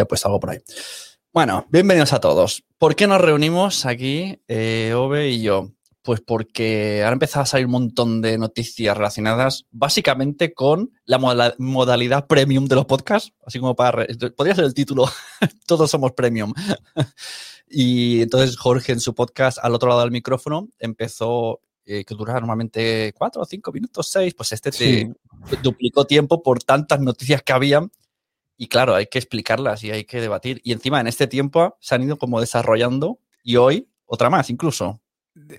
[0.00, 0.58] Ya pues algo por ahí.
[1.30, 2.64] Bueno, bienvenidos a todos.
[2.78, 5.72] ¿Por qué nos reunimos aquí, eh, Ove y yo?
[6.00, 11.54] Pues porque ahora empezado a salir un montón de noticias relacionadas básicamente con la moda-
[11.58, 14.06] modalidad premium de los podcasts, así como para...
[14.34, 15.04] Podría ser el título,
[15.66, 16.54] todos somos premium.
[17.68, 22.40] y entonces Jorge en su podcast al otro lado del micrófono empezó, eh, que duraba
[22.40, 25.12] normalmente cuatro o cinco minutos, seis, pues este te
[25.62, 27.86] duplicó tiempo por tantas noticias que había
[28.60, 30.60] y claro, hay que explicarlas y hay que debatir.
[30.62, 35.00] Y encima en este tiempo se han ido como desarrollando y hoy otra más incluso.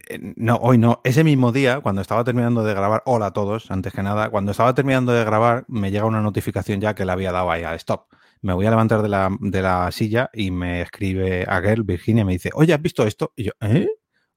[0.08, 1.02] Eh, No, hoy no.
[1.04, 4.52] Ese mismo día, cuando estaba terminando de grabar, hola a todos, antes que nada, cuando
[4.52, 7.74] estaba terminando de grabar, me llega una notificación ya que le había dado ahí a
[7.74, 8.06] stop.
[8.44, 12.24] Me voy a levantar de la, de la silla y me escribe a Girl, Virginia,
[12.24, 13.34] me dice, oye, ¿has visto esto?
[13.36, 13.90] Y yo, ¿eh?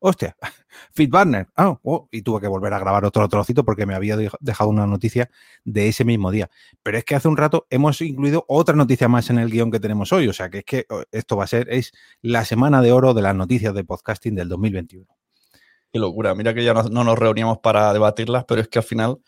[0.06, 0.36] Hostia,
[0.92, 1.46] Fitbarner.
[1.56, 4.68] Ah, oh, y tuve que volver a grabar otro trocito porque me había dej- dejado
[4.68, 5.30] una noticia
[5.64, 6.50] de ese mismo día.
[6.82, 9.80] Pero es que hace un rato hemos incluido otra noticia más en el guion que
[9.80, 10.28] tenemos hoy.
[10.28, 13.14] O sea, que es que oh, esto va a ser, es la semana de oro
[13.14, 15.06] de las noticias de podcasting del 2021.
[15.90, 16.34] Qué locura.
[16.34, 19.18] Mira que ya no, no nos reuníamos para debatirlas, pero es que al final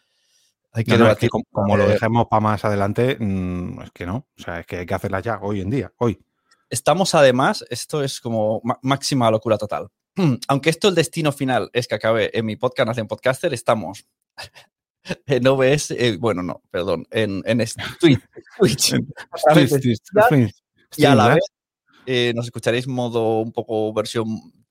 [0.73, 1.29] hay que No, no, es debatir.
[1.29, 4.27] que como, como lo dejemos para más adelante, mm, es que no.
[4.39, 6.21] O sea, es que hay que hacerlas ya, hoy en día, hoy.
[6.69, 9.89] Estamos además, esto es como ma- máxima locura total.
[10.49, 14.07] Aunque esto el destino final es que acabe en mi podcast Nación Podcaster, estamos
[15.27, 17.59] en OBS, eh, bueno, no, perdón, en, en
[18.01, 18.95] Twitch,
[20.97, 21.45] y a la vez
[22.07, 24.27] eh, nos escucharéis modo un poco versión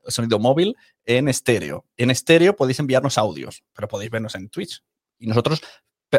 [0.07, 1.85] sonido móvil en estéreo.
[1.97, 4.83] En estéreo podéis enviarnos audios, pero podéis vernos en Twitch.
[5.19, 5.61] Y nosotros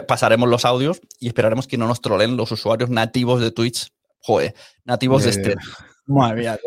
[0.07, 3.93] pasaremos los audios y esperaremos que no nos troleen los usuarios nativos de Twitch.
[4.19, 4.55] Joder,
[4.85, 5.59] nativos de estéreo.
[6.07, 6.59] Madre mía.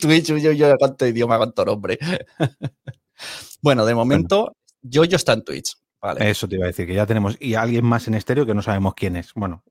[0.00, 1.98] Twitch, yo, yo, cuánto idioma, cuánto nombre.
[3.62, 5.76] bueno, de momento, yo, yo está en Twitch.
[6.00, 6.28] Vale.
[6.28, 7.34] Eso te iba a decir, que ya tenemos.
[7.40, 9.32] Y alguien más en estéreo que no sabemos quién es.
[9.34, 9.64] Bueno,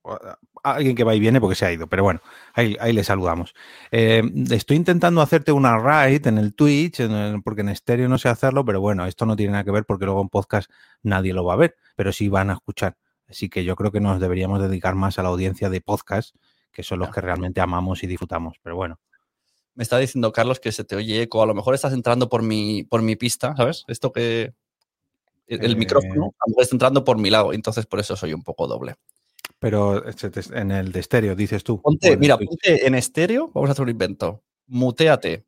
[0.64, 2.22] alguien que va y viene porque se ha ido, pero bueno,
[2.56, 3.54] ahí, ahí le saludamos.
[3.92, 8.18] Eh, estoy intentando hacerte una raid en el Twitch, en el- porque en estéreo no
[8.18, 10.72] sé hacerlo, pero bueno, esto no tiene nada que ver porque luego en podcast
[11.04, 12.98] nadie lo va a ver, pero sí van a escuchar.
[13.28, 16.36] Así que yo creo que nos deberíamos dedicar más a la audiencia de podcast,
[16.74, 18.58] que son los que realmente amamos y disfrutamos.
[18.62, 19.00] Pero bueno,
[19.76, 21.42] Me está diciendo Carlos que se te oye eco.
[21.42, 23.86] A lo mejor estás entrando por mi, por mi pista, ¿sabes?
[23.88, 24.54] Esto que.
[25.48, 25.76] El, el Eh.
[25.76, 28.68] micrófono a lo mejor está entrando por mi lado, entonces por eso soy un poco
[28.68, 28.96] doble.
[29.60, 30.30] pero este-
[30.60, 31.82] en el de estéreo, dices tú.
[31.82, 32.50] Ponte, mira, Twitch.
[32.50, 34.44] ponte en estéreo, vamos a hacer un invento.
[34.68, 35.46] Muteate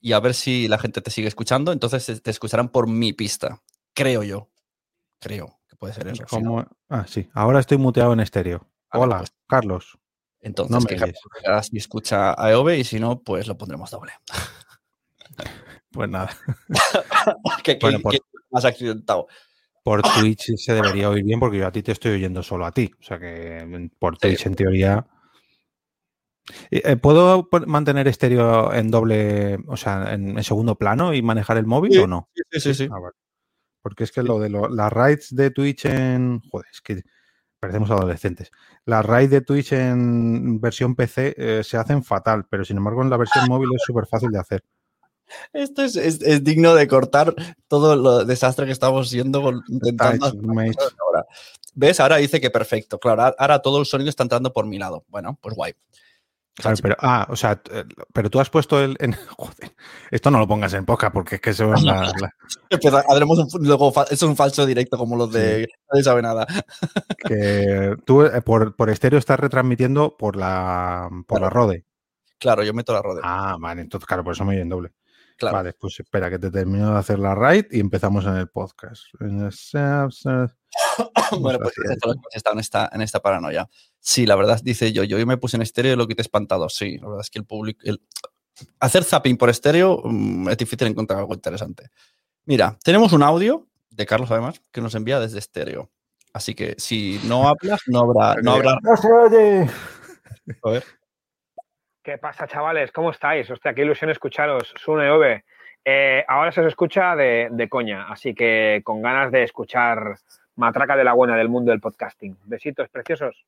[0.00, 1.70] y a ver si la gente te sigue escuchando.
[1.70, 3.60] Entonces te- escucharán por mi pista.
[3.94, 4.48] Creo yo.
[5.20, 6.24] Creo que puede ser eso.
[6.88, 8.66] Ah, sí, ahora estoy muteado en estéreo.
[8.92, 9.32] Hola, pues.
[9.46, 9.98] Carlos.
[10.42, 14.12] Entonces, no me si escucha a EOB y si no, pues lo pondremos doble.
[15.90, 16.30] Pues nada.
[17.64, 18.20] que, que- Bueno, por- que
[18.50, 19.26] más accidentado.
[19.84, 22.70] Por Twitch se debería oír bien porque yo a ti te estoy oyendo solo a
[22.72, 22.90] ti.
[23.00, 24.20] O sea que por Sí.
[24.28, 25.06] Twitch en teoría.
[26.70, 31.56] Eh, eh, ¿Puedo mantener estéreo en doble, o sea, en, en segundo plano y manejar
[31.56, 32.28] el móvil Sí, o no?
[32.50, 32.88] Sí, sí, sí.
[32.92, 33.14] Ah, vale.
[33.80, 36.40] Porque es que lo de lo- las raids de Twitch en.
[36.50, 37.02] Joder, es que
[37.62, 38.50] parecemos adolescentes.
[38.86, 43.10] Las raids de Twitch en versión PC eh, se hacen fatal, pero sin embargo en
[43.10, 44.64] la versión móvil es súper fácil de hacer.
[45.52, 47.34] Esto es, es- es digno de cortar
[47.68, 50.26] todo lo desastre que estamos siendo intentando
[51.00, 51.24] ahora.
[51.74, 52.00] ¿Ves?
[52.00, 52.98] Ahora dice que perfecto.
[52.98, 55.04] Claro, ahora- ahora todo el sonido está entrando por mi lado.
[55.08, 55.72] Bueno, pues guay.
[56.54, 58.94] Claro, pero, ah, o sea, t- pero tú has puesto el.
[59.00, 59.72] En, joder,
[60.10, 63.48] esto no lo pongas en poca porque es que eso es la- la- haremos un,
[63.66, 66.46] luego, es un falso directo como los de nadie sabe nada.
[67.26, 71.84] que tú eh, por, por estéreo estás retransmitiendo por la por la Rode.
[72.38, 73.22] Claro, yo meto la rodea.
[73.24, 74.92] Ah, vale, entonces claro, por eso me oyen doble.
[75.38, 75.56] claro.
[75.58, 79.04] Vale, pues espera que te termino de hacer la raid y empezamos en el podcast.
[81.40, 83.68] bueno, pues esto es lo que está en esta, en esta paranoia.
[84.04, 86.68] Sí, la verdad, dice yo, yo me puse en estéreo y lo quité espantado.
[86.68, 87.80] Sí, la verdad es que el público.
[87.84, 88.02] el-
[88.80, 91.88] Hacer zapping por estéreo mm, es difícil encontrar algo interesante.
[92.44, 95.90] Mira, tenemos un audio de Carlos, además, que nos envía desde estéreo.
[96.32, 98.34] Así que si no hablas, no habrá.
[98.42, 99.70] No habrá ¡No se oye!
[100.64, 100.84] A ver.
[102.02, 102.90] ¿Qué pasa, chavales?
[102.90, 103.48] ¿Cómo estáis?
[103.50, 104.74] Hostia, qué ilusión escucharos.
[104.76, 105.44] Sune Ove.
[105.84, 110.16] Eh, ahora se os escucha de, de coña, así que con ganas de escuchar
[110.56, 112.36] Matraca de la Buena del mundo del podcasting.
[112.44, 113.44] Besitos preciosos.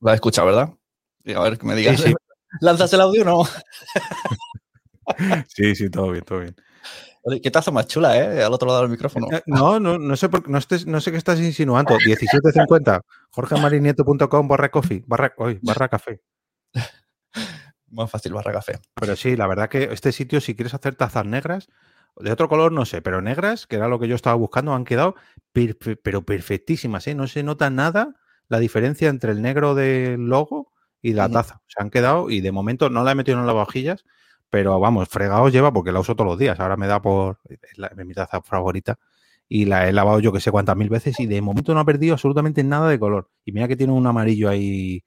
[0.00, 0.70] La he escuchado, ¿verdad?
[1.24, 2.00] Y a ver, que me digas.
[2.00, 2.14] Sí, sí.
[2.60, 3.44] ¿Lanzas el audio o no?
[5.48, 6.56] Sí, sí, todo bien, todo bien.
[7.24, 8.42] Oye, ¿Qué taza más chula, eh?
[8.42, 9.26] Al otro lado del micrófono.
[9.30, 11.94] Eh, No, no, no sé por, no, estés- no sé qué estás insinuando.
[12.04, 13.00] 1750,
[13.30, 16.20] jorgemarinieto.com barra coffee, barra, uy, barra café.
[17.90, 18.78] Más fácil, barra café.
[18.94, 21.68] Pero sí, la verdad que este sitio, si quieres hacer tazas negras,
[22.16, 24.84] de otro color no sé, pero negras, que era lo que yo estaba buscando, han
[24.84, 25.14] quedado
[25.54, 27.14] perfe- pero perfectísimas, ¿eh?
[27.14, 28.16] No se nota nada
[28.48, 31.60] la diferencia entre el negro del logo y la taza.
[31.66, 34.04] Se han quedado y de momento no la he metido en las vajillas,
[34.50, 36.60] pero vamos, fregados lleva porque la uso todos los días.
[36.60, 38.98] Ahora me da por es la- mi taza favorita
[39.48, 41.84] y la he lavado yo que sé cuántas mil veces y de momento no ha
[41.84, 43.30] perdido absolutamente nada de color.
[43.44, 45.02] Y mira que tiene un amarillo ahí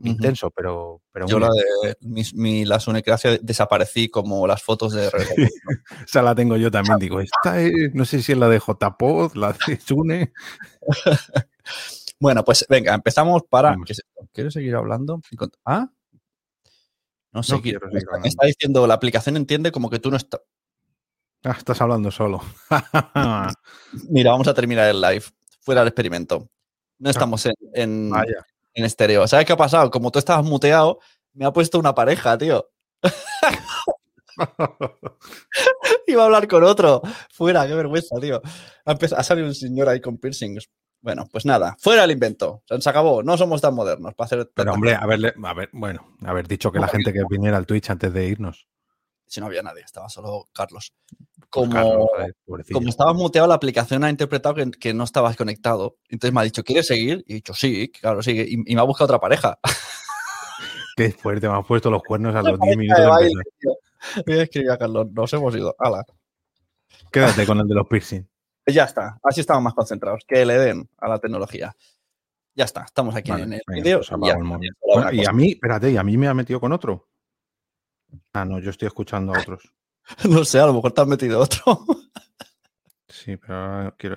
[0.00, 5.10] Intenso, pero, pero Yo la de mi, mi- la Sunecracia desaparecí como las fotos de
[5.10, 5.48] Red Bull.
[6.08, 6.98] Esa la tengo yo también.
[6.98, 10.32] Digo, esta es- no sé si es la de JPod, la de Sune.
[12.20, 13.70] Bueno, pues venga, empezamos para.
[13.70, 13.86] Vamos.
[13.86, 14.28] ¿qué es esto?
[14.32, 15.20] ¿Quieres seguir hablando?
[15.64, 15.88] ¿Ah?
[17.32, 18.28] No sé, No qué- quiero me está, me hablando.
[18.28, 20.40] está diciendo, la aplicación entiende como que tú no estás.
[21.44, 22.40] Ah, estás hablando solo.
[24.10, 25.24] Mira, vamos a terminar el live.
[25.60, 26.48] Fuera del experimento.
[26.98, 28.12] No estamos en, en.
[28.78, 29.26] En estéreo.
[29.26, 29.90] ¿Sabes qué ha pasado?
[29.90, 30.98] Como tú estabas muteado,
[31.34, 32.68] me ha puesto una pareja, tío.
[36.06, 37.02] Iba a hablar con otro.
[37.30, 38.40] Fuera, qué vergüenza, tío.
[38.84, 40.68] Ha, salido un señor ahí con piercings.
[41.00, 42.62] Bueno, pues nada, fuera el invento.
[42.66, 43.22] Se acabó.
[43.22, 44.50] No somos tan modernos para hacer.
[44.54, 47.90] Pero hombre, haberle, a ver, bueno, haber dicho que la gente que viniera al Twitch
[47.90, 48.66] antes de irnos.
[49.28, 50.92] Si no había nadie, estaba solo Carlos.
[51.38, 52.06] Pues, Como, Carlos,
[52.46, 55.96] joder, como estabas muteado, la aplicación ha interpretado que, que no estabas conectado.
[56.08, 57.24] Entonces me ha dicho, ¿quieres seguir?
[57.26, 58.44] Y he dicho, sí, claro, sigue.
[58.48, 59.58] Y, y me ha buscado otra pareja.
[60.96, 63.42] Qué fuerte, me has puesto los cuernos a los 10 Pareja minutos de baile.
[64.26, 65.76] Voy a escribir a Carlos, nos hemos ido.
[65.78, 66.04] Hala.
[67.12, 68.28] Quédate con el de los piercing.
[68.66, 70.24] Ya está, así estamos más concentrados.
[70.28, 71.74] Que le den a la tecnología.
[72.54, 74.00] Ya está, estamos aquí Vale, en el vídeo.
[74.00, 77.07] pues y Bueno, y a mí, espérate, y a mí me ha metido con otro.
[78.32, 79.72] Ah, no, yo estoy escuchando a otros.
[80.28, 81.84] No sé, a lo mejor te has metido otro.
[83.10, 84.16] Sí, pero ahora quiero-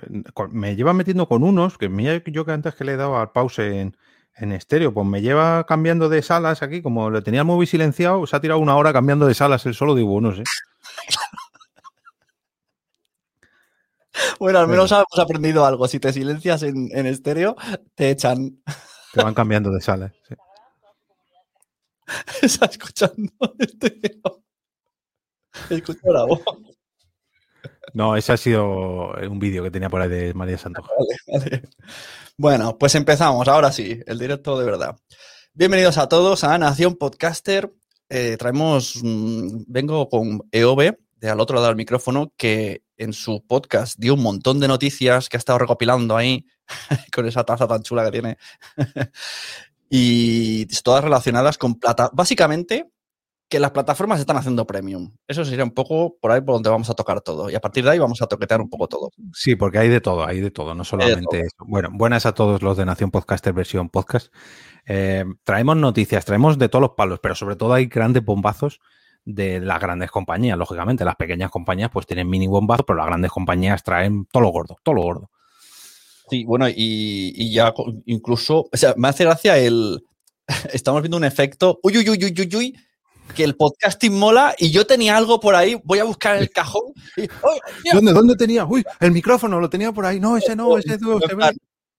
[0.50, 3.32] me lleva metiendo con unos, que mira yo que antes que le he dado al
[3.32, 3.96] pause en,
[4.36, 8.26] en estéreo, pues me lleva cambiando de salas aquí, como lo tenía el móvil silenciado,
[8.26, 10.42] se ha tirado una hora cambiando de salas él solo, digo, no sé.
[14.38, 15.88] Bueno, al menos hemos aprendido algo.
[15.88, 17.56] Si te silencias en, en estéreo,
[17.94, 18.62] te echan.
[19.12, 20.12] Te van cambiando de salas.
[20.28, 20.34] sí.
[22.42, 24.42] Está escuchando estéreo.
[25.70, 26.40] Escucho la voz.
[27.94, 30.84] No, ese ha sido un vídeo que tenía por ahí de María Santos.
[30.86, 31.62] Vale, vale.
[32.36, 33.46] Bueno, pues empezamos.
[33.48, 34.96] Ahora sí, el directo de verdad.
[35.52, 37.70] Bienvenidos a todos a Nación Podcaster.
[38.08, 43.44] Eh, traemos, mm, vengo con EOB, de al otro lado del micrófono, que en su
[43.46, 46.46] podcast dio un montón de noticias que ha estado recopilando ahí
[47.14, 48.38] con esa taza tan chula que tiene.
[49.94, 52.08] Y todas relacionadas con plata.
[52.14, 52.90] Básicamente,
[53.50, 55.12] que las plataformas están haciendo premium.
[55.28, 57.50] Eso sería un poco por ahí por donde vamos a tocar todo.
[57.50, 59.10] Y a partir de ahí vamos a toquetear un poco todo.
[59.34, 61.56] Sí, porque hay de todo, hay de todo, no solamente eso.
[61.66, 64.32] Bueno, buenas a todos los de Nación Podcaster versión podcast.
[64.86, 68.80] Eh, traemos noticias, traemos de todos los palos, pero sobre todo hay grandes bombazos
[69.26, 71.04] de las grandes compañías, lógicamente.
[71.04, 74.78] Las pequeñas compañías pues tienen mini bombazos, pero las grandes compañías traen todo lo gordo,
[74.82, 75.30] todo lo gordo.
[76.32, 76.74] Sí, bueno, y,
[77.36, 77.74] y ya
[78.06, 80.02] incluso, o sea, me hace gracia el,
[80.72, 82.78] estamos viendo un efecto, uy, uy, uy, uy, uy, uy,
[83.36, 86.84] que el podcasting mola y yo tenía algo por ahí, voy a buscar el cajón
[87.18, 87.28] y, ¡ay,
[87.84, 87.96] mira!
[87.96, 88.64] ¿Dónde, ¿Dónde tenía?
[88.64, 90.20] Uy, el micrófono lo tenía por ahí.
[90.20, 91.20] No, ese no, ese no.
[91.20, 91.50] se ve.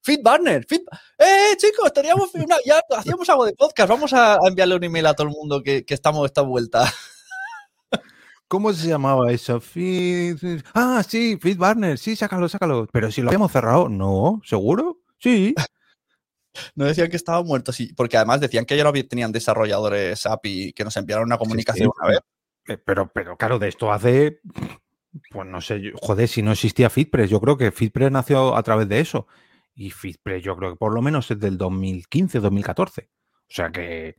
[0.02, 0.82] Fit Barner, Fit,
[1.20, 5.06] eh, chicos, teníamos una- ya hacíamos algo de podcast, vamos a, a enviarle un email
[5.06, 6.92] a todo el mundo que, que estamos esta vuelta.
[8.54, 9.60] ¿Cómo se llamaba eso?
[9.60, 10.38] Fit...
[10.76, 11.98] Ah, sí, Fit Barner.
[11.98, 12.88] Sí, sácalo, sácalo.
[12.94, 13.90] Pero si lo habíamos cerrado.
[13.90, 15.00] No, ¿seguro?
[15.18, 15.56] Sí.
[16.76, 20.72] No decían que estaba muerto, sí, porque además decían que ya no tenían desarrolladores API
[20.74, 22.00] que nos enviaron una comunicación sí.
[22.00, 22.20] una vez.
[22.68, 24.40] Eh, Pero, pero claro, de esto hace.
[25.32, 28.88] Pues no sé, joder, si no existía FitPress, yo creo que FitPress nació a través
[28.88, 29.26] de eso.
[29.74, 33.10] Y FitPress, yo creo que por lo menos es del 2015, 2014.
[33.32, 34.16] O sea que,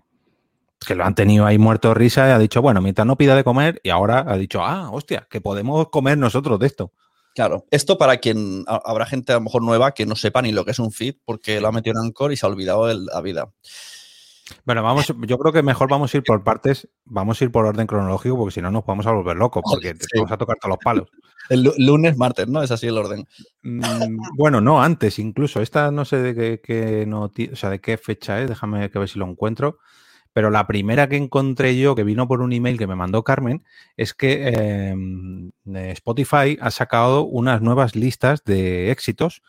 [0.85, 3.35] que lo han tenido ahí muerto de risa y ha dicho, bueno, mientras no pida
[3.37, 6.93] de comer, y ahora ha dicho, ah, hostia, que podemos comer nosotros de esto.
[7.35, 10.53] Claro, esto para quien ha- habrá gente a lo mejor nueva que no sepa ni
[10.53, 12.87] lo que es un feed porque lo ha metido en Anchor y se ha olvidado
[12.87, 13.49] de la vida.
[14.67, 17.65] Bueno, vamos, yo creo que mejor vamos a ir por partes, vamos a ir por
[17.65, 20.57] orden cronológico, porque si no nos vamos a volver locos, porque te vamos a tocar
[20.61, 21.09] todos los palos.
[21.49, 22.63] El lu- lunes, martes, ¿no?
[22.63, 23.27] Es así el orden.
[23.63, 25.61] Mm, bueno, no, antes incluso.
[25.61, 28.99] Esta no sé de qué, qué noti- o sea, de qué fecha es, déjame que
[28.99, 29.79] ver si lo encuentro.
[30.35, 33.65] Pero la primera que encontré yo, que vino por un email que me mandó Carmen,
[33.97, 39.43] es que eh, Spotify ha sacado unas nuevas listas de éxitos,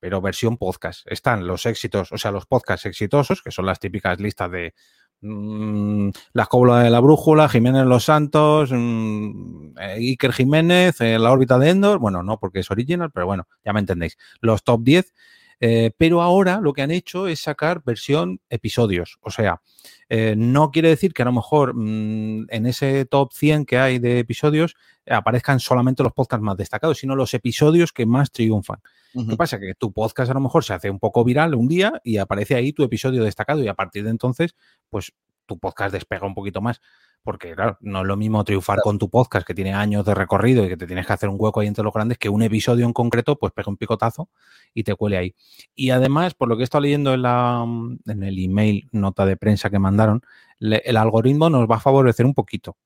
[0.00, 1.06] pero versión podcast.
[1.06, 4.74] Están los éxitos, o sea, los podcasts exitosos, que son las típicas listas de
[5.20, 6.48] mm, La
[6.82, 12.00] de la Brújula, Jiménez Los Santos, mm, eh, Iker Jiménez, eh, La órbita de Endor,
[12.00, 14.18] bueno, no porque es original, pero bueno, ya me entendéis.
[14.40, 15.14] Los top 10
[15.60, 19.18] eh, pero ahora lo que han hecho es sacar versión episodios.
[19.20, 19.60] O sea,
[20.08, 23.98] eh, no quiere decir que a lo mejor mm, en ese top 100 que hay
[23.98, 24.74] de episodios
[25.08, 28.80] aparezcan solamente los podcasts más destacados, sino los episodios que más triunfan.
[29.12, 29.58] ¿Qué pasa?
[29.58, 32.54] Que tu podcast a lo mejor se hace un poco viral un día y aparece
[32.54, 34.54] ahí tu episodio destacado y a partir de entonces,
[34.88, 35.12] pues
[35.46, 36.80] tu podcast despega un poquito más
[37.22, 40.64] porque claro, no es lo mismo triunfar con tu podcast que tiene años de recorrido
[40.64, 42.84] y que te tienes que hacer un hueco ahí entre los grandes que un episodio
[42.84, 44.28] en concreto pues pega un picotazo
[44.74, 45.34] y te cuele ahí.
[45.74, 47.64] Y además, por lo que he estado leyendo en, la,
[48.06, 50.22] en el email, nota de prensa que mandaron,
[50.60, 52.76] el algoritmo nos va a favorecer un poquito.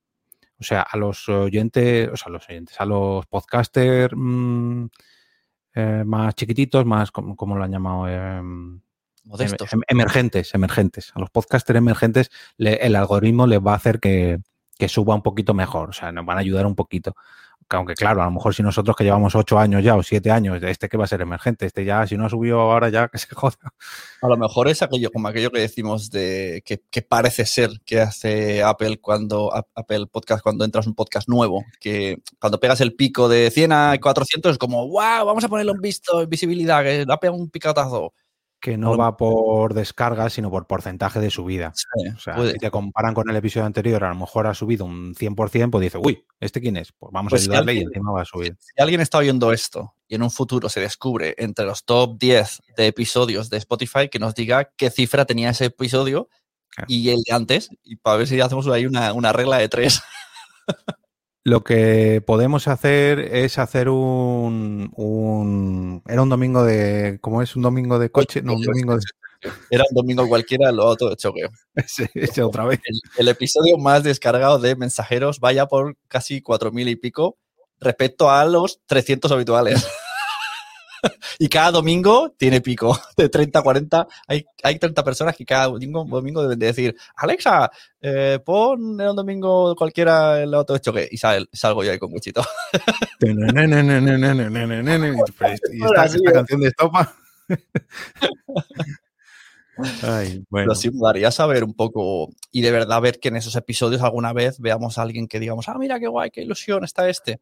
[0.59, 4.85] O sea, a los oyentes, o sea, a los oyentes, a los podcasters mm,
[5.75, 8.07] eh, más chiquititos, más, ¿cómo, lo han llamado?
[8.07, 8.81] Em,
[9.27, 9.73] Modestos.
[9.73, 11.11] Em, emergentes, emergentes.
[11.13, 14.39] A los podcasters emergentes el algoritmo les va a hacer que,
[14.87, 17.13] suba un poquito mejor, o sea, nos van a ayudar un poquito.
[17.69, 20.63] Aunque claro, a lo mejor si nosotros que llevamos ocho años ya o siete años,
[20.63, 23.17] este que va a ser emergente, este ya, si no ha subido ahora ya, que
[23.17, 23.57] se joda.
[24.21, 28.63] A lo mejor es aquello, como aquello que decimos de que, parece ser que hace
[28.63, 33.51] Apple cuando Apple Podcast cuando entras un podcast nuevo, que cuando pegas el pico de
[33.51, 37.19] 100 a 400 es como, wow, vamos a ponerlo en visto, en visibilidad, que da
[37.29, 38.13] un picatazo
[38.67, 41.71] que no va por descarga, sino por porcentaje de subida.
[42.13, 45.15] o sea, si te comparan con el episodio anterior, a lo mejor ha subido un
[45.15, 46.91] 100%, pues dice, uy, ¿este quién es?
[46.91, 48.57] Pues vamos a pues ayudarle y encima va a subir.
[48.59, 52.63] Si alguien está oyendo esto y en un futuro se descubre entre los top 10
[52.75, 56.27] de episodios de Spotify, que nos diga qué cifra tenía ese episodio
[56.87, 60.01] y el de antes, y para ver si hacemos ahí una, una regla de tres.
[61.47, 67.19] Lo que podemos hacer es hacer un, un, Era un domingo de.
[67.21, 67.55] ¿Cómo es?
[67.55, 68.41] Un domingo de coche.
[68.41, 69.03] No, un domingo de.
[69.69, 71.49] Era un domingo cualquiera, lo otro choqueo.
[72.13, 72.81] Ese, otra vez.
[73.17, 77.37] El, episodio más descargado de mensajeros vaya por casi cuatro mil y pico
[77.79, 79.87] respecto a los 300 habituales.
[81.39, 84.07] y cada domingo tiene pico de 30 a 40.
[84.27, 87.71] Hay, hay 30 personas que cada domingo, domingo deben de decir, Alexa,
[88.01, 91.07] eh, pon el domingo cualquiera el auto de choque.
[91.11, 92.41] Y salgo yo ahí con muchito.
[95.71, 97.13] y esta, esta canción de estopa.
[100.01, 100.69] Ay, bueno.
[100.69, 104.01] Pero sí me daría saber un poco y de verdad ver que en esos episodios
[104.01, 107.39] alguna vez veamos a alguien que digamos, ah, mira qué guay, qué ilusión está este.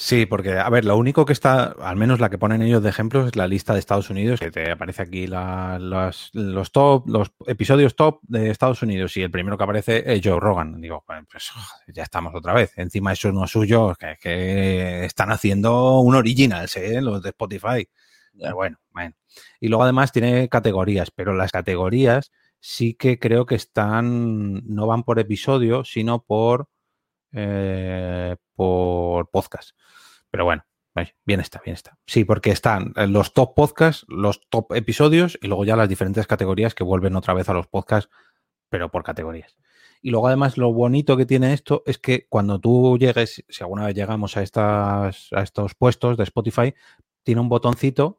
[0.00, 2.88] Sí, porque, a ver, lo único que está, al menos la que ponen ellos de
[2.88, 6.30] ejemplos, es la lista de Estados Unidos, que te aparece aquí los,
[6.70, 10.80] top, los episodios top de Estados Unidos y el primero que aparece es Joe Rogan.
[10.80, 11.50] Digo, pues
[11.88, 12.78] ya estamos otra vez.
[12.78, 17.02] Encima eso no es suyo, que, que están haciendo un original, ¿eh?
[17.02, 17.88] los de Spotify.
[18.54, 19.16] bueno, bueno.
[19.58, 25.02] Y luego además tiene categorías, pero las categorías sí que creo que están, no van
[25.02, 26.68] por episodio, sino por,
[27.32, 29.72] eh, por podcast.
[30.30, 30.64] Pero bueno,
[31.24, 31.98] bien está, bien está.
[32.06, 36.74] Sí, porque están los top podcasts, los top episodios y luego ya las diferentes categorías
[36.74, 38.10] que vuelven otra vez a los podcasts,
[38.68, 39.56] pero por categorías.
[40.00, 43.86] Y luego además lo bonito que tiene esto es que cuando tú llegues, si alguna
[43.86, 46.74] vez llegamos a, estas, a estos puestos de Spotify,
[47.24, 48.18] tiene un botoncito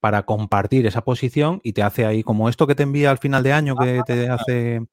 [0.00, 3.42] para compartir esa posición y te hace ahí como esto que te envía al final
[3.42, 4.86] de año que te hace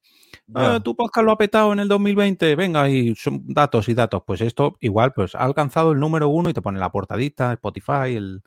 [0.53, 4.23] ah, tu podcast lo ha petado en el 2020 venga y son datos y datos
[4.25, 8.15] pues esto igual pues ha alcanzado el número uno y te pone la portadita Spotify
[8.15, 8.41] el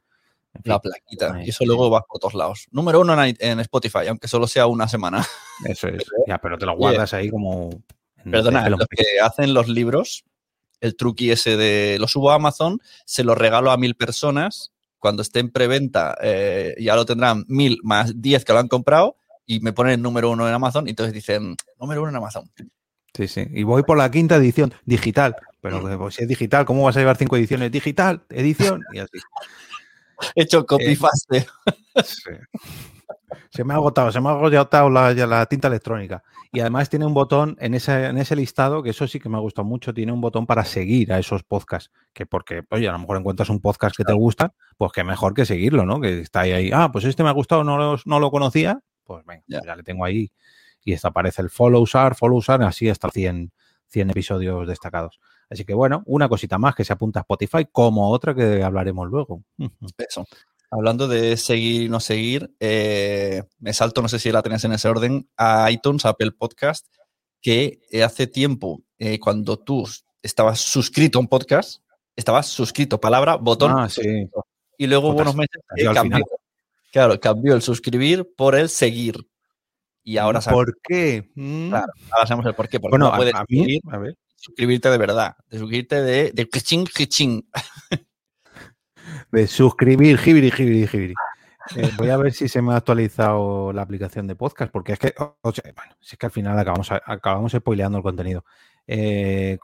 [0.64, 1.40] la plaquita.
[1.44, 2.66] Y eso luego va por todos lados.
[2.70, 5.24] Número uno en, Spotify aunque solo sea una semana.
[5.64, 6.04] Eso es.
[6.26, 7.70] Ya pero te lo guardas ahí como
[8.24, 10.24] perdona lo que hacen los libros
[10.80, 15.22] el truqui ese de lo subo a Amazon se lo regalo a mil personas cuando
[15.22, 19.16] esté en preventa eh, ya lo tendrán mil más diez que lo han comprado
[19.48, 22.44] y me ponen el número uno en Amazon y entonces dicen número uno en Amazon.
[23.14, 23.46] Sí, sí.
[23.50, 25.34] Y voy por la quinta edición, digital.
[25.62, 25.98] Pero mm.
[25.98, 27.72] pues, si es digital, ¿cómo vas a llevar cinco ediciones?
[27.72, 29.18] Digital, edición y así.
[30.34, 30.98] He hecho copy
[31.32, 31.46] eh,
[32.04, 32.30] Sí.
[33.50, 36.22] Se me ha agotado, se me ha agotado la, la, tinta electrónica.
[36.52, 39.38] Y además tiene un botón en ese, en ese listado, que eso sí que me
[39.38, 41.90] ha gustado mucho, tiene un botón para seguir a esos podcasts.
[42.12, 45.32] Que porque, oye, a lo mejor encuentras un podcast que te gusta, pues que mejor
[45.32, 46.00] que seguirlo, ¿no?
[46.00, 49.24] Que está ahí, ahí ah, pues este me ha gustado, no no lo conocía, pues
[49.24, 49.74] venga, ya.
[49.74, 50.30] Le tengo ahí.
[50.84, 53.50] Y esto aparece el follow usar, follow usar, así hasta 100,
[53.88, 55.18] 100 episodios destacados.
[55.50, 59.08] Así que bueno, una cosita más que se apunta a Spotify, como otra que hablaremos
[59.08, 59.42] luego.
[59.98, 60.26] Eso.
[60.70, 64.72] hablando de seguir y no seguir, eh, me salto, no sé si la tenías en
[64.72, 66.86] ese orden, a iTunes, Apple Podcast,
[67.40, 69.88] que hace tiempo, eh, cuando tú
[70.22, 71.82] estabas suscrito a un podcast,
[72.14, 73.72] estabas suscrito, palabra, botón.
[73.78, 74.28] Ah, sí.
[74.76, 76.24] Y luego Botas- unos meses cambió.
[76.98, 79.16] Claro, cambió el suscribir por el seguir.
[80.02, 81.30] Y ahora sabemos, ¿Por qué?
[81.36, 81.68] Mm.
[81.68, 82.80] claro, ahora sabemos el por qué.
[82.80, 86.32] Porque Bueno, no puedes a mí, suscribir- a ver, suscribirte de verdad, de suscribirte de,
[86.32, 87.48] de kiching, kiching.
[89.32, 91.14] de suscribir, jibiri, jibiri, jibiri.
[91.76, 94.98] Eh, voy a ver si se me ha actualizado la aplicación de podcast, porque es
[94.98, 98.44] que, o- sea, bueno, si es que al final acabamos, acabamos spoileando el contenido.
[98.86, 99.58] Eh,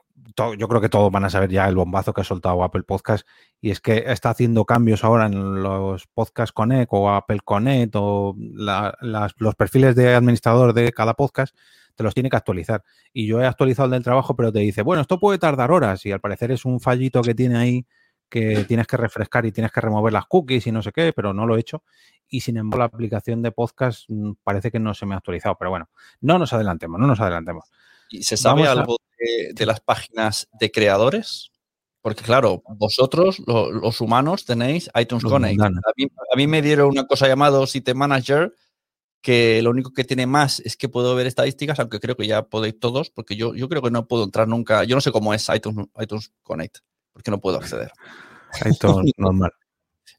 [0.59, 3.27] yo creo que todos van a saber ya el bombazo que ha soltado Apple Podcast
[3.61, 8.35] y es que está haciendo cambios ahora en los Podcast Connect o Apple Connect o
[8.55, 11.57] la- las- los perfiles de administrador de cada podcast
[11.97, 12.83] te los tiene que actualizar.
[13.13, 16.05] Y yo he actualizado el del trabajo, pero te dice, bueno, esto puede tardar horas
[16.07, 17.87] y al parecer es un fallito que tiene ahí
[18.29, 21.33] que tienes que refrescar y tienes que remover las cookies y no sé qué, pero
[21.33, 21.85] no lo he hecho.
[22.27, 25.55] Y sin embargo, la aplicación de podcast mm, parece que no se me ha actualizado.
[25.57, 25.89] Pero bueno,
[26.21, 27.71] no nos adelantemos, no nos adelantemos.
[28.11, 31.51] ¿Y se sabe Vamos algo de, de las páginas de creadores?
[32.03, 35.59] Porque claro, vosotros, lo- los humanos, tenéis iTunes Los Connect.
[35.87, 38.55] A mí, a mí me dieron una cosa llamada Site Manager,
[39.23, 42.43] que lo único que tiene más es que puedo ver estadísticas, aunque creo que ya
[42.43, 44.85] podéis todos, porque yo, yo creo que no puedo entrar nunca.
[44.85, 46.79] Yo no sé cómo es iTunes, iTunes Connect,
[47.13, 47.91] porque no puedo acceder.
[49.17, 49.51] Normal.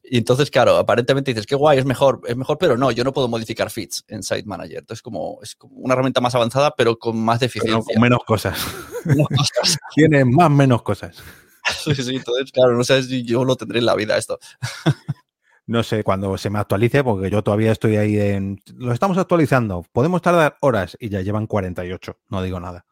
[0.08, 3.12] Y entonces, claro, aparentemente dices, qué guay, es mejor, es mejor, pero no, yo no
[3.12, 4.78] puedo modificar feeds en Site Manager.
[4.78, 7.94] Entonces, como, es como una herramienta más avanzada, pero con más Pero deficiencia.
[7.94, 8.56] con menos cosas.
[9.04, 9.78] Menos cosas.
[9.94, 11.16] Tiene más menos cosas.
[11.84, 14.38] Sí, sí, entonces, claro, no sé si yo lo tendré en la vida esto.
[15.68, 18.60] No sé cuando se me actualice, porque yo todavía estoy ahí en.
[18.76, 19.84] Lo estamos actualizando.
[19.90, 22.16] Podemos tardar horas y ya llevan 48.
[22.28, 22.86] No digo nada.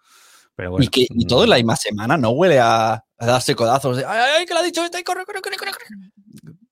[0.56, 0.85] Pero bueno.
[0.85, 4.04] y que y todo en la misma semana no huele a, a darse codazos de,
[4.04, 5.85] ay, ay, que lo ha dicho este, corre, corre, corre, corre, corre".
[6.44, 6.63] Ah,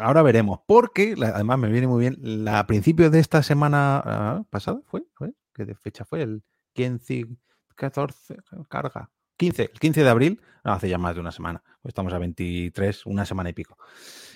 [0.00, 2.16] Ahora veremos, porque además me viene muy bien.
[2.20, 6.22] La, a principios de esta semana ah, pasada fue, ver, ¿qué de fecha fue?
[6.22, 6.42] El
[6.74, 7.26] 15,
[7.74, 8.36] 14,
[8.68, 9.10] carga.
[9.36, 13.06] 15, el 15 de abril, hace ya más de una semana, pues estamos a 23,
[13.06, 13.76] una semana y pico.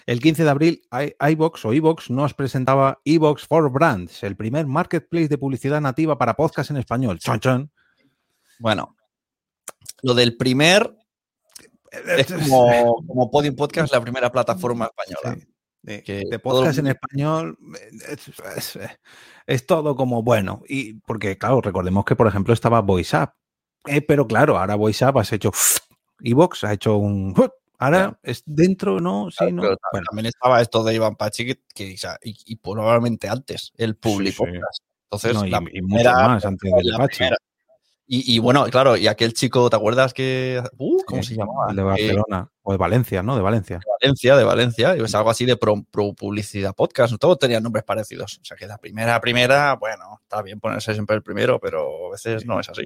[0.06, 4.66] El 15 de abril, i- iVox o iVox nos presentaba iVox for Brands, el primer
[4.66, 7.18] marketplace de publicidad nativa para podcast en español.
[7.20, 7.70] Chon, chon.
[8.58, 8.96] Bueno,
[10.02, 10.97] lo del primer
[11.92, 15.36] es como, como Podium Podcast, la primera plataforma española.
[15.40, 15.48] Sí.
[15.80, 17.56] De, que de todo el podcast en español
[18.08, 18.78] es, es-
[19.46, 20.62] es todo como bueno.
[20.68, 23.30] Y porque, claro, recordemos que, por ejemplo, estaba VoiceUp.
[23.86, 25.50] Eh, pero claro, ahora VoiceUp has hecho
[26.22, 27.34] Evox, ha hecho un.
[27.80, 29.30] Ahora es dentro, ¿no?
[29.30, 29.62] Sí, Claro, ¿no?
[29.92, 34.44] Bueno, también estaba esto de Iván Pachi, que, y, y probablemente antes, el público.
[34.46, 34.58] sí.
[35.04, 37.16] Entonces, no, y, la y mucho más antes de la Pachi.
[37.18, 37.36] primera.
[38.10, 40.62] Y, y bueno, claro, y aquel chico, ¿te acuerdas que.
[40.78, 41.72] Uh, ¿Cómo Sí, se llamaba?
[41.74, 42.50] De Eh, Barcelona.
[42.62, 43.36] o de Valencia, ¿no?
[43.36, 43.80] De Valencia.
[44.00, 47.14] Valencia, de Valencia, y es algo así de pro, pro publicidad podcast.
[47.20, 48.38] Todos tenían nombres parecidos.
[48.40, 52.10] O sea que la primera, primera, bueno, está bien ponerse siempre el primero, pero a
[52.12, 52.84] veces no es así.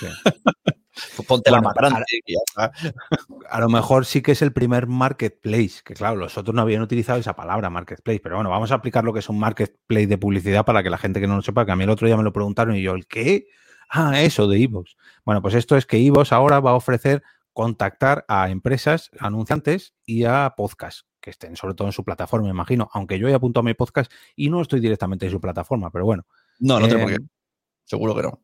[0.00, 0.06] Sí.
[0.24, 0.34] Pues
[1.28, 2.72] Ponte la Bueno, está.
[3.50, 6.82] A lo mejor sí que es el primer marketplace, que claro, los otros no habían
[6.82, 10.18] utilizado esa palabra, marketplace, pero bueno, vamos a aplicar lo que es un marketplace de
[10.18, 12.16] publicidad para que la gente que no lo sepa, que a mí el otro día
[12.16, 13.46] me lo preguntaron y yo, ¿el qué?
[13.88, 14.96] Ah, eso de Evox.
[15.24, 17.22] Bueno, pues esto es que Evox ahora va a ofrecer
[17.52, 22.52] contactar a empresas, anunciantes y a podcasts que estén sobre todo en su plataforma, me
[22.52, 25.90] imagino, aunque yo he apuntado a mi podcast y no estoy directamente en su plataforma,
[25.90, 26.24] pero bueno.
[26.60, 27.24] No, no tiene por Eh, qué.
[27.84, 28.40] Seguro que no.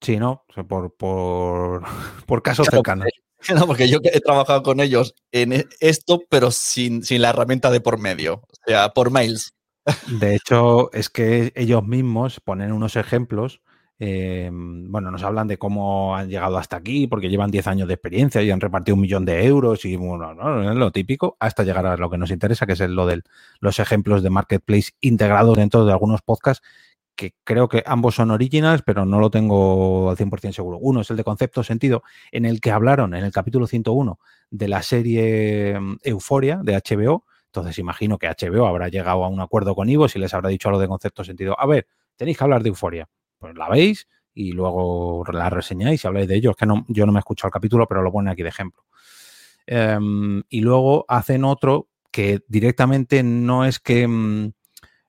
[0.00, 0.44] Sí, ¿no?
[0.68, 1.84] Por, por,
[2.26, 3.08] por casos Claro, cercanos.
[3.54, 7.70] No, porque yo he trabajado con ellos en e- esto, pero sin, sin la herramienta
[7.70, 8.36] de por medio.
[8.36, 9.52] O sea, por mails.
[10.18, 13.60] De hecho, es que ellos mismos ponen unos ejemplos.
[13.98, 17.94] Eh, bueno, nos hablan de cómo han llegado hasta aquí, porque llevan 10 años de
[17.94, 20.74] experiencia y han repartido un millón de euros y bueno, ¿no?
[20.74, 23.22] lo típico, hasta llegar a lo que nos interesa, que es lo de
[23.60, 26.66] los ejemplos de marketplace integrados dentro de algunos podcasts,
[27.16, 30.78] que creo que ambos son originals, pero no lo tengo al 100% seguro.
[30.78, 34.18] Uno es el de Concepto Sentido, en el que hablaron en el capítulo 101
[34.50, 37.24] de la serie mm, Euforia de HBO.
[37.46, 40.70] Entonces imagino que HBO habrá llegado a un acuerdo con Ivo y les habrá dicho
[40.70, 41.58] lo de concepto sentido.
[41.58, 43.08] A ver, tenéis que hablar de euforia.
[43.46, 46.50] Pues la veis y luego la reseñáis y habláis de ello.
[46.50, 48.48] Es que no, yo no me he escuchado el capítulo, pero lo pone aquí de
[48.48, 48.82] ejemplo.
[49.66, 54.52] Em, y luego hacen otro que directamente no es que mm,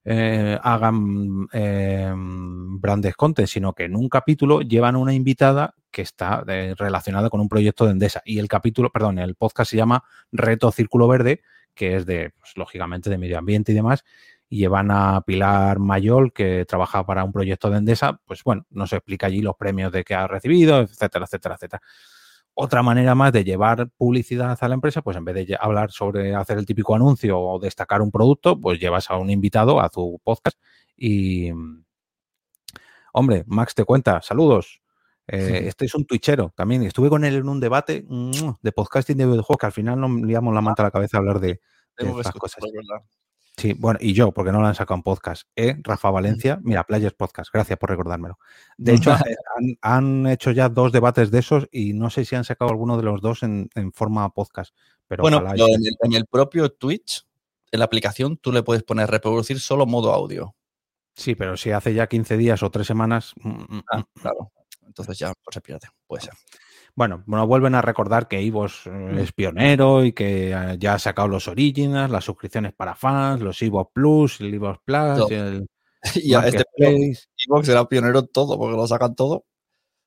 [0.05, 6.43] eh, hagan em, branded content, sino que en un capítulo llevan una invitada que está
[6.47, 8.21] eh, relacionada con un proyecto de Endesa.
[8.23, 11.41] Y el capítulo, perdón, el podcast se llama Reto Círculo Verde,
[11.73, 14.03] que es de, pues, lógicamente, de medio ambiente y demás.
[14.49, 18.19] Y llevan a Pilar Mayol, que trabaja para un proyecto de Endesa.
[18.25, 21.81] Pues bueno, nos explica allí los premios de que ha recibido, etcétera, etcétera, etcétera.
[22.53, 26.35] otra manera más de llevar publicidad a la empresa, pues en vez de hablar sobre
[26.35, 30.19] hacer el típico anuncio o destacar un producto, pues llevas a un invitado a tu
[30.23, 30.57] podcast
[30.97, 31.51] y,
[33.13, 34.81] hombre, Max te cuenta, saludos.
[35.27, 36.83] Eh, este es un twitchero también.
[36.83, 38.05] Estuve con él en un debate
[38.61, 41.19] de podcasting de videojuegos que al final nos liamos la manta a la cabeza a
[41.19, 41.59] hablar de,
[41.97, 42.63] estas cosas.
[43.57, 45.47] Sí, bueno, y yo, porque no lo han sacado en podcast.
[45.55, 45.75] ¿Eh?
[45.81, 48.37] Rafa Valencia, mira, Players Podcast, gracias por recordármelo.
[48.77, 49.15] De hecho,
[49.81, 53.03] han, hecho ya dos debates de esos y no sé si han sacado alguno de
[53.03, 54.75] los dos en, forma podcast.
[55.07, 57.25] Pero bueno, en, el, propio Twitch,
[57.71, 60.53] en la aplicación, tú le puedes poner reproducir solo modo audio.
[61.15, 63.33] Sí, pero si hace ya 15 días o tres semanas.
[63.41, 64.51] Mm, mm, ah, mm, claro.
[64.85, 66.33] Entonces ya pues, se pierde, puede ser.
[66.97, 70.99] Bueno, bueno, vuelven a recordar que Ivos eh, es pionero y que eh, ya ha
[70.99, 75.69] sacado los Originals, las suscripciones para fans, los Ivos Plus, el Ivos Plus y el.
[76.15, 79.45] Y este Evox era pionero en todo, porque lo sacan todo.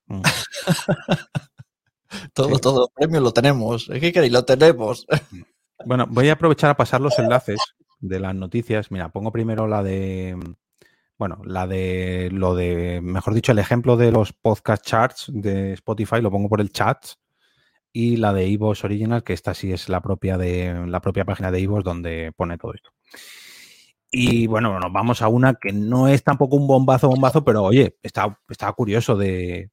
[0.08, 0.22] Mm.
[2.34, 3.88] todo, todo, los premios lo tenemos.
[3.88, 4.32] ¿Qué queréis?
[4.32, 5.06] Lo tenemos.
[5.86, 7.60] bueno, voy a aprovechar a pasar los enlaces
[8.00, 8.90] de las noticias.
[8.90, 10.36] Mira, pongo primero la de
[11.20, 16.22] bueno, la de lo de, mejor dicho, el ejemplo de los podcast charts de Spotify
[16.22, 17.04] lo pongo por el chat
[17.92, 21.50] y la de Ivos Original, que esta sí es la propia de la propia página
[21.50, 22.92] de Ivos donde pone todo esto.
[24.12, 27.96] Y bueno, nos vamos a una que no es tampoco un bombazo, bombazo, pero oye,
[28.02, 28.36] está,
[28.76, 29.70] curioso de,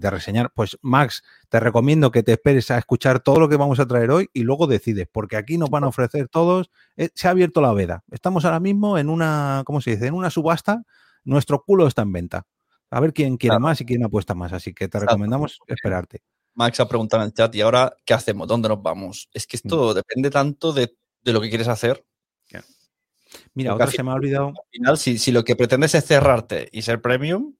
[0.00, 0.52] reseñar.
[0.54, 4.12] Pues Max, te recomiendo que te esperes a escuchar todo lo que vamos a traer
[4.12, 6.70] hoy y luego decides, porque aquí nos van a ofrecer todos.
[6.96, 8.04] Eh, se ha abierto la veda.
[8.12, 10.06] Estamos ahora mismo en una, ¿cómo se dice?
[10.06, 10.84] En una subasta.
[11.24, 12.46] Nuestro culo está en venta.
[12.90, 14.52] A ver quién quiere más y quién apuesta más.
[14.52, 16.22] Así que te recomendamos esperarte.
[16.54, 18.46] Max ha preguntado en el chat, ¿y ahora qué hacemos?
[18.46, 19.28] ¿Dónde nos vamos?
[19.32, 19.94] Es que esto mm.
[19.94, 22.04] depende tanto de, de lo que quieres hacer
[23.54, 24.48] Mira, otra se me ha olvidado.
[24.48, 27.54] Al final, si, lo que pretendes es cerrarte y ser premium,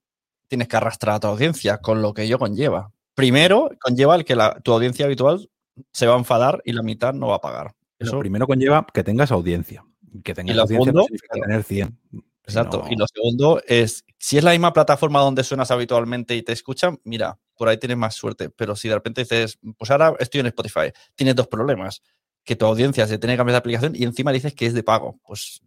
[0.48, 2.92] tienes que arrastrar a tu audiencia, con lo que ello conlleva.
[3.14, 5.50] Primero, conlleva el que tu audiencia habitual
[5.92, 7.74] se va a enfadar y la mitad no va a pagar.
[7.98, 9.84] Eso primero conlleva que tengas audiencia.
[10.24, 11.98] Que tengas audiencia no significa tener 100.
[12.44, 12.84] Exacto.
[12.90, 16.98] Y lo segundo es, si es la misma plataforma donde suenas habitualmente y te escuchan,
[17.04, 18.50] mira, por ahí tienes más suerte.
[18.50, 22.02] Pero si de repente dices, pues ahora estoy en Spotify, tienes dos problemas
[22.50, 24.82] que tu audiencia se tiene que cambiar de aplicación y encima dices que es de
[24.82, 25.20] pago.
[25.24, 25.62] Pues.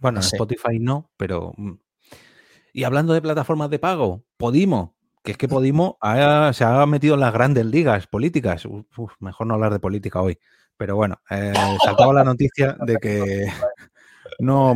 [0.00, 1.52] Bueno, en Spotify no, pero.
[1.56, 1.74] Mm.
[2.72, 5.98] Y hablando de plataformas de pago, Podimo, que es que Podimo
[6.52, 8.66] se ha metido en las grandes ligas políticas.
[9.20, 10.36] mejor no hablar de política hoy.
[10.76, 13.46] Pero bueno, eh, saltaba la noticia de que
[14.40, 14.74] no,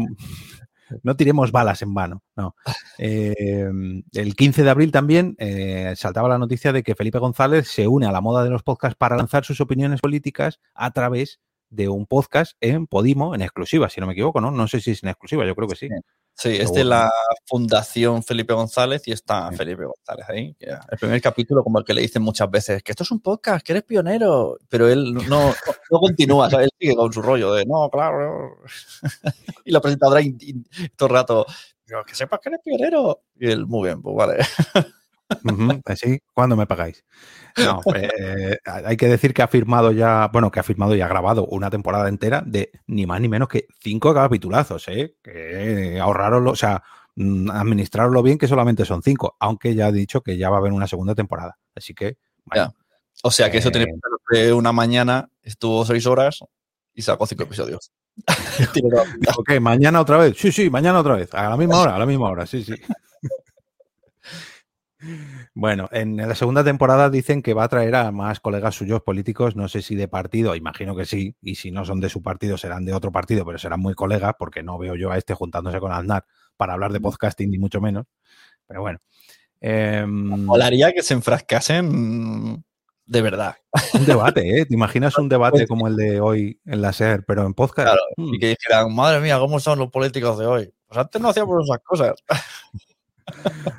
[1.03, 2.23] no tiremos balas en vano.
[2.37, 2.55] No.
[2.99, 3.71] Eh,
[4.13, 8.07] el 15 de abril también eh, saltaba la noticia de que Felipe González se une
[8.07, 12.07] a la moda de los podcasts para lanzar sus opiniones políticas a través de un
[12.07, 14.51] podcast en Podimo, en exclusiva, si no me equivoco, ¿no?
[14.51, 15.89] No sé si es en exclusiva, yo creo que sí.
[16.35, 17.11] Sí, es de la
[17.47, 20.57] Fundación Felipe González y está Felipe González ahí.
[20.59, 23.65] El primer capítulo, como el que le dicen muchas veces, que esto es un podcast,
[23.65, 25.55] que eres pionero, pero él no, no,
[26.01, 28.57] continúa, él sigue con su rollo de, no, claro.
[29.65, 30.23] y la presentadora
[30.97, 31.47] todo el rato,
[32.07, 33.23] que sepas que eres pionero.
[33.39, 34.39] Y él, muy bien, pues vale.
[35.85, 37.05] así, ¿cuándo me pagáis?
[37.57, 41.09] No, eh, hay que decir que ha firmado ya, bueno, que ha firmado y ha
[41.09, 45.17] grabado una temporada entera de ni más ni menos que cinco capitulazos, ¿eh?
[45.23, 46.83] Que ahorraroslo, o sea,
[47.17, 50.61] mm, administrarlo bien, que solamente son cinco, aunque ya ha dicho que ya va a
[50.61, 51.59] haber una segunda temporada.
[51.75, 52.17] Así que,
[53.23, 53.93] O sea que eso tiene
[54.31, 56.41] que una mañana, estuvo seis horas
[56.95, 57.93] y sacó cinco episodios.
[59.37, 60.37] ok, mañana otra vez.
[60.37, 61.33] Sí, sí, mañana otra vez.
[61.35, 62.75] A la misma hora, a la misma hora, sí, sí.
[65.55, 69.57] Bueno, en la segunda temporada dicen que va a traer a más colegas suyos políticos,
[69.57, 72.59] no sé si de partido, imagino que sí, y si no son de su partido
[72.59, 75.81] serán de otro partido, pero serán muy colegas porque no veo yo a este juntándose
[75.81, 76.25] con Aznar
[76.57, 78.07] para hablar de podcasting ni mucho menos.
[78.67, 78.99] Pero bueno.
[79.61, 82.63] Eh, Molaría que se enfrascasen
[83.11, 83.57] de verdad.
[83.95, 84.67] Un debate, ¿eh?
[84.67, 87.89] ¿Te imaginas un debate como el de hoy en la SER, pero en podcast?
[87.89, 90.73] Claro, y que dijeran, madre mía, ¿cómo son los políticos de hoy?
[90.87, 92.15] Pues antes no hacíamos esas cosas.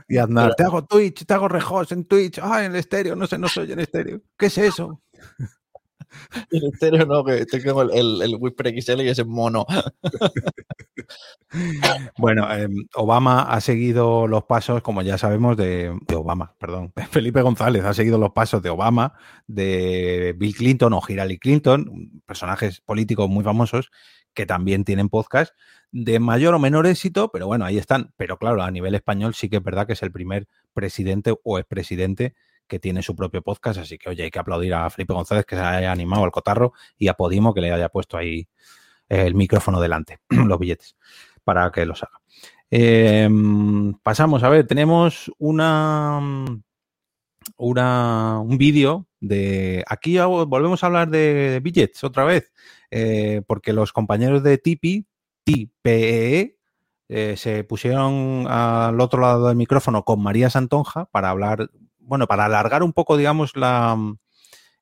[0.08, 2.40] Y Aznar, te hago Twitch, te hago rejos en Twitch.
[2.42, 4.22] Ah, en el estéreo, no sé, no soy en estéreo.
[4.38, 5.02] ¿Qué es eso?
[6.52, 9.66] En estéreo no, que tengo el, el, el Whisper XL y ese mono.
[12.18, 16.94] bueno, em, Obama ha seguido los pasos, como ya sabemos, de, de, Obama, perdón.
[17.12, 19.14] Felipe González ha seguido los pasos de Obama,
[19.48, 23.92] de Bill Clinton o Hillary Clinton, personajes políticos muy famosos
[24.34, 25.54] que también tienen podcast
[25.92, 28.14] de mayor o menor éxito, pero bueno, ahí están.
[28.18, 31.60] Pero claro, a nivel español sí que es verdad que es el primer presidente o
[31.60, 32.34] expresidente
[32.68, 35.58] que tiene su propio podcast, así que oye, hay que aplaudir a Felipe González que
[35.58, 38.48] se haya animado al cotarro y a Podimo que le haya puesto ahí
[39.10, 40.96] el micrófono delante, los billetes,
[41.44, 42.22] para que los haga.
[42.70, 46.22] Em, pasamos, a ver, tenemos una
[47.58, 49.84] una, un vídeo de...
[49.88, 52.52] Aquí volvemos a hablar de billets otra vez,
[52.90, 55.06] eh, porque los compañeros de Tipi,
[55.44, 56.58] TPE,
[57.10, 62.46] eh, se pusieron al otro lado del micrófono con María Santonja para hablar, bueno, para
[62.46, 63.98] alargar un poco, digamos, la,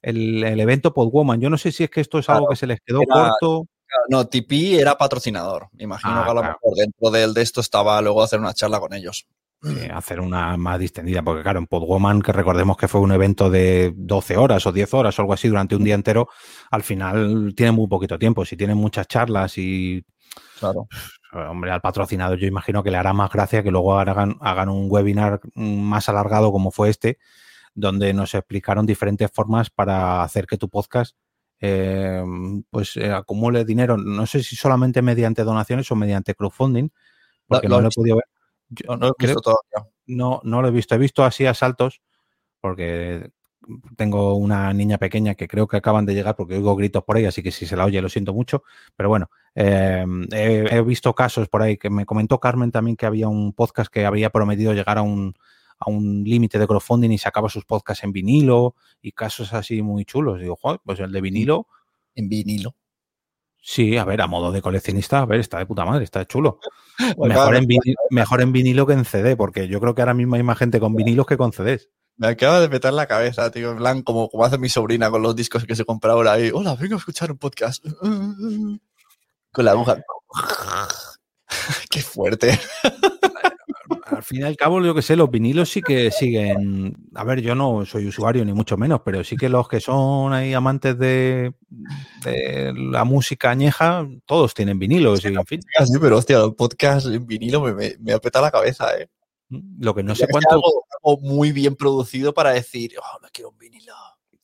[0.01, 1.41] el, evento Podwoman.
[1.41, 3.67] Yo no sé si es que esto es algo que se les quedó corto.
[4.09, 5.69] no, Tipi era patrocinador.
[5.73, 8.53] Me imagino ah, que a lo mejor dentro de, de esto estaba luego hacer una
[8.53, 9.25] charla con ellos.
[9.61, 13.49] Eh, hacer una más distendida, porque claro, en Podwoman, que recordemos que fue un evento
[13.49, 16.29] de 12 horas o 10 horas o algo así durante un día entero,
[16.71, 18.45] al final tiene muy poquito tiempo.
[18.45, 20.05] Si tienen muchas charlas y.
[20.59, 20.87] Claro.
[21.33, 24.87] Hombre, al patrocinador yo imagino que le hará más gracia que luego hagan, hagan un
[24.89, 27.19] webinar más alargado como fue este,
[27.75, 31.15] donde nos explicaron diferentes formas para hacer que tu podcast
[31.59, 32.23] eh,
[32.69, 36.89] pues eh, acumule dinero, no sé si solamente mediante donaciones o mediante crowdfunding,
[37.47, 38.25] porque no lo he podido ver
[38.87, 39.91] no, no, lo he visto todavía.
[40.07, 40.95] No, no lo he visto.
[40.95, 42.01] He visto así asaltos
[42.61, 43.31] porque
[43.95, 47.25] tengo una niña pequeña que creo que acaban de llegar porque oigo gritos por ahí,
[47.25, 48.63] así que si se la oye lo siento mucho.
[48.95, 53.27] Pero bueno, em, he, visto casos por ahí que me comentó Carmen también que había
[53.27, 55.35] un podcast que había prometido llegar a un,
[55.79, 60.05] a un límite de crowdfunding y sacaba sus podcasts en vinilo y casos así muy
[60.05, 60.39] chulos.
[60.39, 61.67] Digo, joder, pues el de vinilo.
[62.15, 62.75] En vinilo.
[63.61, 66.59] Sí, a ver, a modo de coleccionista, a ver, está de puta madre, está chulo.
[67.17, 70.35] mejor, en vinilo, mejor en vinilo que en CD, porque yo creo que ahora mismo
[70.35, 71.89] hay más gente con vinilos que con CDs.
[72.17, 75.21] Me acaba de petar la cabeza, tío, en plan, como, como hace mi sobrina con
[75.21, 76.51] los discos que se compra ahora ahí.
[76.53, 77.85] Hola, vengo a escuchar un podcast.
[79.51, 79.97] Con la aguja.
[81.89, 82.59] Qué fuerte
[84.29, 86.95] fin y al cabo, yo que sé, los vinilos sí que siguen.
[87.15, 90.33] A ver, yo no soy usuario ni mucho menos, pero sí que los que son
[90.33, 91.53] ahí amantes de,
[92.75, 95.25] la música añeja, todos tienen vinilos.
[95.25, 95.61] en fin.
[95.85, 99.09] Sí, pero hostia, el podcast en vinilo me, me, me apeta la cabeza, ¿eh?
[99.49, 100.55] Mm, lo que no sé cuánto.
[100.55, 103.93] Algo, muy bien producido para decir, oh, me quiero un vinilo.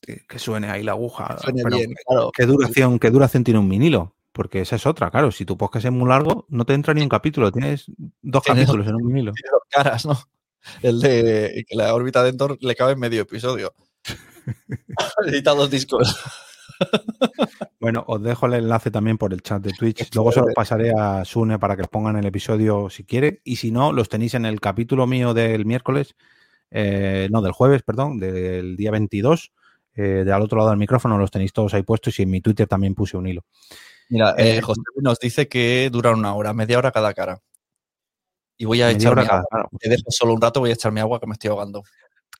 [0.00, 1.36] Que, suene ahí la aguja.
[1.38, 2.30] Suene bien, claro.
[2.32, 4.15] ¿qué duración, ¿Qué duración tiene un vinilo?
[4.36, 5.32] Porque esa es otra, claro.
[5.32, 7.50] Si tu podcast es muy largo, no te entra ni un capítulo.
[7.50, 7.86] Tienes
[8.20, 9.32] dos capítulos en un vinilo.
[9.32, 10.14] dos caras, ¿no?
[10.82, 13.72] El de que la órbita de Endor le cabe en medio episodio.
[15.24, 16.14] Necesita dos discos.
[17.80, 20.14] bueno, os dejo el enlace también por el chat de Twitch.
[20.14, 23.40] Luego se lo pasaré a Sune para que os pongan el episodio si quiere.
[23.42, 26.14] Y si no, los tenéis en el capítulo mío del miércoles,
[26.70, 29.50] eh, no, del jueves, perdón, del día 22.
[29.94, 32.42] Eh, de al otro lado del micrófono los tenéis todos ahí puestos y en mi
[32.42, 33.46] Twitter también puse un hilo.
[34.08, 37.40] Mira, eh, José nos dice que dura una hora, media hora cada cara.
[38.56, 39.68] Y voy a echarme agua.
[39.78, 41.82] Te dejo solo un rato, voy a echarme agua que me estoy ahogando.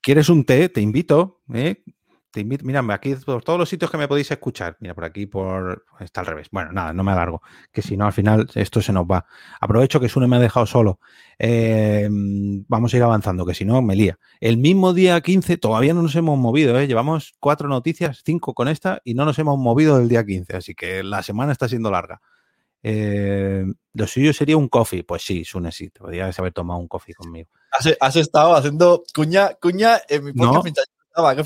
[0.01, 0.69] ¿Quieres un té?
[0.69, 1.43] Te invito.
[1.53, 1.83] ¿eh?
[2.37, 2.67] Te invito.
[2.67, 4.77] Mírame, aquí por todos los sitios que me podéis escuchar.
[4.81, 6.49] Mira, por aquí por está al revés.
[6.53, 7.41] Bueno, nada, no me alargo.
[7.73, 9.25] Que si no, al final esto se nos va.
[9.59, 11.01] Aprovecho que Sune me ha dejado solo.
[11.39, 14.19] Eh, vamos a ir avanzando, que si no, me lía.
[14.39, 16.79] El mismo día 15, todavía no nos hemos movido.
[16.79, 16.87] ¿eh?
[16.87, 20.59] Llevamos cuatro noticias, cinco con esta, y no nos hemos movido del día 15.
[20.59, 22.21] Así que la semana está siendo larga.
[22.83, 25.05] Eh, lo suyo sería un coffee.
[25.05, 27.49] Pues sí, Sune, sí, podrías haber tomado un coffee conmigo.
[27.99, 30.96] Has, estado haciendo cuña, cuña en mi podcast no,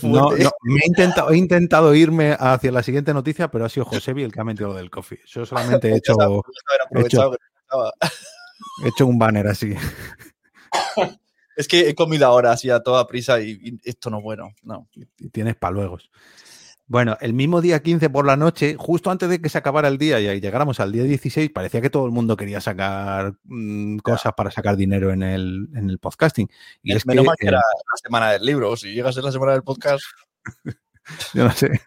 [0.02, 4.32] no, he, intentado, he intentado irme hacia la siguiente noticia, pero ha sido Josebi el
[4.32, 5.20] que ha metido lo del coffee.
[5.26, 6.16] Yo solamente he hecho,
[6.90, 7.32] he hecho,
[8.84, 9.74] he hecho un banner así.
[11.56, 14.54] Es que he comido ahora así a toda prisa y, esto no es bueno.
[14.62, 14.88] No.
[15.18, 16.10] Y tienes paluegos.
[16.90, 19.96] Bueno, el mismo día 15 por la noche, justo antes de que se acabara el
[19.96, 24.32] día y llegáramos al día 16, parecía que todo el mundo quería sacar mm, cosas
[24.36, 26.48] para sacar dinero en el, en el podcasting.
[26.82, 28.76] Y es, menos mal que era la semana del libro.
[28.76, 30.02] Si llegas a la semana del podcast.
[31.32, 31.80] Yo no sé.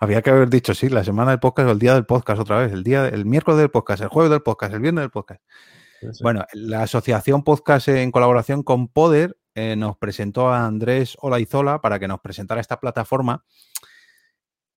[0.00, 2.58] Había que haber dicho, sí, la semana del podcast o el día del podcast otra
[2.58, 2.72] vez.
[2.72, 5.40] El día, el miércoles del podcast, el jueves del podcast, el viernes del podcast.
[6.20, 12.00] Bueno, la asociación podcast en colaboración con Poder eh, nos presentó a Andrés Olaizola para
[12.00, 13.44] que nos presentara esta plataforma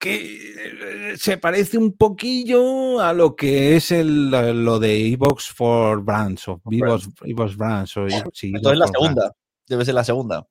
[0.02, 6.04] que eh, se parece un poquillo a lo que es el, lo de Evox for
[6.04, 7.96] Brands o Evox, Brands.
[7.98, 9.32] O, sí, Entonces la segunda,
[9.68, 10.48] debe ser la segunda.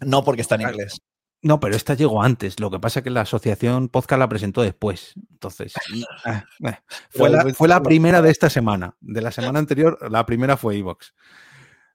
[0.00, 1.00] No porque está en inglés.
[1.42, 2.58] No, pero esta llegó antes.
[2.58, 5.12] Lo que pasa es que la asociación podcast la presentó después.
[5.30, 5.74] Entonces,
[6.24, 6.72] ah, eh,
[7.10, 8.96] fue, la, fue la primera de esta semana.
[9.00, 11.14] De la semana anterior, la primera fue Evox.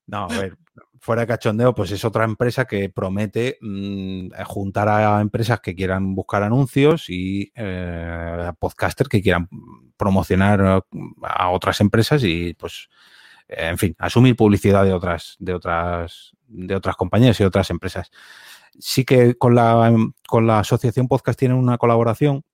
[0.06, 0.58] No, a ver,
[1.04, 6.16] fuera de cachondeo, pues es otra empresa que promete mm, juntar a empresas que quieran
[6.16, 9.50] buscar anuncios y eh, a podcasters que quieran
[9.98, 10.86] promocionar
[11.22, 12.88] a otras empresas y pues
[13.50, 18.10] en fin, asumir publicidad de otras, de otras, de otras compañías y otras empresas.
[18.80, 19.94] Sí que con la,
[20.26, 22.46] con la asociación podcast tienen una colaboración.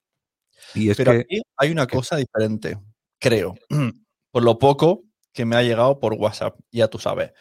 [0.73, 2.79] Y es Pero que, aquí hay una cosa diferente,
[3.19, 3.53] creo.
[4.31, 7.31] Por lo poco que me ha llegado por WhatsApp, ya tú sabes.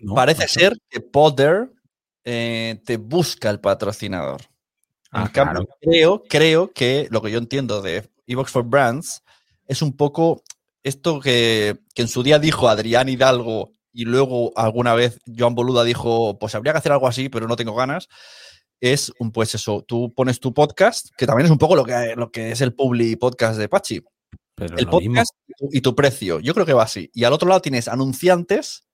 [0.00, 1.70] No, Parece no ser que Podder
[2.24, 4.40] eh, te busca el patrocinador.
[5.12, 5.78] En Ah, cambio, claro.
[5.80, 9.22] creo, creo que lo que yo entiendo de Evox for Brands
[9.66, 10.42] es un poco
[10.82, 15.82] esto que, que en su día dijo Adrián Hidalgo y luego alguna vez Joan Boluda
[15.82, 18.08] dijo, pues habría que hacer algo así, pero no tengo ganas.
[18.80, 22.14] Es un, pues eso, tú pones tu podcast, que también es un poco lo que,
[22.16, 24.00] lo que es el Publi Podcast de Pachi.
[24.54, 25.22] Pero el mismo.
[25.58, 26.40] Y tu, y tu precio.
[26.40, 27.10] Yo creo que va así.
[27.14, 28.84] Y al otro lado tienes anunciantes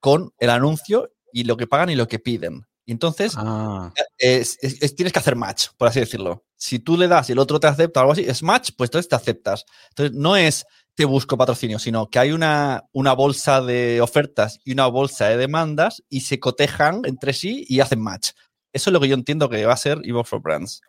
[0.00, 2.66] con el anuncio y lo que pagan y lo que piden.
[2.84, 6.44] Y entonces Ah, es- es- es- tienes que hacer match, por así decirlo.
[6.56, 8.88] Si tú le das y el otro te acepta o algo así, es match, pues
[8.88, 9.64] entonces te aceptas.
[9.90, 14.72] Entonces no es te busco patrocinio, sino que hay una, una bolsa de ofertas y
[14.72, 18.32] una bolsa de demandas y se cotejan entre sí y hacen match.
[18.74, 20.82] Eso es lo que yo entiendo que va a ser Evox for Brands.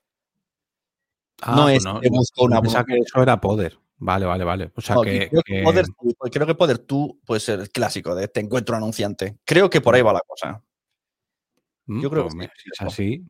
[1.41, 3.77] ah, no pues es que busco una- Pensaba que eso era poder.
[4.03, 4.71] Vale, vale, vale.
[4.75, 5.85] O sea No, que, creo, que Poder,
[6.31, 9.37] creo que Poder tú puede ser el clásico de te encuentro un anunciante.
[9.45, 10.61] Creo que por ahí va la cosa.
[11.85, 13.23] Mm, Yo creo pues que mira, sí, es así.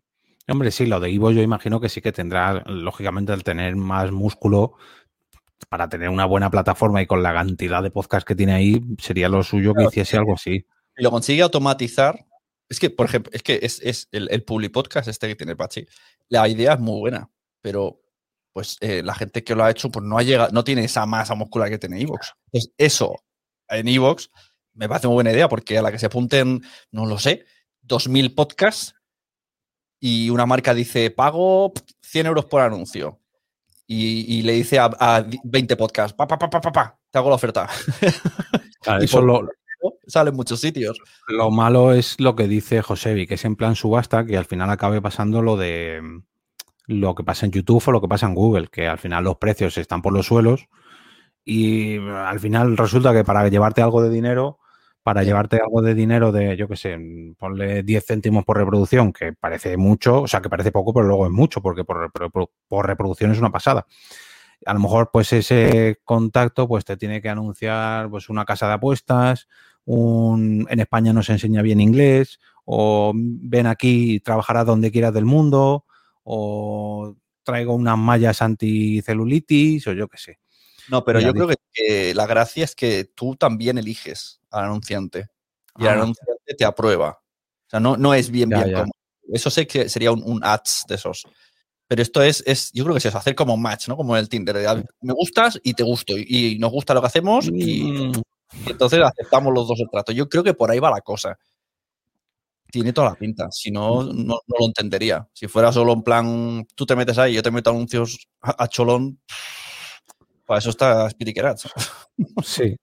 [0.48, 4.12] Hombre, sí, lo de Ivo yo imagino que sí que tendrá, lógicamente, al tener más
[4.12, 4.74] músculo
[5.70, 9.30] para tener una buena plataforma y con la cantidad de podcast que tiene ahí, sería
[9.30, 10.18] lo suyo que hiciese sí.
[10.18, 10.66] algo así.
[10.98, 12.26] Y lo consigue automatizar.
[12.68, 15.56] Es que, por ejemplo, es que es, es el, el Publi Podcast este que tiene
[15.56, 15.86] Pachi.
[16.30, 17.30] La idea es muy buena,
[17.62, 18.03] pero
[18.54, 21.06] pues eh, la gente que lo ha hecho pues no ha llegado, no tiene esa
[21.06, 22.34] masa muscular que tiene Evox.
[22.52, 23.16] Entonces, eso
[23.68, 24.30] en Evox
[24.74, 26.62] me parece muy buena idea porque a la que se apunten,
[26.92, 27.46] no lo sé,
[27.88, 28.96] 2.000 podcasts
[30.00, 33.20] y una marca dice, pago 100 euros por anuncio.
[33.86, 37.18] Y, y le dice a, a 20 podcasts, pa, pa, pa, pa, pa, pa, te
[37.18, 37.68] hago la oferta.
[38.82, 39.50] Claro, Y eso por- lo,
[40.08, 40.98] Sale en muchos sitios.
[41.28, 44.70] lo malo es lo que dice Josevi, que es en plan subasta, que al final
[44.70, 46.02] acabe pasando lo de
[46.88, 49.38] lo que pasa en YouTube o lo que pasa en Google, que al final los
[49.38, 50.68] precios están por los suelos
[51.46, 54.60] y mm, al final resulta que para llevarte algo de dinero,
[55.04, 59.14] para llevarte algo de dinero de, yo qué sé, mm, ponle 10 céntimos por reproducción,
[59.14, 62.50] que parece mucho, o sea, que parece poco, pero luego es mucho, porque por, repro-
[62.68, 63.86] por reproducción es una pasada.
[64.66, 68.74] A lo mejor, pues ese contacto, pues te tiene que anunciar pues una casa de
[68.74, 69.48] apuestas,
[69.86, 75.14] un, en España no se enseña bien inglés, o ven aquí y trabajarás donde quieras
[75.14, 75.86] del mundo,
[76.24, 80.40] o traigo unas mallas anticelulitis, o yo qué sé.
[80.90, 85.28] No, pero yo creo que, que la gracia es que tú también eliges al anunciante
[85.78, 85.94] y el Ah.
[85.94, 87.20] anunciante te aprueba.
[87.66, 88.80] O sea, no, no es bien, Ya, bien ya.
[88.82, 88.92] como.
[89.32, 91.26] Eso sé que sería un, un ads de esos.
[91.88, 93.96] Pero esto es, es, yo creo que es eso, hacer como match, ¿no?
[93.96, 94.58] Como en el Tinder.
[94.58, 96.18] de, "Ah, Me gustas y te gusto.
[96.18, 98.12] Y, y nos gusta lo que hacemos y, Mm,
[98.66, 100.12] y entonces aceptamos los dos el trato.
[100.12, 101.38] Yo creo que por ahí va la cosa.
[102.74, 103.52] Tiene toda la pinta.
[103.52, 104.12] Si no, no,
[104.48, 105.28] no lo entendería.
[105.32, 108.68] Si fuera solo en plan, tú te metes ahí, yo te meto anuncios a, a
[108.68, 109.20] cholón,
[110.48, 111.66] para eso está Speedy Keratz.
[112.44, 112.76] Sí,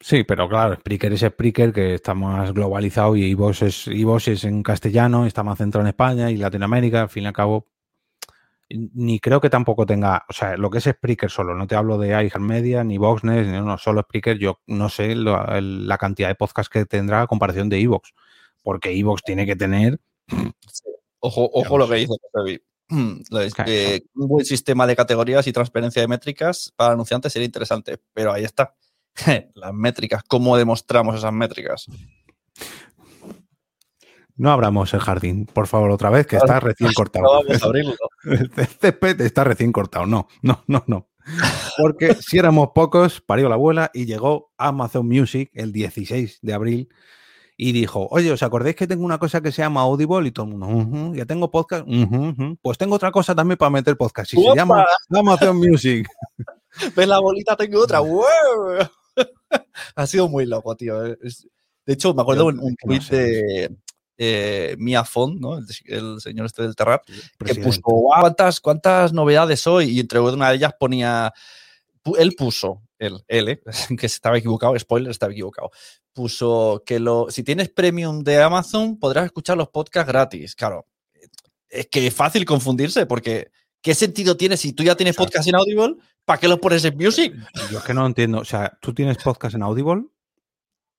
[0.00, 3.62] sí, pero claro, Spreaker es Spreaker, que está más globalizado y iVoox
[4.28, 7.66] es, en castellano, está más centrado en España y Latinoamérica, al fin y al cabo.
[8.70, 11.98] Ni creo que tampoco tenga, o sea, lo que es Spreaker solo, no te hablo
[11.98, 16.28] de iHeartMedia, ni Voxnet, ni no, solo Spreaker, yo no sé lo- el- la cantidad
[16.28, 18.10] de podcasts que tendrá a comparación de iVoox,
[18.64, 20.00] porque iVoox tiene que tener,
[21.20, 22.62] Ojo, ojo lo que dice José
[23.30, 23.66] Lo es Claro.
[23.70, 28.32] que un buen sistema de categorías y transparencia de métricas para anunciantes sería interesante, pero
[28.32, 28.74] ahí está.
[29.54, 31.86] Las métricas, ¿cómo demostramos esas métricas?
[34.36, 37.24] no abramos el jardín, por favor, otra vez, que está recién No cortado.
[37.24, 37.94] vamos a abrirlo.
[38.24, 40.06] El césped está recién cortado.
[40.06, 41.08] No, no, no, no.
[41.78, 46.88] Porque si éramos pocos, parió la abuela y llegó Amazon Music el 16 de abril
[47.56, 50.26] y dijo, oye, ¿os acordáis que tengo una cosa que se llama Audible?
[50.26, 51.84] Y todo el mundo, "Ujú, ya tengo podcast.
[51.86, 52.58] Ujú, ujú".
[52.60, 56.08] Pues tengo otra cosa también para meter podcast y se llama Amazon Music.
[56.96, 57.56] ¿Ves la bolita?
[57.56, 58.00] Tengo otra.
[58.00, 58.24] ¡Wow!
[59.96, 61.04] ha sido muy loco, tío.
[61.22, 61.46] Es-
[61.86, 63.16] De hecho, me acuerdo Yo un, no tweet sé.
[63.16, 63.76] de
[64.16, 65.58] eh, Mia Font, ¿no?
[65.58, 67.02] el, el señor este del Terrat,
[67.44, 69.90] que puso, "Guau, ¿cuántas, ¿cuántas novedades hoy?
[69.90, 71.32] Y entre una de ellas ponía,
[72.18, 73.62] él puso, él, él, ¿eh?
[73.98, 75.70] que se estaba equivocado, spoiler, estaba equivocado,
[76.12, 80.54] puso que lo, si tienes premium de Amazon podrás escuchar los podcasts gratis.
[80.54, 80.86] Claro,
[81.68, 85.32] es que es fácil confundirse porque ¿qué sentido tiene si tú ya tienes Exacto.
[85.32, 85.96] podcast en Audible?
[86.24, 87.34] ¿Para qué los pones en Music?
[87.70, 88.38] Yo es que no entiendo.
[88.38, 90.04] O sea, ¿tú tienes podcast en Audible?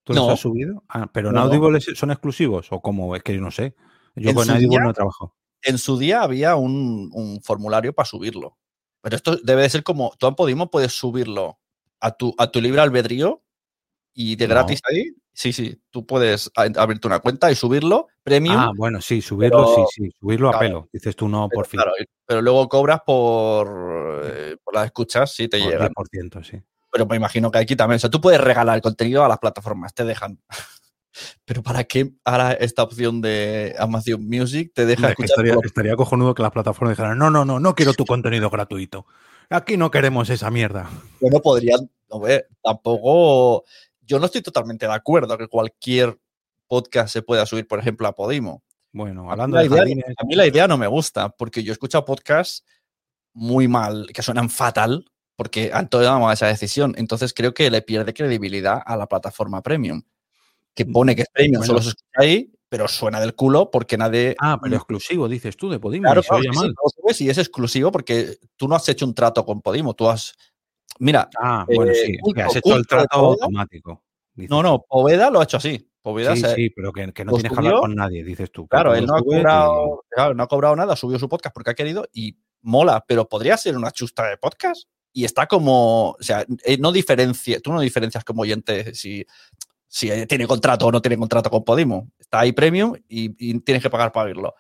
[0.04, 0.84] ¿Tú los has subido?
[0.88, 1.42] Ah, ¿Pero en No.
[1.42, 2.68] Audible son exclusivos?
[2.72, 3.16] ¿O cómo?
[3.16, 3.74] Es que yo no sé.
[4.16, 5.34] Yo En con Audible día- no he trabajado.
[5.64, 8.58] en su día había un, un formulario para subirlo.
[9.06, 11.60] Pero esto debe de ser como, tú en Podimo puedes subirlo
[12.00, 13.44] a tu, a tu libre albedrío
[14.16, 14.56] y de No.
[14.56, 15.12] gratis ahí.
[15.32, 18.56] Sí, sí, tú puedes abrirte una cuenta y subirlo, premium.
[18.58, 20.90] Ah, bueno, sí, subirlo, pero- sí, sí, subirlo a pelo.
[20.92, 21.78] Dices tú no, pero, por fin.
[21.82, 21.92] claro,
[22.26, 25.92] pero luego cobras por, eh, por las escuchas si te Por llegan.
[25.94, 26.60] 10%, sí.
[26.92, 27.98] Pero me imagino que aquí también.
[27.98, 30.40] O sea, tú puedes regalar el contenido a las plataformas, te dejan.
[31.46, 35.46] Pero ¿para qué ahora esta opción de Amazon Music te deja escuchar?
[35.64, 39.06] estaría, cojonudo que las plataformas dijeran, no, no, no, no quiero tu contenido gratuito.
[39.50, 40.90] Aquí no queremos esa mierda.
[41.22, 43.64] Bueno, podrían, no ve, tampoco.
[44.02, 46.18] Yo no estoy totalmente de acuerdo que cualquier
[46.68, 48.64] podcast se pueda subir, por ejemplo, a Podimo.
[48.92, 51.64] Bueno, A hablando la de idea- jardines, A mí la idea no me gusta, porque
[51.64, 52.66] yo he escuchado podcasts
[53.34, 55.06] muy mal, que suenan fatal,
[55.36, 56.96] porque han tomado esa decisión.
[56.98, 60.02] Entonces creo que le pierde credibilidad a la plataforma premium.
[60.76, 61.68] Que pone que es premium, Bueno.
[61.68, 64.36] solo se escucha ahí, pero suena del culo porque nadie.
[64.42, 66.04] Ah, pero exclusivo, dices tú, de Podimo.
[66.04, 69.62] Claro, claro, sí, sí, y es exclusivo porque tú no has hecho un trato con
[69.62, 69.94] Podimo.
[69.94, 70.34] Tú has.
[71.00, 72.12] Mira, Ah, bueno, eh, sí.
[72.14, 74.04] que culto, has hecho el trato automático.
[74.34, 75.90] dices no, no, Poveda lo ha hecho así.
[76.02, 78.68] Poveda Sí, se- sí, pero que, que no tienes que hablar con nadie, dices tú.
[78.68, 81.72] Claro, él no ha, y- cobrado, claro, no ha cobrado nada, subió su podcast porque
[81.72, 86.18] ha querido y mola, pero podría ser una chusta de podcast y está como, o
[86.20, 89.26] sea, eh, no diferencia, tú no diferencias como oyente si,
[89.96, 92.12] si tiene contrato o no tiene contrato con Podimo.
[92.20, 94.54] Está ahí premium y, y tienes que pagar para oírlo.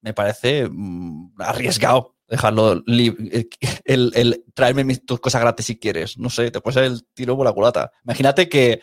[0.00, 2.80] Me parece mm, arriesgado dejarlo.
[2.86, 6.16] El, el traerme mis- tus cosas gratis si quieres.
[6.18, 7.90] No sé, te puede ser el tiro por la culata.
[8.04, 8.80] Imagínate que,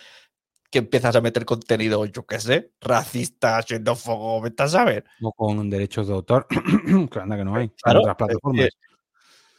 [0.69, 5.05] que empiezas a meter contenido, yo qué sé, racista, xenófobo, vete a saber.
[5.21, 6.47] O con derechos de autor,
[7.11, 7.63] que anda que no hay.
[7.63, 8.67] en Claro, otras plataformas.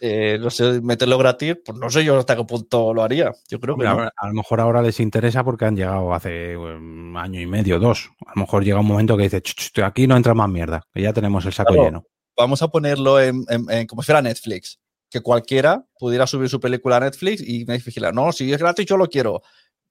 [0.01, 3.32] Eh, no sé, meterlo gratis, pues no sé yo hasta qué punto lo haría.
[3.49, 4.01] Yo creo que no.
[4.16, 8.11] a lo mejor ahora les interesa porque han llegado hace un año y medio, dos.
[8.26, 10.82] A lo mejor llega un momento que dice, "Ch, ch, aquí no entra más mierda,
[10.92, 11.84] que ya tenemos el saco Claro.
[11.88, 12.05] lleno.
[12.36, 14.78] Vamos a ponerlo en, en- en- como si fuera Netflix.
[15.11, 18.14] Que cualquiera pudiera subir su película a Netflix y me vigilar.
[18.14, 19.42] No, si es gratis, yo lo quiero.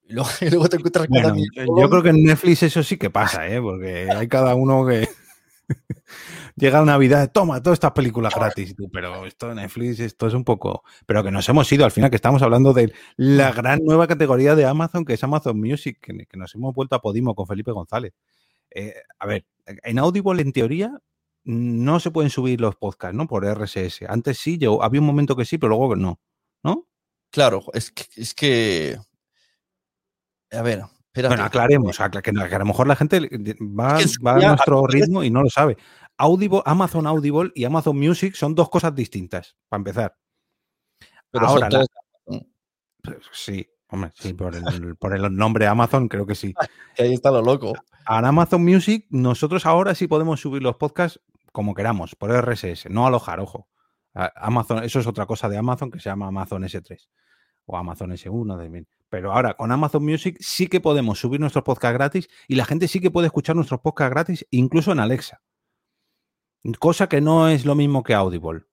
[0.07, 2.97] Y luego, y luego te encuentras Bueno, cada yo creo que en Netflix eso sí
[2.97, 3.59] que pasa, ¿eh?
[3.59, 5.09] porque hay cada uno que
[6.57, 10.43] llega Navidad, toma todas estas películas gratis, tú, pero esto de Netflix, esto es un
[10.43, 10.83] poco...
[11.05, 14.55] Pero que nos hemos ido, al final que estamos hablando de la gran nueva categoría
[14.55, 17.71] de Amazon, que es Amazon Music, que, que nos hemos vuelto a Podimo con Felipe
[17.71, 18.13] González.
[18.71, 20.99] Eh, a ver, en Audible, en teoría,
[21.43, 23.27] no se pueden subir los podcasts, ¿no?
[23.27, 24.01] Por RSS.
[24.07, 26.19] Antes sí, yo, había un momento que sí, pero luego no,
[26.63, 26.87] ¿no?
[27.31, 28.97] Claro, es que, es que.
[30.51, 30.83] A ver,
[31.17, 31.35] espérate.
[31.35, 33.19] Bueno, aclaremos, acla- que, a lo mejor la gente
[33.61, 35.77] va, a nuestro ritmo y no lo sabe.
[36.17, 40.17] Audible, Amazon Audible y Amazon Music son dos cosas distintas, para empezar.
[41.31, 41.85] pero ahora, la-
[43.03, 44.63] Pues Sí, hombre, sí, por el,
[44.99, 46.53] por el nombre Amazon creo que sí.
[46.97, 47.73] ahí está lo loco.
[48.05, 51.19] A Amazon Music, nosotros ahora sí podemos subir los podcasts
[51.51, 53.67] como queramos, por RSS, no alojar, ojo.
[54.35, 57.07] Amazon, eso es otra cosa de Amazon que se llama Amazon S3
[57.67, 58.87] o Amazon S1 también.
[59.09, 62.87] Pero ahora con Amazon Music sí que podemos subir nuestros podcasts gratis y la gente
[62.87, 65.41] sí que puede escuchar nuestros podcasts gratis incluso en Alexa.
[66.79, 68.63] Cosa que no es lo mismo que Audible.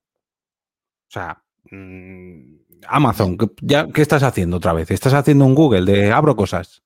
[1.07, 1.41] O sea,
[1.71, 2.55] mm,
[2.87, 4.91] Amazon, ¿qué- ya, ¿qué estás haciendo otra vez?
[4.91, 6.83] ¿Estás haciendo un Google de abro cosas?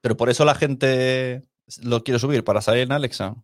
[0.00, 1.44] Pero por eso la gente
[1.82, 3.34] lo quiere subir, para salir en Alexa.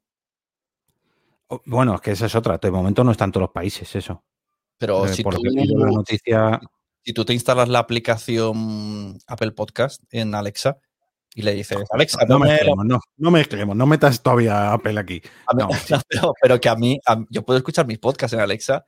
[1.48, 2.58] O- Bueno, es que esa es otra.
[2.58, 4.22] De momento no está en todos los países eso.
[4.78, 6.60] Pero Eh, si por tú, la noticia,
[7.04, 10.78] si tú te instalas la aplicación Apple Podcast en Alexa
[11.34, 15.20] y le dices, Alexa, no la- mezclemos, no, no mezclemos, no metas todavía Apple aquí.
[15.56, 15.68] No,
[16.08, 18.84] pero, pero que a mí, a yo puedo escuchar mis podcasts en Alexa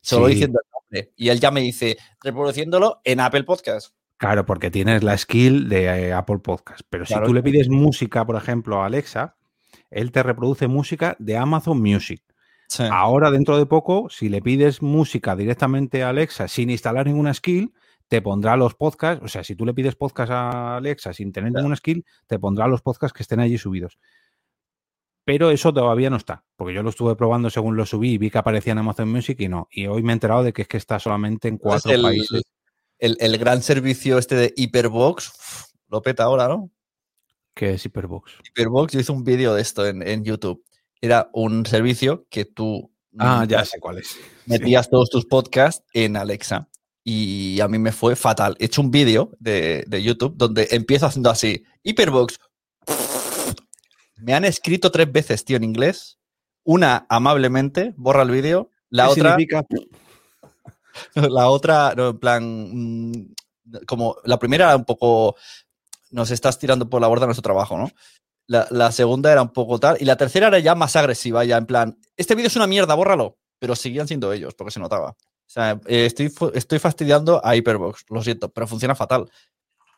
[0.00, 0.34] solo Sí.
[0.34, 1.12] diciendo el nombre.
[1.16, 3.94] Y él ya me dice, reproduciéndolo en Apple Podcast.
[4.16, 6.80] Claro, porque tienes la skill de eh, Apple Podcast.
[6.88, 9.36] Pero si tú le pides música, por ejemplo, a Alexa,
[9.90, 12.22] él te reproduce música de Amazon Music.
[12.74, 12.84] Sí.
[12.90, 17.72] Ahora, dentro de poco, si le pides música directamente a Alexa sin instalar ninguna skill,
[18.08, 19.22] te pondrá los podcasts.
[19.22, 22.66] O sea, si tú le pides podcast a Alexa sin tener ninguna skill, te pondrá
[22.68, 23.98] los podcasts que estén allí subidos.
[25.24, 28.30] Pero eso todavía no está, porque yo lo estuve probando según lo subí y vi
[28.30, 29.68] que aparecía en Amazon Music y no.
[29.70, 32.42] Y hoy me he enterado de que es que está solamente en cuatro el, países.
[32.98, 36.70] el- el gran servicio este de Hyperbox lo peta ahora, ¿no?
[37.54, 38.32] que es Hyperbox.
[38.48, 40.64] Hyperbox, yo hice un vídeo de esto en, en YouTube.
[41.02, 44.16] Era un servicio que tú Ah, mm, ya sé cuál es.
[44.46, 46.68] metías todos tus podcasts en Alexa.
[47.04, 48.56] Y a mí me fue fatal.
[48.58, 51.64] He hecho un vídeo de, de YouTube donde empiezo haciendo así.
[51.82, 52.38] Hyperbox.
[54.16, 56.18] Me han escrito tres veces, tío, en inglés.
[56.64, 58.70] Una amablemente, borra el vídeo.
[58.88, 59.66] La ¿Qué otra, significa?
[61.14, 63.34] la otra, no, en plan, mm,
[63.86, 65.34] como la primera era un poco,
[66.10, 67.90] nos estás tirando por la borda nuestro trabajo, ¿no?
[68.46, 69.96] La, la segunda era un poco tal.
[70.00, 72.94] Y la tercera era ya más agresiva, ya en plan, este vídeo es una mierda,
[72.94, 73.38] bórralo.
[73.58, 75.10] Pero seguían siendo ellos, porque se notaba.
[75.10, 79.30] O sea, eh, estoy, estoy fastidiando a Hyperbox, lo siento, pero funciona fatal.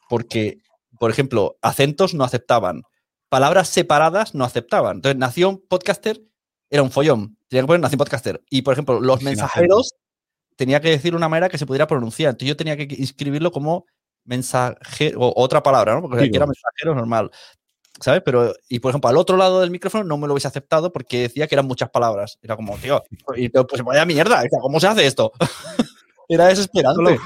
[0.08, 0.58] Porque,
[0.98, 2.82] por ejemplo, acentos no aceptaban.
[3.28, 4.96] Palabras separadas no aceptaban.
[4.96, 6.20] Entonces, Nación Podcaster
[6.70, 7.38] era un follón.
[7.48, 8.42] Tenía que poner Nación Podcaster.
[8.50, 9.94] Y, por ejemplo, los Sin mensajeros
[10.56, 12.30] tenía que decir una manera que se pudiera pronunciar.
[12.30, 13.86] Entonces, yo tenía que inscribirlo como
[14.24, 16.02] mensaje o otra palabra, ¿no?
[16.02, 17.30] Porque aquí era mensajero normal.
[18.00, 18.22] ¿Sabes?
[18.24, 21.22] Pero, y por ejemplo, al otro lado del micrófono no me lo hubiese aceptado porque
[21.22, 22.38] decía que eran muchas palabras.
[22.42, 23.02] Era como, tío,
[23.36, 25.32] y, pues vaya mierda, ¿cómo se hace esto?
[26.28, 26.96] Era desesperante.
[26.96, 27.18] Solo,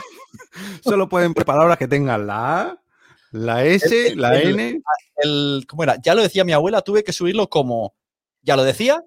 [0.83, 2.83] solo pueden palabras que tengan la A,
[3.31, 4.83] la S, El- la el- N.
[5.17, 5.97] El, ¿Cómo era?
[6.03, 7.95] Ya lo decía mi abuela, tuve que subirlo como,
[8.43, 9.05] ya lo decía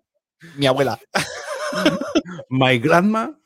[0.55, 0.99] mi abuela.
[2.49, 3.37] My grandma.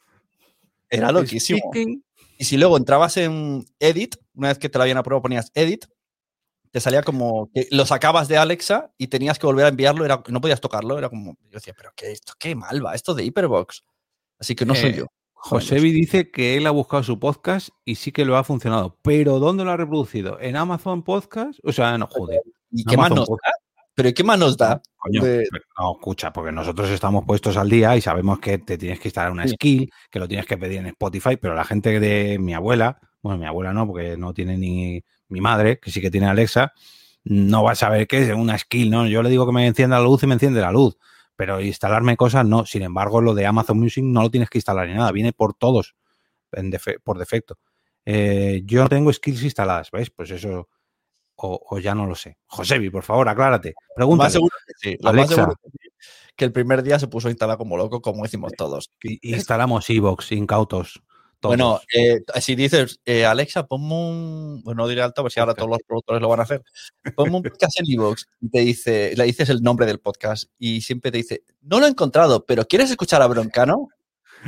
[0.89, 1.59] Era loquísimo.
[1.71, 2.03] speaking.
[2.37, 5.85] Y si luego entrabas en Edit, una vez que te lo habían aprobado ponías Edit,
[6.75, 10.21] te salía como que lo sacabas de Alexa y tenías que volver a enviarlo, era,
[10.27, 13.23] no podías tocarlo, era como, yo decía, pero qué, esto qué mal va, esto de
[13.23, 13.85] Hyperbox.
[14.37, 15.05] Así que no soy Eh, yo.
[15.35, 18.97] Josebi dice que él ha buscado su podcast y sí que lo ha funcionado.
[19.03, 20.37] Pero ¿dónde lo ha reproducido?
[20.41, 21.59] ¿En Amazon Podcast?
[21.63, 22.41] O sea, no, joder.
[22.71, 23.35] ¿Y qué más nos da?
[23.93, 24.81] ¿Pero ¿y qué más nos da?
[24.97, 25.47] Coño, de-
[25.79, 29.31] no, escucha, porque nosotros estamos puestos al día y sabemos que te tienes que instalar
[29.31, 29.53] una Sí.
[29.53, 33.37] skill, que lo tienes que pedir en Spotify, pero la gente de mi abuela, bueno,
[33.37, 36.73] mi abuela no, porque no tiene ni mi madre, que sí que tiene Alexa,
[37.23, 39.07] no va a saber qué es una skill, ¿no?
[39.07, 40.97] Yo le digo que me encienda la luz y me enciende la luz,
[41.35, 42.65] pero instalarme cosas no.
[42.65, 45.53] Sin embargo, lo de Amazon Music no lo tienes que instalar ni nada, viene por
[45.55, 45.95] todos,
[46.51, 47.57] en defe- por defecto.
[48.05, 50.11] Eh, yo no tengo skills instaladas, ¿veis?
[50.11, 50.69] Pues eso,
[51.37, 52.37] o, o ya no lo sé.
[52.45, 53.73] Josebi, por favor, aclárate.
[54.67, 54.97] Que sí.
[55.09, 55.35] Alexa.
[56.35, 58.91] que el primer día se puso a instalar como loco, como decimos todos.
[59.23, 61.01] Instalamos Evox, incautos.
[61.47, 61.57] Todos.
[61.57, 64.61] Bueno, eh, si dices, eh, Alexa, ponme un.
[64.63, 66.63] Bueno, no diré alto, porque si ahora todos los productores lo van a hacer.
[67.15, 70.81] Ponme un podcast en Evox y te dice, le dices el nombre del podcast y
[70.81, 73.89] siempre te dice, no lo he encontrado, pero ¿quieres escuchar a Broncano?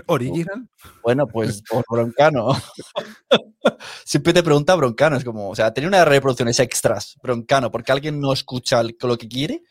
[0.05, 0.69] Original.
[1.03, 2.49] Bueno, pues por Broncano.
[4.05, 7.91] siempre te pregunta Broncano, es como, o sea, tenía una de reproducciones extras, Broncano, porque
[7.91, 9.63] alguien no escucha lo que quiere.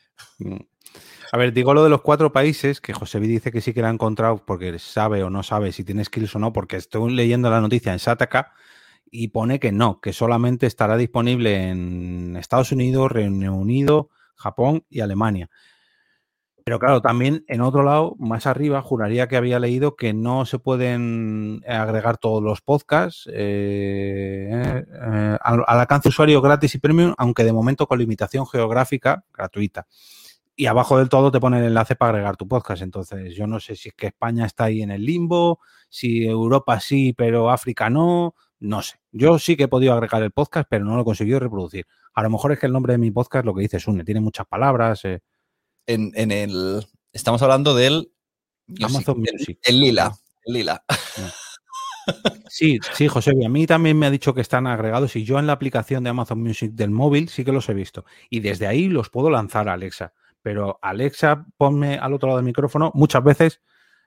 [1.33, 3.89] A ver, digo lo de los cuatro países, que Josebi dice que sí que la
[3.89, 7.51] ha encontrado porque sabe o no sabe si tiene skills o no, porque estoy leyendo
[7.51, 8.53] la noticia en Sataka
[9.11, 15.01] y pone que no, que solamente estará disponible en Estados Unidos, Reino Unido, Japón y
[15.01, 15.51] Alemania.
[16.65, 20.59] Pero claro, también en otro lado, más arriba, juraría que había leído que no se
[20.59, 27.45] pueden agregar todos los podcasts eh, eh, al, al alcance usuario gratis y premium, aunque
[27.45, 29.87] de momento con limitación geográfica gratuita.
[30.57, 32.81] Y abajo del todo te pone el enlace para agregar tu podcast.
[32.83, 36.81] Entonces, yo no sé si es que España está ahí en el limbo, si Europa
[36.81, 38.35] sí, pero África no.
[38.59, 38.97] No sé.
[39.13, 41.87] Yo sí que he podido agregar el podcast, pero no lo he conseguido reproducir.
[42.15, 44.21] A lo mejor es que el nombre de mi podcast, lo que dice Sune, tiene
[44.23, 45.05] muchas palabras.
[45.05, 45.21] eh,
[45.87, 46.87] En, en el.
[47.13, 48.11] Estamos hablando del.
[48.83, 49.59] Amazon Music.
[49.63, 50.17] El, lila.
[50.47, 50.83] El lila.
[52.49, 55.47] Sí, sí, José, a mí también me ha dicho que están agregados y yo en
[55.47, 58.05] la aplicación de Amazon Music del móvil sí que los he visto.
[58.31, 60.15] Y desde ahí los puedo lanzar a Alexa.
[60.47, 63.61] Pero Alexa, ponme al otro lado del micrófono, muchas veces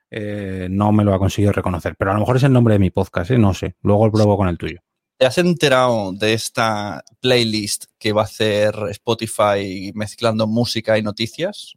[0.09, 1.97] eh, no me lo ha conseguido reconocer.
[1.97, 3.37] Pero a lo mejor es el nombre de mi podcast, ¿eh?
[3.37, 3.75] no sé.
[3.81, 4.79] Luego lo pruebo con el tuyo.
[5.17, 11.73] ¿Te has enterado de esta playlist que va a hacer Spotify mezclando música y noticias?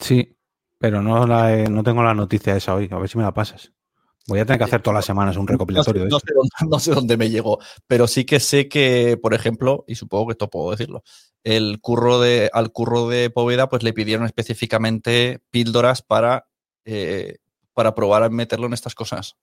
[0.00, 0.36] Sí,
[0.76, 2.88] pero no, la he- no tengo la noticia esa hoy.
[2.90, 3.72] A ver si me la pasas.
[4.26, 6.34] Voy a tener que hacer todas las semanas un recopilatorio de no, sé, no sé
[6.34, 10.26] dónde, no sé dónde me llegó, pero sí que sé que, por ejemplo, y supongo
[10.26, 11.04] que esto puedo decirlo,
[11.44, 16.48] el curro de, al curro de Poveda pues le pidieron específicamente píldoras para,
[16.84, 17.36] eh,
[17.74, 19.36] para probar a meterlo en estas cosas.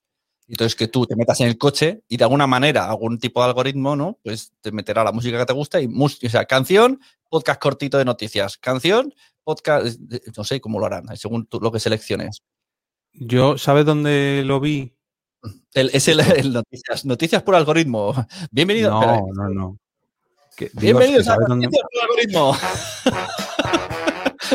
[0.48, 3.48] Entonces que tú te metas en el coche y de alguna manera, algún tipo de
[3.48, 4.20] algoritmo, ¿no?
[4.24, 7.00] Pues te meterá la música que te gusta y, o sea, canción,
[7.30, 9.98] podcast cortito de noticias, canción, podcast,
[10.36, 12.42] no sé cómo lo harán, según tú, lo que selecciones.
[13.14, 14.94] Yo, ¿sabes dónde lo vi?
[15.74, 18.14] El- es el, el noticias, noticias por algoritmo.
[18.52, 18.94] Bienvenido.
[19.00, 19.78] espera, No, no, no.
[20.62, 22.56] Que- Bienvenidos a ¿sabes dónde- por algoritmo.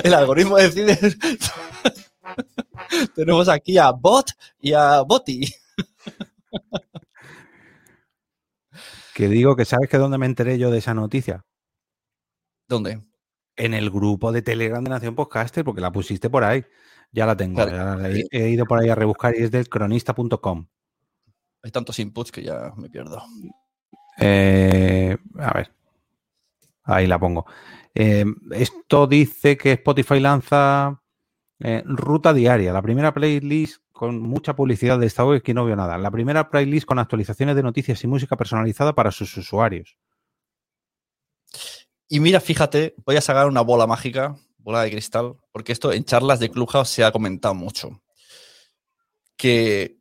[0.04, 0.96] el algoritmo decide.
[3.16, 4.30] Tenemos aquí a Bot
[4.60, 5.52] y a Boti.
[9.14, 11.44] Que digo que sabes que dónde me enteré yo de esa noticia.
[12.68, 13.02] ¿Dónde?
[13.56, 16.64] En el grupo de Telegram de Nación Podcaster, porque la pusiste por ahí.
[17.10, 17.56] Ya la tengo.
[17.56, 17.72] Claro.
[17.72, 20.68] ya la he, he ido por ahí a rebuscar y es del cronista.com.
[21.64, 23.20] Hay tantos inputs que ya me pierdo.
[24.18, 25.72] Eh, a ver.
[26.86, 27.46] Ahí la pongo.
[27.94, 31.02] Eh, esto dice que Spotify lanza
[31.58, 32.72] eh, ruta diaria.
[32.72, 35.98] La primera playlist con mucha publicidad de esta web que no veo nada.
[35.98, 39.96] La primera playlist con actualizaciones de noticias y música personalizada para sus usuarios.
[42.08, 46.04] Y mira, fíjate, voy a sacar una bola mágica, bola de cristal, porque esto en
[46.04, 48.02] charlas de Clubhouse se ha comentado mucho.
[49.36, 49.98] Que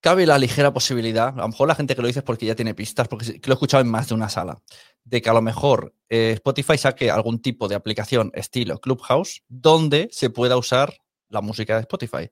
[0.00, 2.54] cabe la ligera posibilidad, a lo mejor la gente que lo dice es porque ya
[2.54, 4.60] tiene pistas, porque lo he escuchado en más de una sala,
[5.04, 10.08] de que a lo mejor eh, Spotify saque algún tipo de aplicación estilo Clubhouse donde
[10.12, 10.94] se pueda usar
[11.28, 12.30] la música de Spotify.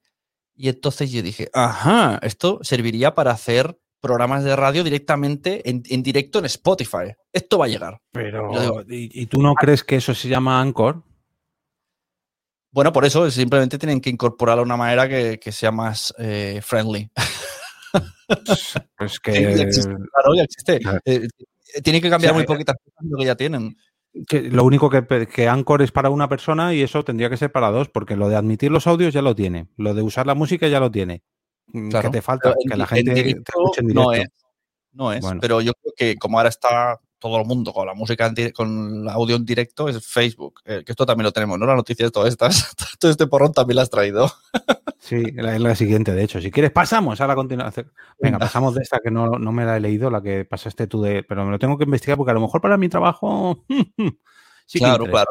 [0.55, 6.03] Y entonces yo dije, ajá, esto serviría para hacer programas de radio directamente en, en
[6.03, 7.14] directo en Spotify.
[7.33, 8.01] Esto va a llegar.
[8.12, 11.03] Pero, digo- ¿y, y tú no crees que eso se llama Anchor?
[12.70, 16.61] Bueno, por eso simplemente tienen que incorporarlo de una manera que, que sea más eh,
[16.62, 17.11] friendly.
[18.97, 20.80] Pues Sí, que, ya existe, claro, ya existe.
[21.05, 21.28] Eh,
[21.82, 23.76] tiene que cambiar O sea, muy eh, poquitas cosas lo que ya tienen.
[24.28, 27.70] que lo único que, Anchor es para una persona y eso tendría que ser para
[27.70, 30.68] dos, porque lo de admitir los audios ya lo tiene, lo de usar la música
[30.68, 31.22] ya lo tiene.
[31.66, 32.10] Mm, Claro.
[32.10, 34.02] Que te falta que la gente te escuche en directo.
[34.02, 34.28] No es.
[34.92, 35.20] No es.
[35.20, 35.40] Bueno.
[35.40, 39.02] Pero yo creo que como ahora está todo el mundo con la música, en con
[39.02, 40.60] el audio en directo, es Facebook.
[40.64, 41.64] Eh, que esto también lo tenemos, ¿no?
[41.66, 42.74] Las noticias todas estas.
[42.98, 44.30] Todo este porrón también lo has traído.
[44.98, 46.40] Sí, la- es la siguiente, de hecho.
[46.40, 47.90] Si quieres, pasamos a la continuación.
[48.18, 51.00] Venga, pasamos de esta que no, no me la he leído, la que pasaste tú
[51.00, 51.22] de.
[51.22, 53.64] Pero me lo tengo que investigar porque a lo mejor para mi trabajo.
[54.66, 55.30] sí claro, claro.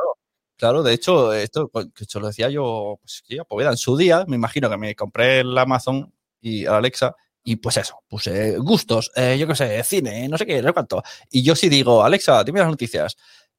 [0.58, 4.26] Claro, de hecho, esto pues, que lo decía yo, pues que pues, en su día,
[4.28, 9.12] me imagino que me compré el Amazon y el Alexa, y pues eso, puse gustos,
[9.16, 11.02] eh, yo qué sé, cine, no sé qué, no sé cuánto.
[11.30, 13.18] Y yo sí digo, Alexa, dime las noticias.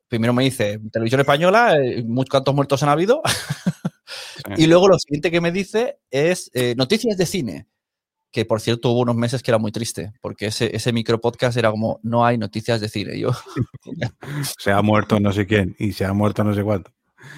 [0.09, 3.23] Primero me dice, televisión española, eh, muchos cuantos muertos han habido.
[4.57, 7.67] y luego lo siguiente que me dice es eh, noticias de cine.
[8.31, 11.57] Que por cierto hubo unos meses que era muy triste, porque ese, ese micro podcast
[11.59, 13.17] era como, no hay noticias de cine.
[13.17, 13.31] Y yo,
[14.59, 16.93] Se ha muerto no sé quién y se ha muerto no sé cuánto.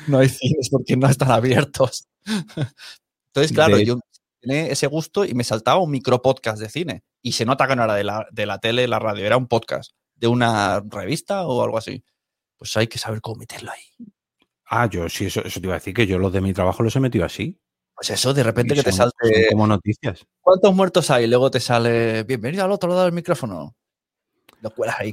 [0.07, 2.07] no hay cines porque no están abiertos.
[2.27, 3.99] Entonces, claro, De- yo
[4.45, 7.05] tenía ese gusto y me saltaba un micro podcast de cine.
[7.23, 9.49] Y se nota que no era de la, de la tele, la radio, era un
[9.49, 12.05] podcast de una revista o algo así.
[12.57, 14.07] Pues hay que saber cómo meterlo ahí.
[14.67, 16.83] Ah, yo sí, eso, eso te iba a decir que yo los de mi trabajo
[16.83, 17.59] los he metido así.
[17.95, 19.49] Pues eso, de repente que te salte.
[19.51, 20.27] como noticias.
[20.41, 21.27] ¿Cuántos muertos hay?
[21.27, 22.25] Luego te sale.
[22.25, 23.77] Bienvenido al otro lado del micrófono.
[24.61, 25.13] Lo cuelas ahí.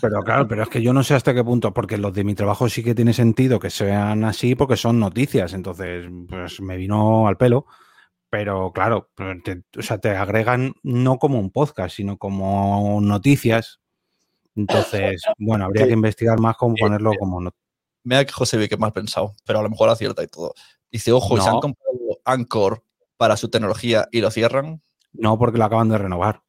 [0.00, 2.34] Pero claro, pero es que yo no sé hasta qué punto, porque los de mi
[2.34, 5.52] trabajo sí que tiene sentido que sean así porque son noticias.
[5.52, 7.66] Entonces, pues me vino al pelo.
[8.30, 9.10] Pero claro,
[9.44, 13.80] te- o sea, te agregan no como un podcast, sino como noticias.
[14.54, 17.54] Entonces, bueno, habría que investigar más cómo ponerlo como not-
[18.04, 20.54] Mira que José ve que mal pensado, pero a lo mejor acierta y todo.
[20.90, 22.82] Dice, ojo, y se han comprado Anchor
[23.16, 24.82] para su tecnología y lo cierran.
[25.12, 26.42] No, porque lo acaban de renovar.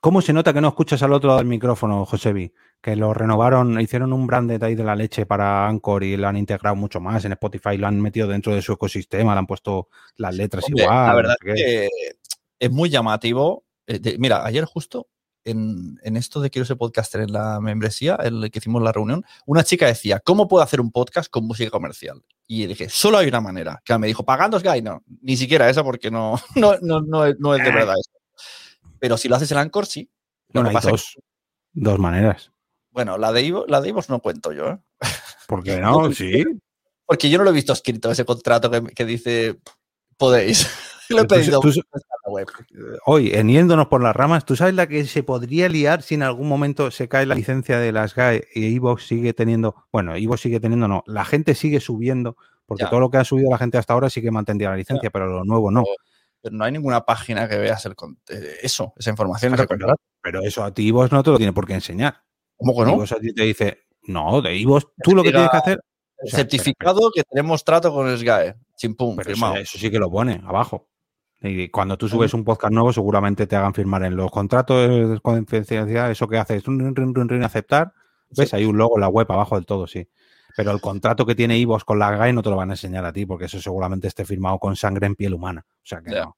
[0.00, 2.52] ¿Cómo se nota que no escuchas al otro lado del micrófono, Josebi?
[2.84, 6.36] Que lo renovaron, hicieron un branded ahí de la leche para Anchor y lo han
[6.36, 9.88] integrado mucho más en Spotify, lo han metido dentro de su ecosistema, le han puesto
[10.16, 10.96] las letras Hombre, igual.
[11.06, 11.62] la no verdad sé es qué.
[11.64, 12.16] que
[12.66, 13.64] es muy llamativo.
[13.86, 15.08] Eh, de- mira, ayer justo
[15.44, 18.92] en, en esto de Quiero ser podcaster en la membresía, en el que hicimos la
[18.92, 22.22] reunión, una chica decía, ¿cómo puedo hacer un podcast con música comercial?
[22.46, 23.80] Y dije, solo hay una manera.
[23.82, 27.36] Que me dijo, pagando Sky, no, ni siquiera esa porque no, no, no, no, es,
[27.38, 28.10] no es de verdad eso.
[28.98, 30.10] Pero si lo haces en Anchor, sí.
[30.48, 31.18] Lo Bueno, que hay pasa dos,
[31.72, 32.50] dos maneras.
[32.94, 34.78] Bueno, la de Ivo, la de Ivos no cuento yo, ¿eh?
[35.46, 36.10] ¿Por qué no?
[36.12, 36.44] Sí.
[37.04, 39.58] Porque yo no lo he visto escrito, ese contrato que, que dice,
[40.16, 40.66] podéis.
[41.10, 42.46] lo he tú- pedido tú- la web.
[43.04, 46.22] Hoy, en yéndonos por las ramas, ¿tú sabes la que se podría liar si en
[46.22, 50.40] algún momento se cae la licencia de las GAE y Evox sigue teniendo, bueno, Evox
[50.40, 52.90] sigue teniendo, no, la gente sigue subiendo, porque Ya.
[52.90, 55.26] todo lo que ha subido la gente hasta ahora sí que mantendría la licencia, pero
[55.26, 55.84] lo nuevo no.
[56.40, 57.94] Pero no hay ninguna página que veas el,
[58.30, 59.54] eh, eso, esa información.
[59.54, 62.22] Claro, pero eso a ti Evox no te lo tiene por qué enseñar.
[62.56, 63.02] ¿Cómo que no?
[63.02, 65.80] A ti te dice, no, de Evox, tú lo que tienes que hacer,
[66.22, 68.54] o sea, certificado que tenemos trato con el SGAE.
[68.76, 70.88] Chimpum, pero eso, sí que lo pone abajo.
[71.40, 75.20] Y cuando tú subes un podcast nuevo, seguramente te hagan firmar en los contratos de
[75.20, 77.92] confidencialidad, eso que haces, rin, rin, rin, aceptar,
[78.30, 78.56] ves, Sí.
[78.56, 80.08] hay un logo en la web abajo del todo, sí.
[80.56, 83.04] Pero el contrato que tiene Ivos con la GAE no te lo van a enseñar
[83.04, 85.66] a ti, porque eso seguramente esté firmado con sangre en piel humana.
[85.68, 86.36] O sea que no.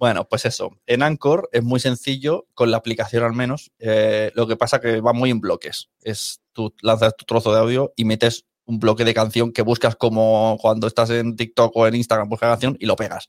[0.00, 0.70] Bueno, pues eso.
[0.86, 3.70] En Anchor es muy sencillo, con la aplicación al menos.
[3.78, 5.90] eh, lo que pasa que va muy en bloques.
[6.00, 9.96] Es tú lanzas tu trozo de audio y metes un bloque de canción que buscas
[9.96, 13.28] como cuando estás en TikTok o en Instagram, buscas canción y lo pegas.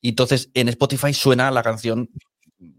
[0.00, 2.08] Y entonces en Spotify suena la canción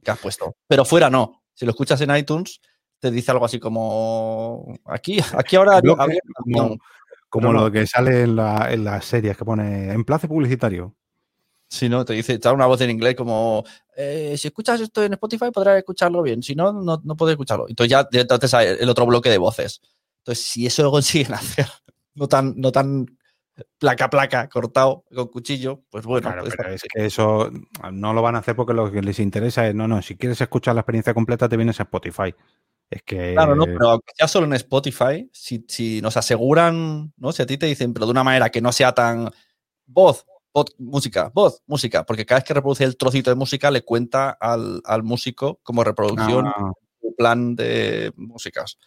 [0.01, 0.55] que has puesto.
[0.67, 1.43] Pero fuera no.
[1.53, 2.61] Si lo escuchas en iTunes,
[2.99, 6.19] te dice algo así como aquí, aquí ahora Bloque, había
[6.53, 6.77] como-
[7.51, 7.63] no.
[7.65, 10.95] lo que sale en, la- en las series que pone enlace publicitario.
[11.67, 13.63] Si no, te dice, te da una voz en inglés como,
[13.95, 17.67] eh, si escuchas esto en Spotify podrás escucharlo bien, si no, no, no puedes escucharlo.
[17.67, 19.81] Entonces ya sale el otro bloque de voces.
[20.19, 21.67] Entonces, si eso lo consiguen hacer,
[22.13, 23.05] no tan, no tan
[23.77, 26.27] placa placa, cortado con cuchillo, pues bueno.
[26.27, 27.49] Claro, pues pero es que eso
[27.91, 30.39] no lo van a hacer porque lo que les interesa es, no, no, si quieres
[30.41, 32.33] escuchar la experiencia completa te vienes a Spotify.
[32.89, 33.33] Es que...
[33.33, 37.31] Claro, no, pero sea solo en Spotify, si, si nos aseguran, ¿no?
[37.31, 39.29] Si a ti te dicen, pero de una manera que no sea tan
[39.85, 40.25] voz,
[40.55, 44.29] pod- música, voz, música, porque cada vez que reproduce el trocito de música le cuenta
[44.39, 48.77] al, al músico como reproducción Ah, su plan de músicas.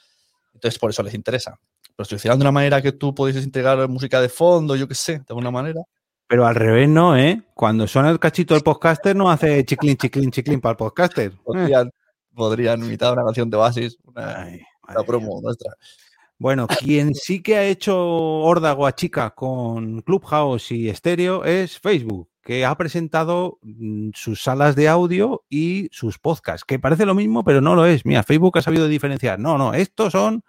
[0.55, 1.61] Entonces, por eso les interesa.
[1.95, 4.89] Pero si lo hicieran de una manera que tú pudieses integrar música de fondo, yo
[4.89, 5.83] qué sé, de alguna manera.
[6.27, 7.43] Pero al revés no, ¿eh?
[7.55, 11.33] Cuando suena el cachito del podcaster no hace chiclin, chiclin, chiclin para el podcaster.
[11.45, 11.91] Podrían,
[12.35, 15.73] podrían imitar una canción de Basis, una, Ay, una promo nuestra.
[16.41, 22.28] Bueno, quien sí que ha hecho órdago a chica con Clubhouse y estéreo es Facebook,
[22.43, 27.43] que ha presentado mm, sus salas de audio y sus podcasts, que parece lo mismo,
[27.43, 28.07] pero no lo es.
[28.07, 29.41] Mira, Facebook ha sabido diferenciar.
[29.41, 30.45] No, no, estos son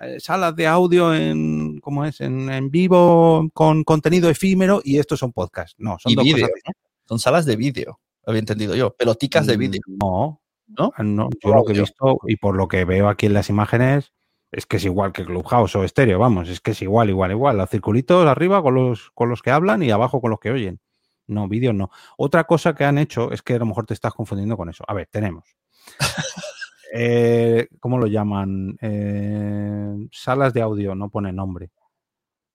[0.00, 2.22] eh, salas de audio en, ¿cómo es?
[2.22, 5.74] En, en vivo con contenido efímero y estos son podcasts.
[5.76, 6.72] No, son Y dos cosas ¿no?
[7.06, 8.94] Son salas de vídeo, había entendido yo.
[8.96, 9.82] Peloticas de Mm, vídeo.
[9.86, 10.90] No, ¿No?
[10.96, 13.50] Ah, no, yo lo que he visto y por lo que veo aquí en las
[13.50, 14.14] imágenes
[14.56, 17.56] es que es igual que Clubhouse o estéreo, vamos, es que es igual, igual, igual.
[17.56, 20.80] Los circulitos arriba con los, con los que hablan y abajo con los que oyen.
[21.26, 21.90] No, vídeos no.
[22.16, 24.84] Otra cosa que han hecho es que a lo mejor te estás confundiendo con eso.
[24.86, 25.56] A ver, tenemos.
[26.96, 28.78] Eh, ¿Cómo lo llaman?
[28.80, 31.72] Eh, salas de audio, no pone nombre.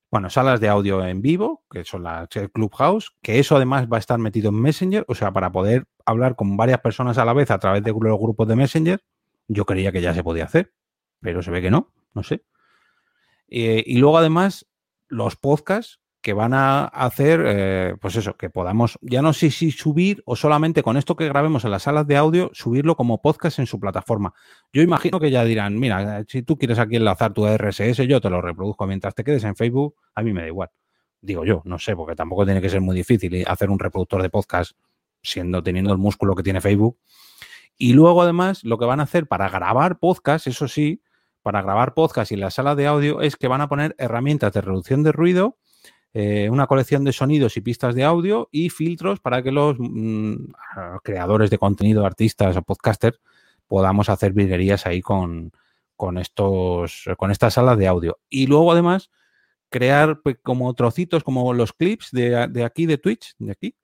[0.09, 3.99] Bueno, salas de audio en vivo, que son las Clubhouse, que eso además va a
[3.99, 7.51] estar metido en Messenger, o sea, para poder hablar con varias personas a la vez
[7.51, 9.01] a través de los grupos de Messenger,
[9.49, 10.71] yo creía que ya se podía hacer,
[11.22, 12.43] pero se ve que no, no sé.
[13.47, 14.67] Eh, y luego además
[15.07, 19.72] los podcasts que van a hacer, eh, pues eso, que podamos, ya no sé si
[19.72, 23.59] subir o solamente con esto que grabemos en las salas de audio, subirlo como podcast
[23.59, 24.34] en su plataforma.
[24.74, 28.30] Yo imagino que ya dirán, mira, si tú quieres aquí enlazar tu RSS, yo te
[28.30, 30.70] lo reproduzco mientras te quedes en Facebook, a mí me da igual.
[31.22, 34.30] Digo yo, no sé, porque tampoco tiene que ser muy difícil hacer un reproductor de
[34.30, 34.74] podcast
[35.22, 36.97] siendo teniendo el músculo que tiene Facebook.
[37.78, 41.01] Y luego además lo que van a hacer para grabar podcast, eso sí,
[41.49, 44.61] para grabar podcast y la sala de audio es que van a poner herramientas de
[44.61, 45.57] reducción de ruido,
[46.13, 50.35] eh, una colección de sonidos y pistas de audio y filtros para que los mm,
[51.01, 53.19] creadores de contenido, artistas o podcasters,
[53.65, 55.51] podamos hacer virguerías ahí con,
[55.95, 58.19] con, estos, con estas salas de audio.
[58.29, 59.09] Y luego además
[59.69, 63.75] crear pues, como trocitos, como los clips de, de aquí de Twitch, de aquí,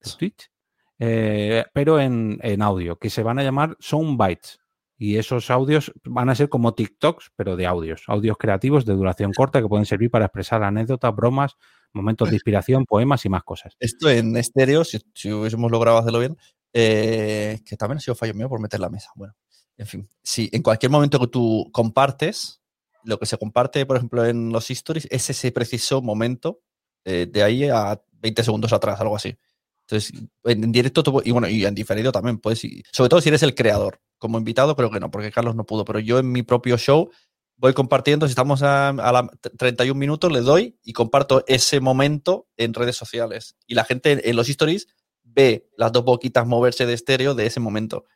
[0.00, 0.50] de Twitch,
[0.98, 4.63] eh, pero en, en, audio, que se van a llamar Soundbites.
[5.04, 9.32] Y esos audios van a ser como TikToks, pero de audios, audios creativos de duración
[9.36, 11.56] corta que pueden servir para expresar anécdotas, bromas,
[11.92, 13.76] momentos de inspiración, poemas y más cosas.
[13.80, 16.38] Esto en estéreo, si, si hubiésemos logrado hacerlo bien,
[16.72, 19.10] eh, que también ha sido fallo mío por meter la mesa.
[19.14, 19.34] Bueno,
[19.76, 22.62] en fin, si en cualquier momento que tú compartes,
[23.04, 26.62] lo que se comparte, por ejemplo, en los stories, es ese preciso momento
[27.04, 29.36] eh, de ahí a 20 segundos atrás, algo así.
[29.86, 30.12] Entonces,
[30.44, 32.62] en, directo, tú, y bueno, y en diferido también puedes,
[32.92, 34.00] sobre todo si eres el creador.
[34.18, 37.10] Como invitado, creo que no, porque Carlos no pudo, pero yo en mi propio show
[37.56, 42.48] voy compartiendo, si estamos a, a la 31 minutos, le doy y comparto ese momento
[42.56, 43.56] en redes sociales.
[43.66, 44.88] Y la gente en los stories
[45.22, 48.06] ve las dos boquitas moverse de estéreo de ese momento.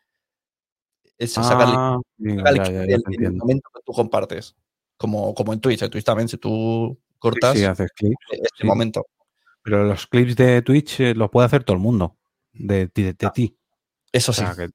[1.18, 2.38] Es ah, el,
[2.88, 4.54] el, momento que tú compartes.
[4.96, 5.82] Como, como en Twitch.
[5.82, 8.66] En Twitch también, si tú cortas sí, sí, haces este sí.
[8.66, 9.06] momento.
[9.68, 12.16] Pero los clips de Twitch eh, los puede hacer todo el mundo.
[12.52, 13.56] De, de, de, de ti.
[14.10, 14.62] Eso o sea, sí.
[14.62, 14.70] Que,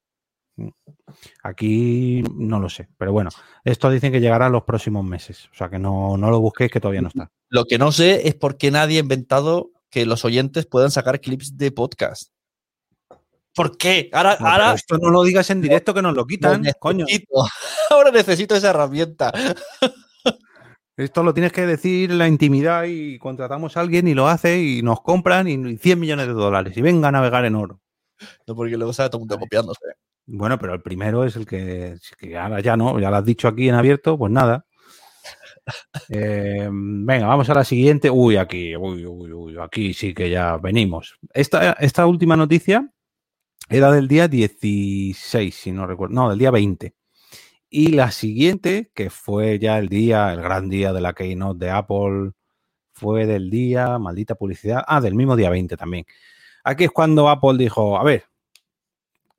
[1.42, 3.30] Aquí no lo sé, pero bueno,
[3.64, 6.70] esto dicen que llegará en los próximos meses, o sea que no, no lo busquéis
[6.70, 7.30] que todavía no está.
[7.48, 11.20] Lo que no sé es por qué nadie ha inventado que los oyentes puedan sacar
[11.20, 12.30] clips de podcast.
[13.52, 14.10] ¿Por qué?
[14.12, 17.06] Ahora, no, ahora esto no lo digas en directo que nos lo quitan, coño.
[17.90, 19.32] Ahora necesito esa herramienta.
[20.96, 24.62] Esto lo tienes que decir en la intimidad y contratamos a alguien y lo hace
[24.62, 27.80] y nos compran y 100 millones de dólares y venga a navegar en oro.
[28.46, 29.84] No, porque luego sale todo el mundo copiándose.
[30.26, 33.48] Bueno, pero el primero es el que, que ahora ya no, ya lo has dicho
[33.48, 34.66] aquí en abierto, pues nada.
[36.10, 38.10] Eh, venga, vamos a la siguiente.
[38.10, 41.18] Uy, aquí, uy, uy, uy, aquí sí que ya venimos.
[41.32, 42.86] Esta, esta última noticia
[43.70, 46.92] era del día 16, si no recuerdo, no, del día 20.
[47.76, 51.72] Y la siguiente, que fue ya el día, el gran día de la Keynote de
[51.72, 52.30] Apple,
[52.92, 56.06] fue del día, maldita publicidad, ah, del mismo día 20 también.
[56.62, 58.26] Aquí es cuando Apple dijo, a ver,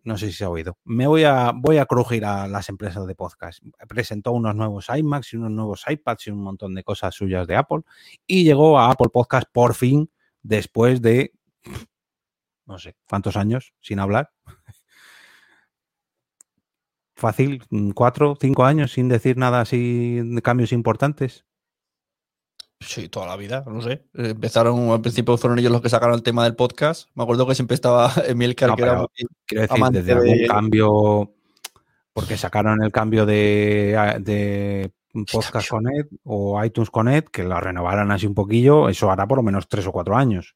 [0.03, 0.77] no sé si se ha oído.
[0.83, 3.63] Me voy a, voy a crujir a las empresas de podcast.
[3.87, 7.55] Presentó unos nuevos iMacs y unos nuevos iPads y un montón de cosas suyas de
[7.55, 7.83] Apple.
[8.27, 10.11] Y llegó a Apple Podcast por fin,
[10.43, 11.31] después de,
[12.65, 14.31] no sé, cuántos años sin hablar.
[17.25, 17.63] Fácil,
[17.95, 21.43] cuatro, cinco años sin decir nada así de cambios importantes.
[22.79, 24.05] Sí, toda la vida, no sé.
[24.13, 27.09] Empezaron, al principio fueron ellos los que sacaron el tema del podcast.
[27.15, 29.07] Me acuerdo que siempre estaba Emilcar, no, que era muy,
[29.47, 30.47] quiero decir, desde algún de...
[30.47, 31.33] cambio,
[32.13, 34.91] porque sacaron el cambio de, de
[35.31, 39.43] Podcast Connect o iTunes Connect, que la renovaran así un poquillo, eso hará por lo
[39.43, 40.55] menos tres o cuatro años.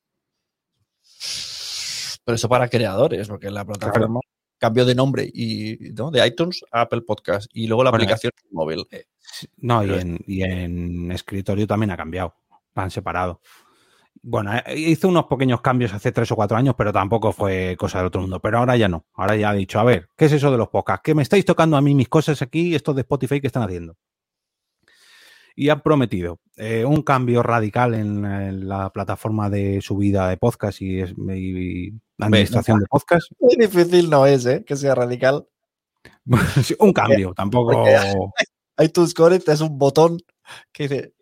[2.24, 4.39] Pero eso para creadores, porque la plataforma claro.
[4.60, 6.12] Cambió de nombre y ¿no?
[6.12, 8.86] de iTunes a Apple Podcast y luego la bueno, aplicación móvil.
[9.58, 12.36] No, y en, y en, escritorio también ha cambiado,
[12.76, 13.42] han separado.
[14.22, 18.00] Bueno, eh, hizo unos pequeños cambios hace tres o cuatro años, pero tampoco fue cosa
[18.00, 18.40] del otro mundo.
[18.42, 19.06] Pero ahora ya no.
[19.14, 21.02] Ahora ya ha dicho, a ver, ¿qué es eso de los podcasts?
[21.04, 23.96] ¿Qué me estáis tocando a mí mis cosas aquí, estos de Spotify que están haciendo?
[25.60, 30.82] Y han prometido eh, un cambio radical en, en la plataforma de subida de podcast
[30.82, 33.30] y, y administración de podcast.
[33.42, 34.64] Muy difícil no es, ¿eh?
[34.66, 35.46] Que sea radical.
[36.80, 37.84] Un cambio, tampoco.
[38.80, 40.20] iTunes Connect es un botón
[40.72, 41.14] que dice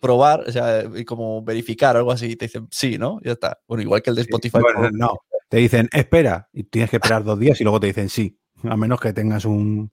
[0.00, 3.20] probar, o sea, y como verificar o algo así, y te dicen sí, ¿no?
[3.22, 3.60] Ya está.
[3.68, 4.58] Bueno, igual que el de Spotify.
[4.58, 5.16] Bueno, no,
[5.48, 8.76] te dicen espera y tienes que esperar dos días y luego te dicen sí, a
[8.76, 9.92] menos que tengas un.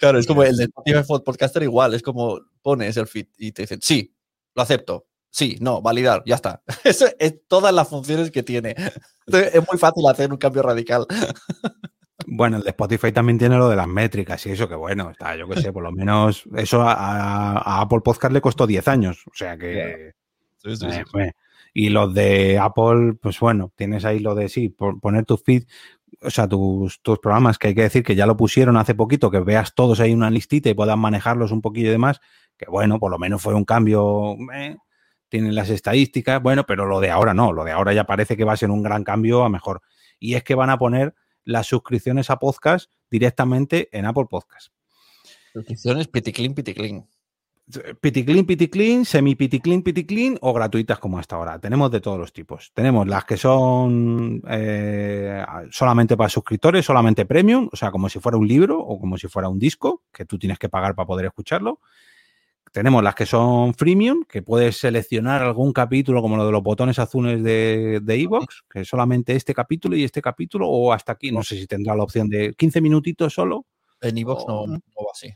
[0.00, 3.62] Claro, es como el de Spotify Podcaster igual, es como pones el feed y te
[3.62, 4.14] dicen sí,
[4.54, 5.06] lo acepto.
[5.28, 6.62] Sí, no, validar, ya está.
[6.84, 8.74] Eso es todas las funciones que tiene.
[9.26, 11.06] Entonces, es muy fácil hacer un cambio radical.
[12.26, 15.34] Bueno, el de Spotify también tiene lo de las métricas y eso que bueno, está,
[15.36, 19.34] yo qué sé, por lo menos eso a, Apple Podcast le costó 10 años, o
[19.34, 20.12] sea que...
[20.58, 20.98] Sí, sí, sí.
[20.98, 21.32] eh, eh.
[21.72, 25.64] Y los de Apple, pues bueno, tienes ahí lo de sí, por- poner tu feed,
[26.20, 29.30] o sea, tus, tus programas, que hay que decir que ya lo pusieron hace poquito,
[29.30, 32.20] que veas todos ahí una listita y puedas manejarlos un poquillo y demás,
[32.56, 34.76] que bueno, por lo menos fue un cambio, eh,
[35.28, 38.44] tienen las estadísticas, bueno, pero lo de ahora no, lo de ahora ya parece que
[38.44, 39.80] va a ser un gran cambio a mejor.
[40.18, 44.68] Y es que van a poner las suscripciones a podcast directamente en Apple Podcast.
[45.52, 47.06] Suscripciones piticlin, piticlin.
[48.00, 51.58] Piticlin, piticlin, semi piticlin, piticlin o gratuitas como hasta ahora.
[51.58, 52.72] Tenemos de todos los tipos.
[52.74, 58.38] Tenemos las que son eh, solamente para suscriptores, solamente premium, o sea, como si fuera
[58.38, 61.26] un libro o como si fuera un disco que tú tienes que pagar para poder
[61.26, 61.80] escucharlo.
[62.72, 66.98] Tenemos las que son freemium, que puedes seleccionar algún capítulo como lo de los botones
[66.98, 71.32] azules de de iVoox, que solamente este capítulo y este capítulo o hasta aquí.
[71.32, 73.66] No sé si tendrá la opción de 15 minutitos solo.
[74.00, 75.34] En iVoox no, no va así.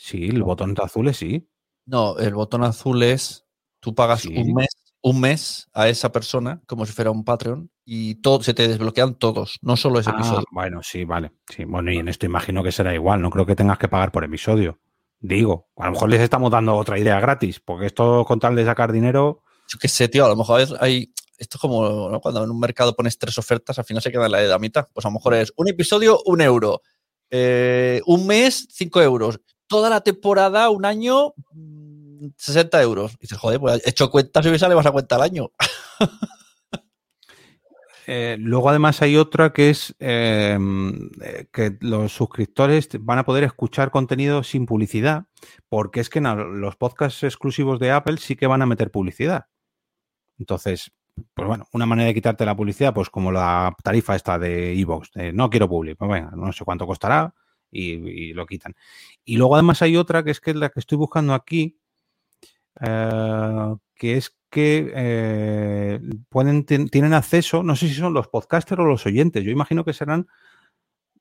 [0.00, 1.48] Sí, el botón azules sí.
[1.86, 3.44] No, el botón azul es
[3.80, 4.34] tú pagas Sí.
[4.36, 4.68] un mes,
[5.02, 9.16] un mes a esa persona como si fuera un Patreon y todo, se te desbloquean
[9.16, 10.44] todos, no solo ese Ah, episodio.
[10.52, 11.32] bueno, sí, vale.
[11.48, 13.20] Sí, bueno, y en esto imagino que será igual.
[13.20, 14.78] No creo que tengas que pagar por episodio.
[15.20, 18.64] Digo, a lo mejor les estamos dando otra idea gratis, porque esto con tal de
[18.64, 19.42] sacar dinero.
[19.66, 21.12] Yo qué sé, tío, a lo mejor es- hay.
[21.38, 22.20] Esto es como ¿no?
[22.20, 24.58] cuando en un mercado pones tres ofertas, al final se queda en la de la
[24.60, 24.86] mitad.
[24.92, 26.82] Pues a lo mejor es un episodio, un euro.
[27.30, 29.40] Eh, un mes, cinco euros.
[29.68, 33.12] Toda la temporada, un año, mm, 60 euros.
[33.14, 35.50] Y dices, joder, pues he hecho cuentas y me sale más a cuenta al año.
[38.10, 40.58] Eh, luego, además, hay otra que es eh,
[41.22, 45.26] eh, que los suscriptores van a poder escuchar contenido sin publicidad,
[45.68, 49.48] porque es que los podcasts exclusivos de Apple sí que van a meter publicidad.
[50.38, 50.90] Entonces,
[51.34, 55.10] pues bueno, una manera de quitarte la publicidad, pues como la tarifa esta de Evox,
[55.34, 57.34] no quiero public, pues venga, no sé cuánto costará
[57.70, 58.74] y, lo quitan.
[59.24, 61.78] Y luego además hay otra que es que es la que estoy buscando aquí,
[62.80, 68.84] eh, que es que eh, pueden tienen acceso, no sé si son los podcasters o
[68.84, 70.26] los oyentes, yo imagino que serán,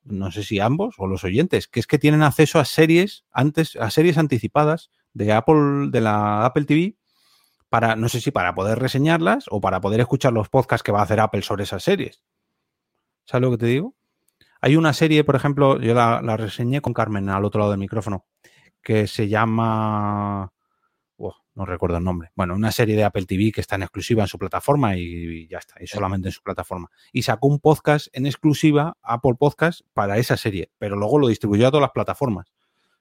[0.04, 3.76] no sé si ambos o los oyentes, que es que tienen acceso a series antes,
[3.76, 6.95] a series anticipadas de Apple, de la Apple TV,
[7.70, 11.02] para, no sé si para poder reseñarlas o para poder escuchar los podcasts que va
[11.02, 12.24] a hacer Apple sobre esas series.
[13.26, 13.97] ¿Sabes lo que te digo?
[14.68, 17.80] Hay una serie, por ejemplo, yo la, la reseñé con Carmen al otro lado del
[17.80, 18.26] micrófono,
[18.84, 20.51] que se llama.
[21.18, 22.32] Buah, no recuerdo el nombre.
[22.36, 25.47] Bueno, una serie de Apple TV que está en exclusiva en su plataforma y, y
[25.47, 26.89] ya está, y solamente en su plataforma.
[27.13, 31.70] Y sacó un podcast en exclusiva, Apple Podcast, para esa serie, pero luego lo distribuyó
[31.70, 32.51] a todas las plataformas.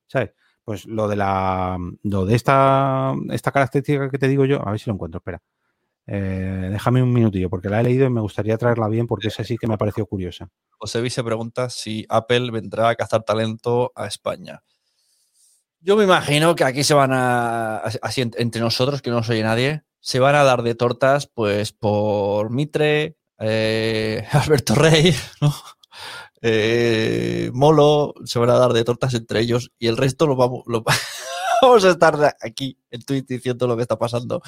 [0.07, 0.35] ¿Sabes?
[0.63, 1.79] Pues lo de la.
[2.05, 5.43] Lo de esta, esta característica que te digo yo, a ver si lo encuentro, espera.
[6.09, 9.43] Eh, déjame un minutillo, porque la he leído y me gustaría traerla bien, porque esa
[9.45, 10.49] sí que me ha parecido curiosa.
[10.79, 14.63] José Vi se pregunta si Apple vendrá a cazar talento a España.
[15.81, 19.29] Yo me imagino que aquí se van a, así en- entre nosotros, que no nos
[19.31, 25.55] oye nadie, se van a dar de tortas, pues por Mitre, eh, Alberto Rey, ¿no?
[26.43, 30.63] Eh, Molo, se van a dar de tortas entre ellos y el resto lo vamos,
[30.67, 30.85] lo-
[31.63, 34.43] vamos a estar aquí en Twitch diciendo lo que está pasando.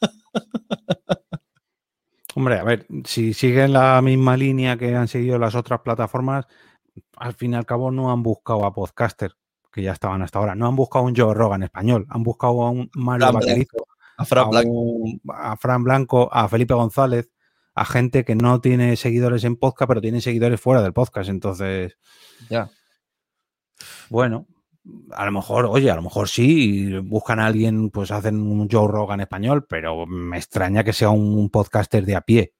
[2.34, 6.46] Hombre, a ver, si siguen la misma línea que han seguido las otras plataformas,
[7.16, 9.32] al fin y al cabo no han buscado a podcaster
[9.72, 10.54] que ya estaban hasta ahora.
[10.54, 13.86] No han buscado a un Joe Rogan español, han buscado a un Mario Fran Blanco,
[14.16, 14.70] a Fran a, Blanco.
[14.70, 17.30] un- a Fran Blanco, a Felipe González,
[17.74, 21.30] a gente que no tiene seguidores en podcast, pero tiene seguidores fuera del podcast.
[21.30, 21.98] Entonces,
[22.48, 22.70] Ya.
[24.08, 24.46] bueno,
[25.12, 28.88] a lo mejor, oye, a lo mejor sí, buscan a alguien, pues hacen un Joe
[28.88, 32.54] Rogan español, pero me extraña que sea un podcaster de a pie.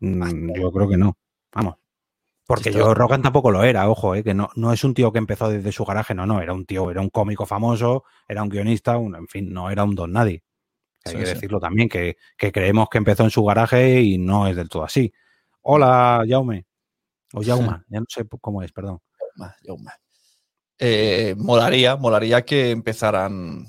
[0.00, 1.16] Mm, Yo creo que no.
[1.54, 1.76] Vamos.
[2.46, 5.18] Porque Joe Rogan tampoco lo era, ojo, eh, que no, no es un tío que
[5.18, 8.48] empezó desde su garaje, no, no, era un tío, era un cómico famoso, era un
[8.48, 10.42] guionista, un- en fin, no era un don nadie.
[11.04, 11.34] Hay Sí, que sí.
[11.34, 14.84] decirlo también, que, que creemos que empezó en su garaje y no es del todo
[14.84, 15.12] así.
[15.62, 16.66] Hola, Jaume.
[17.34, 17.42] O
[17.78, 19.00] Jauma, ya no sé cómo es, perdón.
[19.36, 19.92] Yauma, Yauma.
[20.82, 23.66] Eh, molaría, molaría que empezaran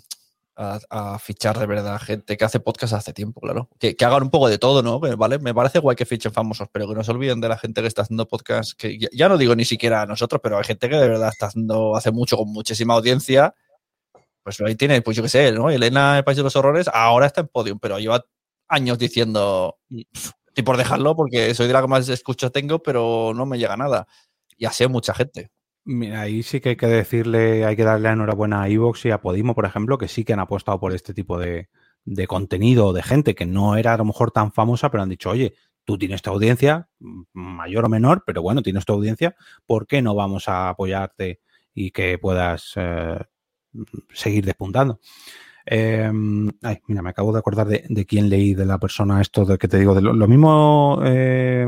[0.55, 3.70] a, a fichar de verdad gente que hace podcast hace tiempo, claro.
[3.80, 4.99] Que, que hagan un poco de todo, ¿no?
[4.99, 5.39] ¿Vale?
[5.39, 7.88] Me parece guay que fichen famosos, pero que no se olviden de la gente que
[7.88, 10.88] está haciendo podcast, que ya, ya no digo ni siquiera a nosotros, pero hay gente
[10.89, 13.53] que de verdad está haciendo hace mucho con muchísima audiencia.
[14.43, 15.70] Pues ahí tiene, pues yo qué sé, ¿no?
[15.70, 18.26] Elena, el País de los Horrores, ahora está en podium, pero lleva
[18.70, 23.34] años diciendo, "Pf, estoy por dejarlo porque soy de la que más escucho tengo, pero
[23.36, 24.07] no me llega nada.
[24.57, 25.51] Y así hay mucha gente.
[25.84, 29.20] Mira, ahí sí que hay que decirle, hay que darle enhorabuena a Evox y a
[29.22, 31.70] Podimo, por ejemplo, que sí que han apostado por este tipo de,
[32.06, 35.32] de contenido de gente que no era a lo mejor tan famosa, pero han dicho,
[35.32, 39.88] oye, tú tienes tu audiencia, m- mayor o menor, pero bueno, tienes tu audiencia, ¿por
[39.88, 41.42] qué no vamos a apoyarte
[41.74, 43.18] y que puedas eh,
[44.14, 45.00] seguir despuntando?
[45.66, 46.12] Eh,
[46.64, 49.68] ay, mira, me acabo de acordar de, quién leí, de la persona esto de que
[49.68, 51.68] te digo, de lo, lo mismo, eh,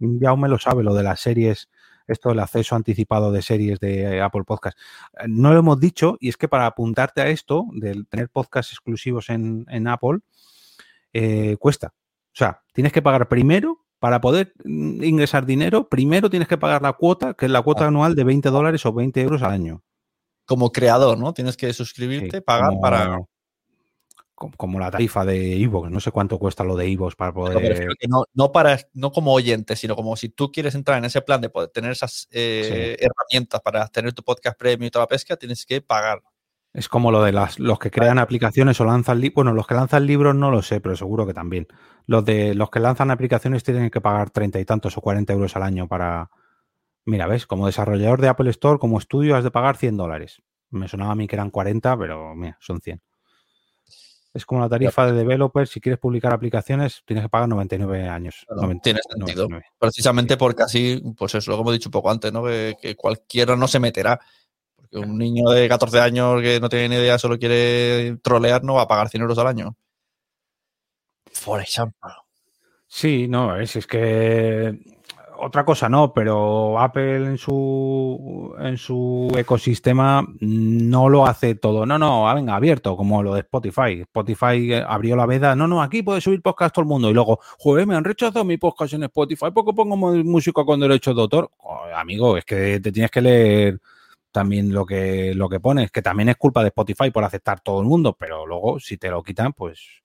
[0.00, 1.68] me lo sabe, lo de las series,
[2.06, 4.78] esto del acceso anticipado de series de Apple Podcast.
[5.14, 8.72] Eh, No lo hemos dicho, y es que para apuntarte a esto, del tener podcasts
[8.72, 10.18] exclusivos en, en Apple,
[11.12, 11.94] eh, cuesta.
[12.32, 16.82] O sea, tienes que pagar primero, para poder mm, ingresar dinero, primero tienes que pagar
[16.82, 19.82] la cuota, que es la cuota anual de 20 dólares o 20 euros al año.
[20.44, 21.32] Como creador, ¿no?
[21.32, 23.18] Tienes que suscribirte, pagar como, para.
[24.34, 25.90] Co- Como la tarifa de Evox.
[25.90, 27.86] No sé cuánto cuesta lo de Evox para poder.
[27.98, 31.22] que no, no para, no como oyente, sino como si tú quieres entrar en ese
[31.22, 35.08] plan de poder tener esas eh, herramientas para tener tu podcast premium y toda la
[35.08, 36.22] pesca, tienes que pagar.
[36.72, 39.36] Es como lo de las, los que crean aplicaciones o lanzan libros.
[39.36, 41.68] Bueno, los que lanzan libros no lo sé, pero seguro que también.
[42.06, 45.54] Los de los que lanzan aplicaciones tienen que pagar treinta y tantos o 40 euros
[45.54, 46.30] al año para.
[47.06, 50.42] Mira, ves, como desarrollador de Apple Store, como estudio, has de pagar 100 dólares.
[50.70, 53.00] Me sonaba a mí que eran 40, pero mira, son 100.
[54.34, 55.68] Es como la tarifa de developer.
[55.68, 58.44] Si quieres publicar aplicaciones, tienes que pagar 99 años.
[58.46, 59.44] Claro, 90, tiene sentido.
[59.44, 59.66] 99.
[59.78, 62.44] Precisamente porque así, pues eso, lo que hemos dicho un poco antes, ¿no?
[62.44, 64.18] Que, que cualquiera no se meterá.
[64.76, 68.74] Porque un niño de 14 años que no tiene ni idea, solo quiere trolear, no
[68.74, 69.76] va a pagar 100 euros al año.
[71.30, 72.10] For example.
[72.88, 74.93] Sí, no, es, es que
[75.44, 81.86] otra cosa no, pero Apple en su en su ecosistema no lo hace todo.
[81.86, 84.00] No, no, ah, venga, abierto, como lo de Spotify.
[84.00, 85.54] Spotify eh, abrió la veda.
[85.54, 87.10] No, no, aquí puede subir podcast todo el mundo.
[87.10, 91.14] Y luego, joder, me han rechazado mi podcast en Spotify porque pongo música con derechos
[91.14, 91.50] de autor.
[91.94, 93.80] Amigo, es que te tienes que leer
[94.32, 97.80] también lo que, lo que pones, que también es culpa de Spotify por aceptar todo
[97.80, 100.02] el mundo, pero luego si te lo quitan, pues,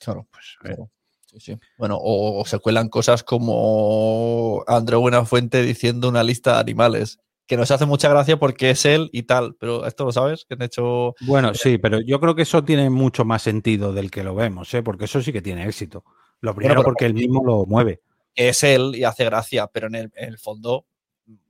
[0.00, 0.26] Claro.
[0.30, 0.90] pues Claro.
[1.38, 1.58] Sí, sí.
[1.78, 7.56] Bueno, o, o se cuelan cosas como Andreu Buenafuente diciendo una lista de animales, que
[7.56, 10.62] nos hace mucha gracia porque es él y tal, pero esto lo sabes, que han
[10.62, 11.14] hecho...
[11.20, 14.72] Bueno, sí, pero yo creo que eso tiene mucho más sentido del que lo vemos,
[14.74, 14.82] ¿eh?
[14.82, 16.04] porque eso sí que tiene éxito.
[16.40, 18.00] Lo primero porque él mismo lo mueve.
[18.34, 20.86] es él y hace gracia, pero en el, en el fondo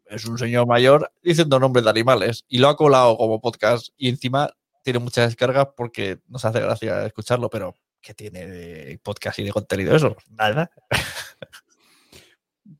[0.06, 4.08] es un señor mayor diciendo nombres de animales y lo ha colado como podcast y
[4.08, 4.50] encima
[4.82, 7.74] tiene muchas descargas porque nos hace gracia escucharlo, pero
[8.06, 10.16] ¿qué tiene de podcast y de contenido eso?
[10.30, 10.70] Nada.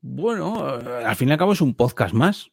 [0.01, 2.53] Bueno, eh, al fin y al cabo es un podcast más.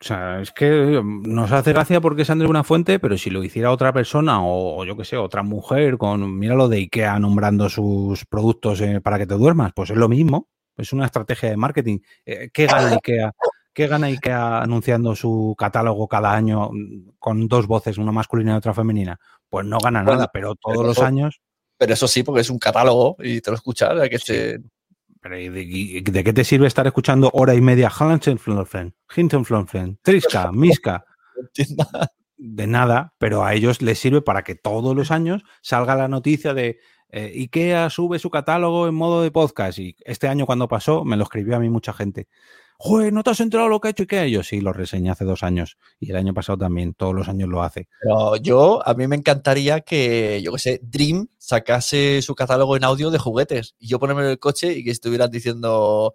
[0.00, 3.42] O sea, es que mm, nos hace gracia porque es Andrés Buenafuente, pero si lo
[3.42, 7.68] hiciera otra persona o, yo qué sé, otra mujer con, mira lo de IKEA nombrando
[7.70, 10.48] sus productos eh, para que te duermas, pues es lo mismo.
[10.76, 11.98] Es una estrategia de marketing.
[12.24, 13.32] Eh, ¿Qué gana IKEA?
[13.72, 18.56] ¿Qué gana IKEA anunciando su catálogo cada año mm, con dos voces, una masculina y
[18.56, 19.18] otra femenina?
[19.48, 21.40] Pues no gana nada, pero todos los años.
[21.80, 24.34] Pero eso sí, porque es un catálogo y te lo escuchas, hay que Sí.
[25.22, 29.98] Pero ¿y de, y de qué te sirve estar escuchando hora y media Hansenflonfen, Hintenflonfen,
[30.02, 31.06] Triska, Miska?
[31.76, 31.86] no.
[32.36, 36.52] De nada, pero a ellos les sirve para que todos los años salga la noticia
[36.52, 39.78] de eh, IKEA sube su catálogo en modo de podcast.
[39.78, 42.28] Y este año cuando pasó, me lo escribió a mí mucha gente.
[42.82, 44.26] Joder, ¿no te has enterado lo que ha hecho IKEA?
[44.26, 45.76] Y yo sí, lo reseñé hace dos años.
[45.98, 47.88] Y el año pasado también, todos los años lo hace.
[48.00, 52.84] Pero yo, a mí me encantaría que, yo qué sé, Dream sacase su catálogo en
[52.84, 56.14] audio de juguetes y yo ponerme en el coche y que estuvieran diciendo.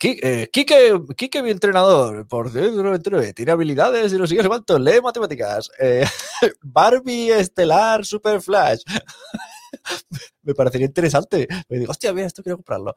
[0.00, 5.00] "Qui- eh, Quique, Quique, mi entrenador, por tiene habilidades y no sé qué, cuánto, lee
[5.02, 5.70] matemáticas.
[5.80, 6.04] Eh,
[6.62, 8.82] Barbie Estelar Super Flash.
[10.42, 11.48] me parecería interesante.
[11.68, 12.94] Me digo, hostia, mira, esto quiero comprarlo.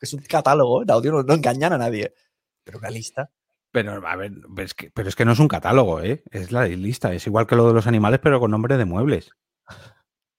[0.00, 2.14] Es un catálogo en audio, no, no engañan a nadie.
[2.64, 3.30] Pero una lista.
[3.72, 6.22] Pero, a ver, es, que, pero es que no es un catálogo, ¿eh?
[6.30, 7.12] Es la lista.
[7.14, 9.30] Es igual que lo de los animales, pero con nombre de muebles.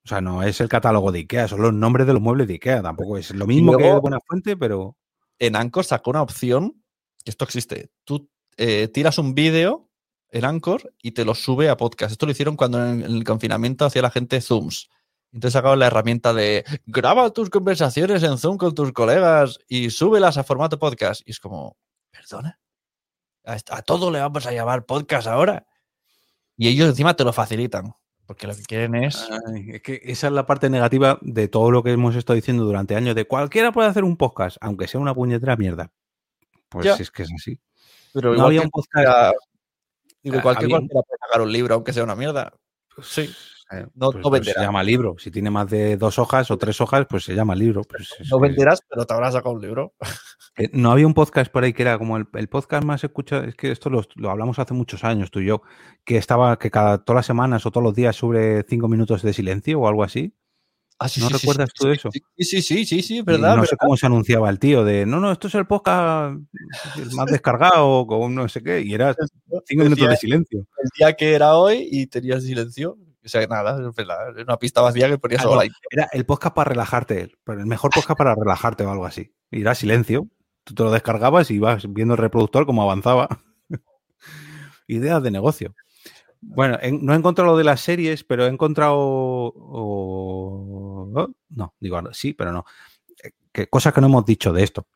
[0.04, 2.56] O sea, no es el catálogo de IKEA, son los nombres de los muebles de
[2.56, 2.82] IKEA.
[2.82, 4.98] Tampoco es lo mismo que luego- Buenafuente, pero.
[5.40, 6.84] en Anchor sacó una opción,
[7.24, 7.92] que esto existe.
[8.04, 9.90] Tú eh, tiras un vídeo
[10.30, 12.12] en Anchor y te lo sube a podcast.
[12.12, 14.90] Esto lo hicieron cuando en, en el confinamiento hacía la gente Zooms.
[15.34, 20.38] Entonces sacaron la herramienta de graba tus conversaciones en Zoom con tus colegas y súbelas
[20.38, 21.22] a formato podcast.
[21.26, 21.78] Y es como,
[22.12, 22.60] perdona,
[23.46, 25.66] a, a todo le vamos a llamar podcast ahora.
[26.58, 27.94] Y ellos encima te lo facilitan.
[28.26, 29.28] Porque lo que quieren es.
[29.48, 32.64] Ay, es que esa es la parte negativa de todo lo que hemos estado diciendo
[32.64, 35.92] durante años, de cualquiera puede hacer un podcast, aunque sea una puñetera mierda.
[36.70, 36.96] Pues Ya.
[36.96, 37.60] si es que es así.
[38.14, 39.06] Pero No igual había que un podcast.
[39.08, 39.34] ya-
[40.24, 42.54] digo, cualquier había- cualquiera puede sacar un libro, aunque sea una mierda.
[43.02, 43.30] Sí.
[43.72, 45.16] Eh, No- pues- no pues se llama libro.
[45.18, 47.82] Si tiene más de dos hojas o tres hojas, pues se llama libro.
[47.84, 49.94] Pues es No venderás, pero te habrás sacado un libro.
[50.56, 53.44] que no había un podcast por ahí que era como el, el podcast más escuchado.
[53.44, 55.62] Es que esto lo, lo hablamos hace muchos años, tú y yo,
[56.04, 59.34] que estaba que cada todas las semanas o todos los días sobre cinco minutos de
[59.34, 60.34] silencio o algo así.
[61.04, 62.10] Ah, sí, ¿No sí, recuerdas sí, tú eso?
[62.12, 63.56] Sí, sí, sí, sí, Y verdad.
[63.56, 63.78] no sé verdad.
[63.80, 66.38] cómo se anunciaba el tío de no, no, esto es el podcast
[66.98, 68.82] el más descargado con no sé qué.
[68.82, 69.16] Y era
[69.66, 70.60] cinco minutos de silencio.
[70.60, 72.98] el día que era hoy y tenías silencio.
[73.24, 73.78] O sea, nada.
[73.98, 75.80] Era una pista vacía que ponías Ah, la intro.
[75.92, 79.34] Era el podcast para relajarte, el mejor podcast para relajarte o algo así.
[79.52, 80.28] Y era silencio.
[80.64, 83.28] Tú te lo descargabas y ibas viendo el reproductor cómo avanzaba.
[84.88, 85.76] Ideas de negocio.
[86.42, 88.96] Bueno, en- no he encontrado lo de las series, pero he encontrado.
[88.98, 89.54] o-
[91.16, 92.66] oh, no, digo, sí, pero no.
[93.24, 94.88] Eh, Que, cosas que no hemos dicho de esto.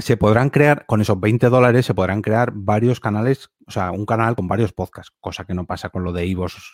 [0.00, 4.06] Se podrán crear, con esos 20 dólares, se podrán crear varios canales, o sea, un
[4.06, 6.72] canal con varios podcasts, cosa que no pasa con lo de Ivos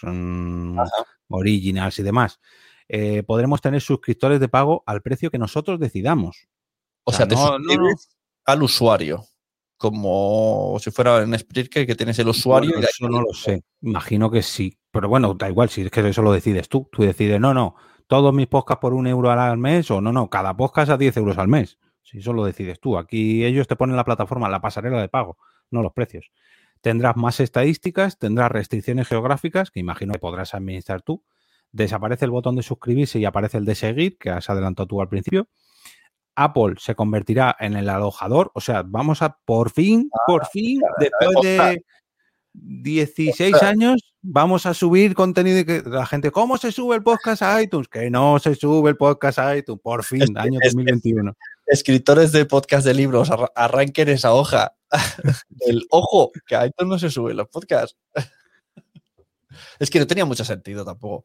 [1.29, 2.41] Originals y demás.
[2.89, 6.47] Eh, podremos tener suscriptores de pago al precio que nosotros decidamos.
[7.05, 9.25] O sea, te no, no, suscribes al usuario.
[9.79, 12.71] Como si fuera en Spreaker que tienes el usuario.
[12.71, 13.63] Bueno, y eso no lo sé.
[13.83, 14.79] Imagino que sí.
[14.91, 16.89] Pero bueno, da igual, si es que eso lo decides tú.
[16.91, 17.75] Tú decides, no, no,
[18.07, 21.17] todos mis podcasts por un euro al mes o no, no, cada podcast a 10
[21.19, 21.79] euros al mes.
[22.07, 22.97] Si eso lo decides tú.
[22.97, 25.39] Aquí ellos te ponen la plataforma, la pasarela de pago,
[25.73, 26.31] no los precios.
[26.81, 31.25] Tendrás más estadísticas, tendrás restricciones geográficas, que imagino que podrás administrar tú.
[31.73, 35.09] Desaparece el botón de suscribirse y aparece el de seguir, que has adelantado tú al
[35.09, 35.49] principio.
[36.37, 41.31] Apple se convertirá en el alojador, o sea, vamos a por fin, por fin, después
[41.43, 41.83] de
[42.53, 47.43] 16 años, vamos a subir contenido y que la gente, ¿cómo se sube el podcast
[47.43, 47.89] a iTunes?
[47.89, 51.35] Que no se sube el podcast a iTunes, por fin, año es que- 2021.
[51.67, 54.77] Escritores de podcast de libros, arra- arranquen esa hoja.
[55.61, 57.97] El ojo, que a esto no se suben los podcasts.
[59.79, 61.25] Es que no tenía mucho sentido tampoco.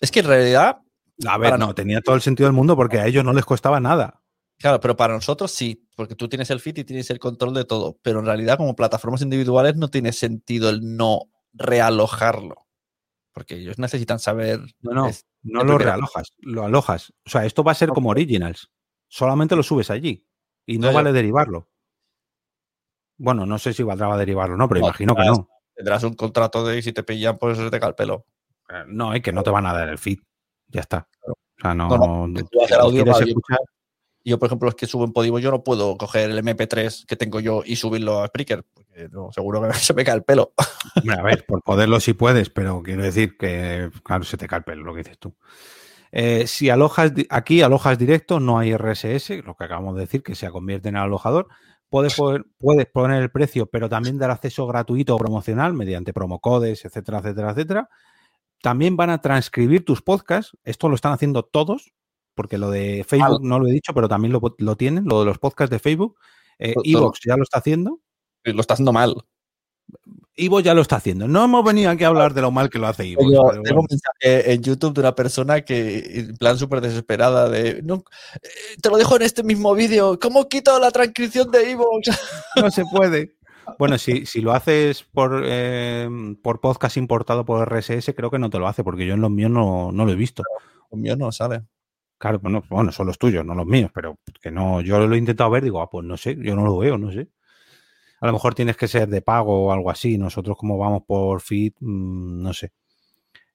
[0.00, 0.78] Es que en realidad,
[1.26, 3.80] A ver, no, tenía todo el sentido del mundo porque a ellos no les costaba
[3.80, 4.22] nada.
[4.58, 7.64] claro, pero para nosotros sí, porque tú tienes el feed y tienes el control de
[7.64, 7.98] todo.
[8.02, 11.22] Pero en realidad, como plataformas individuales, no tiene sentido el no
[11.54, 12.66] realojarlo.
[13.32, 14.60] Porque ellos necesitan saber.
[14.80, 15.10] No, no,
[15.42, 17.12] no lo realojas, lo alojas.
[17.26, 18.70] O sea, esto va a ser como Originals.
[19.08, 20.24] Solamente lo subes allí
[20.66, 21.68] y no vale derivarlo.
[23.16, 25.48] Bueno, no sé si valdrá derivarlo, no, pero No, imagino que no.
[25.74, 28.26] Tendrás un contrato de y si te pillan, pues se te cae el pelo.
[28.68, 30.18] Eh, No, es que no te van a dar el feed.
[30.68, 31.08] Ya está.
[31.26, 31.88] O sea, no.
[31.88, 33.58] No, tú audio, quieres escuchar,
[34.24, 37.16] Yo, por ejemplo, los que subo en Podimo, yo no puedo coger el MP3 que
[37.16, 40.52] tengo yo y subirlo a Spreaker, porque no, seguro que se me cae el pelo.
[40.96, 44.58] Hombre, a ver, por poderlo sí puedes, pero quiero decir que, claro, se te cae
[44.58, 45.34] el pelo lo que dices tú.
[46.12, 50.34] Eh, si alojas aquí, alojas directo, no hay RSS, lo que acabamos de decir, que
[50.34, 51.48] se convierte en alojador.
[51.90, 56.84] Puedes poner, puedes poner el precio, pero también dar acceso gratuito o promocional mediante promocodes,
[56.84, 57.88] etcétera, etcétera, etcétera.
[58.60, 60.56] También van a transcribir tus podcasts.
[60.64, 61.92] Esto lo están haciendo todos,
[62.34, 65.26] porque lo de Facebook no lo he dicho, pero también lo, lo tienen, lo de
[65.26, 66.18] los podcasts de Facebook.
[66.58, 68.00] Eh, Evox ya lo está haciendo.
[68.44, 69.14] Lo está haciendo mal.
[70.36, 71.26] Ivo ya lo está haciendo.
[71.26, 73.22] No hemos venido aquí a hablar de lo mal que lo hace Ivo.
[73.22, 73.80] Yo tengo bueno.
[73.80, 78.04] un mensaje en YouTube de una persona que, en plan súper desesperada, de no,
[78.42, 78.48] eh,
[78.80, 82.08] te lo dejo en este mismo vídeo, ¿cómo quito la transcripción de Evox?
[82.56, 83.36] No se puede.
[83.78, 86.08] Bueno, si, si lo haces por, eh,
[86.42, 89.30] por podcast importado por RSS, creo que no te lo hace, porque yo en los
[89.30, 90.42] míos no, no lo he visto.
[90.90, 91.62] El mío no sale.
[92.16, 95.18] Claro, bueno, bueno, son los tuyos, no los míos, pero que no, yo lo he
[95.18, 97.28] intentado ver, digo, ah, pues no sé, yo no lo veo, no sé.
[98.20, 100.18] A lo mejor tienes que ser de pago o algo así.
[100.18, 102.72] Nosotros, como vamos por feed, mm, no sé.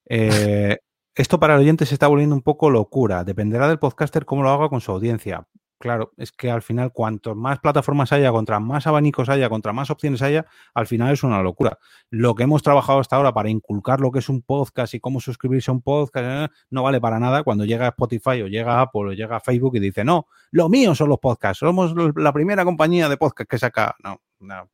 [0.05, 0.77] Eh,
[1.15, 3.23] esto para el oyente se está volviendo un poco locura.
[3.23, 5.47] Dependerá del podcaster cómo lo haga con su audiencia.
[5.83, 9.89] Claro, es que al final, cuanto más plataformas haya, contra más abanicos haya, contra más
[9.89, 11.77] opciones haya, al final es una locura.
[12.09, 15.19] Lo que hemos trabajado hasta ahora para inculcar lo que es un podcast y cómo
[15.19, 19.09] suscribirse a un podcast eh, no vale para nada cuando llega Spotify o llega Apple
[19.09, 23.09] o llega Facebook y dice, no, lo mío son los podcasts, somos la primera compañía
[23.09, 23.93] de podcast que saca.
[24.01, 24.69] No, no.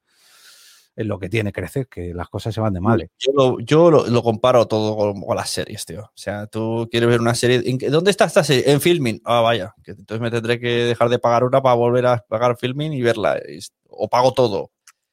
[0.95, 3.09] Es lo que tiene crecer, que las cosas se van de mal.
[3.17, 6.01] Yo, lo, yo lo, lo comparo todo con, con, las series, tío.
[6.01, 7.61] O sea, tú quieres ver una serie.
[7.65, 8.69] ¿en, ¿Dónde está esta serie?
[8.69, 9.21] En filming.
[9.23, 9.73] Ah, vaya.
[9.81, 13.01] Que entonces me tendré que dejar de pagar una para volver a pagar filming y
[13.01, 13.39] verla.
[13.87, 14.71] O pago todo.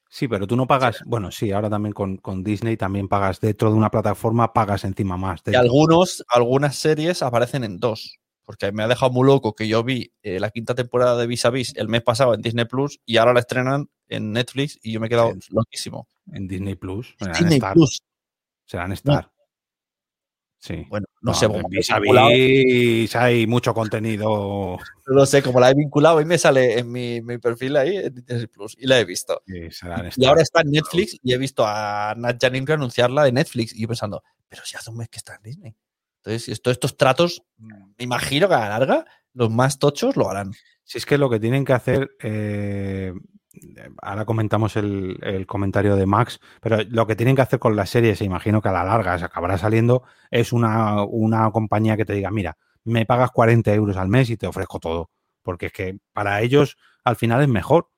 [0.09, 3.69] Sí, pero tú no pagas, bueno, sí, ahora también con, con Disney también pagas dentro
[3.69, 5.41] de una plataforma, pagas encima más.
[5.41, 5.61] Y dentro.
[5.61, 8.17] algunos, algunas series aparecen en dos.
[8.47, 11.43] Porque me ha dejado muy loco que yo vi eh, la quinta temporada de Vis
[11.43, 14.93] a Vis el mes pasado en Disney Plus y ahora la estrenan en Netflix y
[14.93, 16.07] yo me he quedado En- loquísimo.
[16.31, 17.13] en Disney Plus.
[17.19, 18.01] serán Disney Star, Plus.
[18.65, 19.31] serán Star.
[20.59, 20.85] Sí.
[20.89, 24.77] Bueno, no, sé, como en Vis a Vis hay mucho contenido.
[25.07, 27.97] no lo sé, como la he vinculado y me sale en mi, mi perfil ahí
[27.97, 29.41] en Disney Plus y la he visto.
[29.45, 30.29] Sí, serán Y Star.
[30.29, 33.87] ahora está en Netflix y he visto a Nat Janingre anunciarla de Netflix y yo
[33.89, 35.75] pensando, pero si hace un mes que está en Disney.
[36.27, 40.51] Entonces, esto- estos tratos, me imagino que a la larga los más tochos lo harán.
[40.83, 43.13] Si es que lo que tienen que hacer, eh,
[44.01, 47.89] ahora comentamos el, el comentario de Max, pero lo que tienen que hacer con las
[47.89, 52.05] series, e imagino que a la larga se acabará saliendo, es una, una compañía que
[52.05, 55.11] te diga, mira, me pagas 40 euros al mes y te ofrezco todo.
[55.43, 57.89] Porque es que para ellos al final es mejor.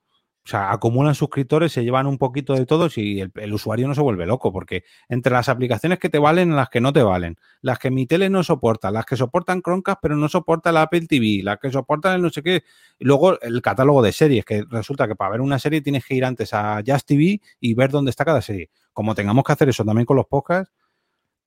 [0.49, 3.93] O sea, acumulan suscriptores, se llevan un poquito de todos y el, el usuario no
[3.93, 7.37] se vuelve loco, porque entre las aplicaciones que te valen las que no te valen,
[7.61, 11.05] las que mi tele no soporta, las que soportan Chromecast pero no soporta la Apple
[11.05, 12.63] TV, las que soportan el no sé qué,
[12.97, 16.25] luego el catálogo de series, que resulta que para ver una serie tienes que ir
[16.25, 18.71] antes a Just TV y ver dónde está cada serie.
[18.91, 20.73] Como tengamos que hacer eso también con los podcasts,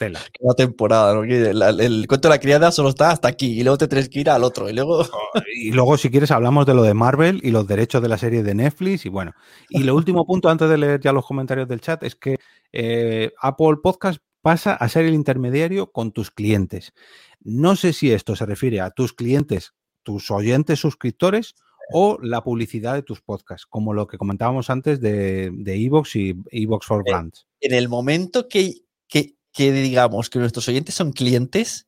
[0.03, 0.21] tela.
[0.57, 4.21] Temporada, el, cuento de la criada solo está hasta aquí y luego te tienes que
[4.21, 5.07] ir al otro y luego...
[5.55, 8.43] Y luego, si quieres, hablamos de lo de Marvel y los derechos de la serie
[8.43, 9.07] de Netflix.
[9.07, 9.33] Y bueno,
[9.69, 12.39] y lo último punto, antes de leer ya los comentarios del chat, es que
[12.73, 16.93] eh, Apple Podcast pasa a ser el intermediario con tus clientes.
[17.41, 19.73] No sé si esto se refiere a tus clientes,
[20.03, 21.55] tus oyentes suscriptores
[21.93, 26.35] o la publicidad de tus podcasts, como lo que comentábamos antes de de Evox y
[26.51, 27.47] Evox for Eh, Brands.
[27.61, 31.87] En el momento que, que, que digamos que nuestros oyentes son clientes,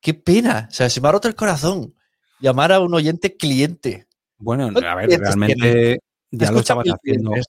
[0.00, 0.68] qué pena.
[0.70, 1.94] O sea, se me ha roto el corazón
[2.40, 4.06] llamar a un oyente cliente.
[4.38, 6.00] Bueno, ¿cuántos a ver, realmente
[6.30, 7.30] ya lo estabas haciendo.
[7.30, 7.46] clientes.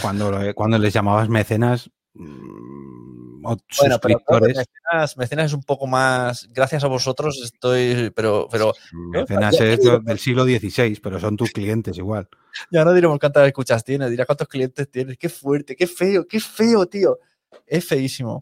[0.00, 6.48] cuando, cuando les llamabas mecenas mm, o Bueno, pero mecenas, mecenas es un poco más.
[6.52, 8.10] Gracias a vosotros estoy.
[8.14, 12.28] Pero, pero mecenas es del siglo XVI, pero son tus clientes igual.
[12.70, 15.16] ya no diremos cuántas escuchas tienes, dirá cuántos clientes tienes.
[15.18, 17.18] Qué fuerte, qué feo, qué feo, tío.
[17.66, 18.40] Es feísimo.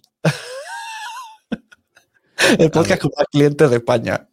[2.59, 4.29] El podcast con más clientes de España.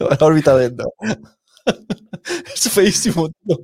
[0.00, 0.92] La órbita dentro.
[2.54, 3.58] Es feísimo, tío.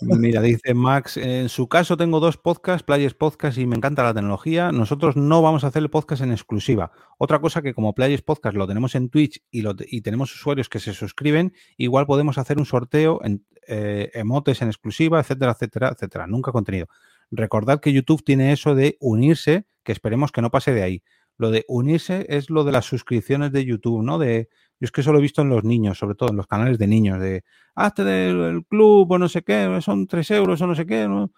[0.00, 4.12] Mira, dice Max, en su caso tengo dos podcasts, Players Podcast y me encanta la
[4.12, 4.72] tecnología.
[4.72, 6.90] Nosotros no vamos a hacer el podcast en exclusiva.
[7.16, 10.92] Otra cosa que como Players Podcast lo tenemos en Twitch y tenemos usuarios que se
[10.92, 16.26] suscriben, igual podemos hacer un sorteo en eh, emotes en exclusiva, etcétera, etcétera, etcétera.
[16.26, 16.88] Nunca contenido.
[17.30, 21.02] Recordad que YouTube tiene eso de unirse, que esperemos que no pase de ahí.
[21.36, 24.18] Lo de unirse es lo de las suscripciones de YouTube, ¿no?
[24.18, 24.48] De,
[24.80, 26.78] yo es que eso lo he visto en los niños, sobre todo en los canales
[26.78, 27.44] de niños, de
[27.74, 31.08] hazte del el club o no sé qué, son tres euros o no sé qué,
[31.08, 31.30] no,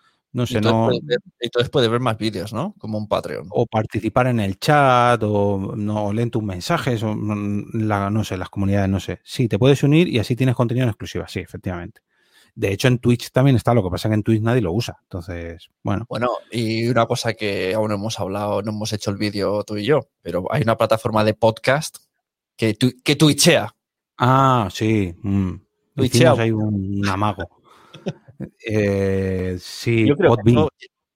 [0.46, 2.74] sé, entonces, no, puedes ver, entonces puedes ver más vídeos, ¿no?
[2.78, 3.46] Como un Patreon.
[3.50, 8.36] o participar en el chat o no leen tus mensajes o mm, la, no sé,
[8.36, 9.20] las comunidades, no sé.
[9.24, 12.02] Sí, te puedes unir y así tienes contenido en exclusiva, sí, efectivamente.
[12.58, 14.72] De hecho, en Twitch también está, lo que pasa es que en Twitch nadie lo
[14.72, 14.96] usa.
[15.02, 19.18] Entonces, bueno, Bueno, y una cosa que aún no hemos hablado, no hemos hecho el
[19.18, 21.98] vídeo tú y yo, pero hay una plataforma de podcast
[22.56, 23.74] que, tu- que twitchea.
[24.18, 25.14] Ah, sí.
[25.22, 25.52] mm.
[25.96, 26.32] Twitchea.
[26.32, 27.48] Ahí un, un amago.
[28.66, 30.68] Eh, sí, Yo creo que Podbean.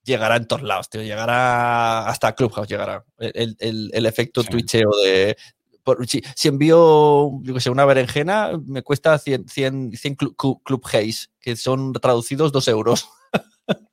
[0.04, 1.02] llegará en todos lados, tío.
[1.02, 3.04] Llegará hasta Clubhouse, llegará.
[3.18, 3.56] El-
[3.92, 4.48] el efecto Sí.
[4.48, 5.36] twitcheo de.
[5.82, 10.34] Por- si, si envío, yo que sé, una berenjena, me cuesta 100, 100, 100 clu-
[10.36, 13.08] clu- Club Haze, que son traducidos 2 euros.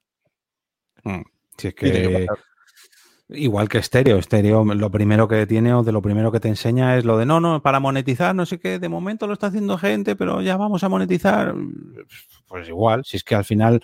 [1.04, 1.22] Mm,
[1.58, 2.28] Si es que
[3.30, 6.98] igual que estéreo, estéreo lo primero que tiene o de lo primero que te enseña
[6.98, 9.78] es lo de no, no, para monetizar, no sé qué, de momento lo está haciendo
[9.78, 11.54] gente, pero ya vamos a monetizar.
[12.48, 13.84] Pues igual, si es que al final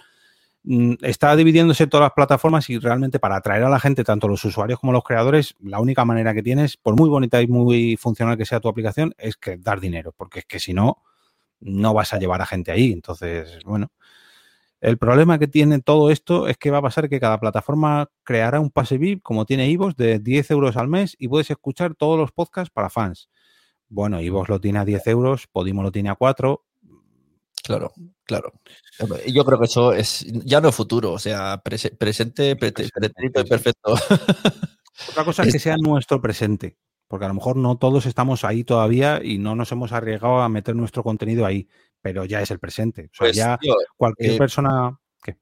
[1.02, 4.80] está dividiéndose todas las plataformas y realmente para atraer a la gente, tanto los usuarios
[4.80, 8.46] como los creadores, la única manera que tienes, por muy bonita y muy funcional que
[8.46, 11.04] sea tu aplicación, es que dar dinero, porque es que si no,
[11.60, 12.92] no vas a llevar a gente ahí.
[12.92, 13.92] Entonces, bueno.
[14.82, 18.60] El problema que tiene todo esto es que va a pasar que cada plataforma creará
[18.60, 22.20] un pase VIP, como tiene Ivos, de 10 euros al mes y puedes escuchar todos
[22.20, 23.30] los podcasts para fans.
[23.88, 26.66] Bueno, Ivos lo tiene a 10 euros, Podimo lo tiene a 4.
[27.64, 27.94] Claro,
[28.26, 28.52] claro.
[29.28, 33.44] Yo creo que eso es ya no es futuro, o sea, prese- presente, pretérito y
[33.46, 33.96] perfecto.
[35.10, 36.78] Otra cosa es que sea nuestro presente,
[37.08, 40.50] porque a lo mejor no todos estamos ahí todavía y no nos hemos arriesgado a
[40.50, 41.68] meter nuestro contenido ahí,
[42.02, 43.04] pero ya es el presente.
[43.06, 45.00] O sea, Pues, ya tío, cualquier eh, persona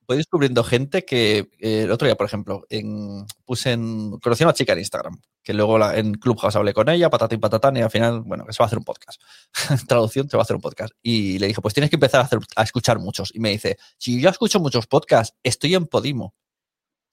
[0.07, 4.47] voy descubriendo gente que eh, el otro día, por ejemplo, en, puse en, conocí a
[4.47, 7.75] una chica en Instagram, que luego la- en Clubhouse hablé con ella, patata y patatán,
[7.77, 9.21] y al final, bueno, que se va a hacer un podcast.
[9.87, 10.93] Traducción, se va a hacer un podcast.
[11.01, 13.31] Y le dije, pues tienes que empezar a, hacer, a escuchar muchos.
[13.33, 16.35] Y me dice, si yo escucho muchos podcasts, estoy en Podimo.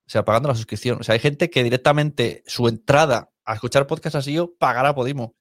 [0.07, 0.99] O sea, pagando la suscripción.
[1.01, 4.95] O sea, hay gente que directamente su entrada a escuchar podcasts ha sido pagar a
[4.95, 5.35] Podimo.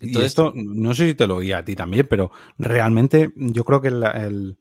[0.00, 3.64] y Entonces, esto, no sé si te lo oía a ti también, pero realmente yo
[3.64, 4.58] creo que el, el-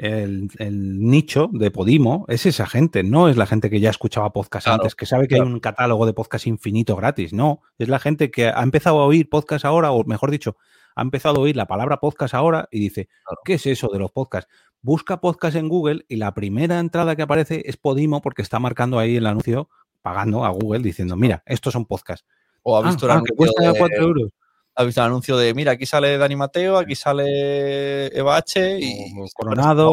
[0.00, 4.32] el- el nicho de Podimo es esa gente, no es la gente que ya escuchaba
[4.32, 5.44] podcast Claro, antes, que sabe que claro.
[5.48, 9.06] hay un catálogo de podcast infinito gratis, no, es la gente que ha empezado a
[9.06, 10.56] oír podcast ahora, o mejor dicho,
[10.96, 13.38] ha empezado a oír la palabra podcast ahora y dice, Claro.
[13.44, 14.50] ¿qué es eso de los podcasts?
[14.82, 18.98] Busca podcast en Google y la primera entrada que aparece es Podimo porque está marcando
[18.98, 19.68] ahí el anuncio,
[20.02, 22.26] pagando a Google, diciendo, mira, estos son podcasts.
[22.62, 24.30] o ha Ah, visto el ah, que cuesta de- 4 euros.
[24.80, 28.78] Ha visto el anuncio de, mira, aquí sale Dani Mateo, aquí sale Eva H.
[28.80, 29.90] Y, o Coronado,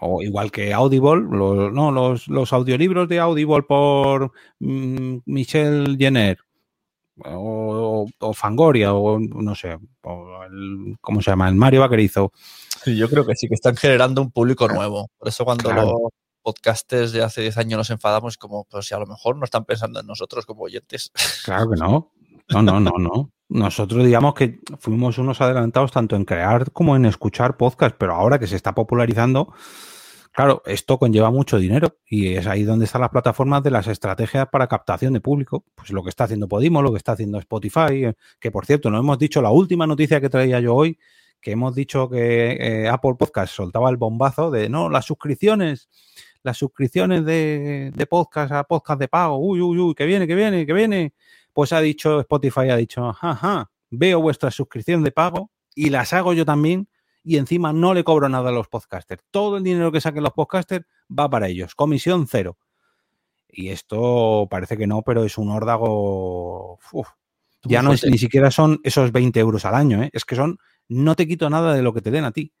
[0.00, 4.30] o, igual que Audible, los, no, los, los audiolibros de Audible por
[4.60, 6.38] mm, Michelle Jenner,
[7.24, 11.48] o, o- o Fangoria, o no sé, o el- ¿cómo se llama?
[11.48, 12.32] El Mario Vaquerizo.
[12.84, 15.08] Sí, yo creo que sí, que están generando un público nuevo.
[15.18, 15.82] Por eso cuando Claro.
[15.86, 16.12] los
[16.42, 19.64] podcasters de hace 10 años nos enfadamos, como, pues si a lo mejor no están
[19.64, 21.10] pensando en nosotros como oyentes.
[21.44, 22.12] Claro que no.
[22.48, 23.32] No, no, no, no.
[23.48, 28.38] Nosotros digamos que fuimos unos adelantados tanto en crear como en escuchar podcast, pero ahora
[28.38, 29.52] que se está popularizando,
[30.32, 34.48] claro, esto conlleva mucho dinero y es ahí donde están las plataformas de las estrategias
[34.48, 35.64] para captación de público.
[35.74, 38.90] Pues lo que está haciendo Podimo, lo que está haciendo Spotify, eh, que por cierto,
[38.90, 40.98] no hemos dicho la última noticia que traía yo hoy,
[41.40, 45.88] que hemos dicho que eh, Apple Podcast soltaba el bombazo de no, las suscripciones,
[46.42, 50.34] las suscripciones de, de podcast a podcast de pago, uy, uy, uy, que viene, que
[50.34, 51.14] viene, que viene.
[51.54, 56.34] Pues ha dicho, Spotify ha dicho, ajá, veo vuestra suscripción de pago y las hago
[56.34, 56.88] yo también
[57.22, 59.22] y encima no le cobro nada a los podcasters.
[59.30, 62.58] Todo el dinero que saquen los podcasters va para ellos, comisión cero.
[63.48, 66.78] Y esto parece que no, pero es un órdago.
[66.92, 67.08] uf.
[67.62, 70.10] Ya no es, ni siquiera son esos 20 euros al año, ¿eh?
[70.12, 72.52] es que son, no te quito nada de lo que te den a ti.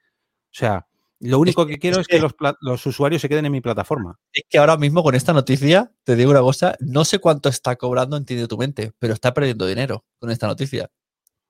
[0.44, 0.86] O sea,
[1.20, 4.18] lo único que quiero es que los, los usuarios se queden en mi plataforma.
[4.32, 7.76] Es que ahora mismo con esta noticia, te digo una cosa, no sé cuánto está
[7.76, 10.90] cobrando Entiende tu mente, pero está perdiendo dinero con esta noticia.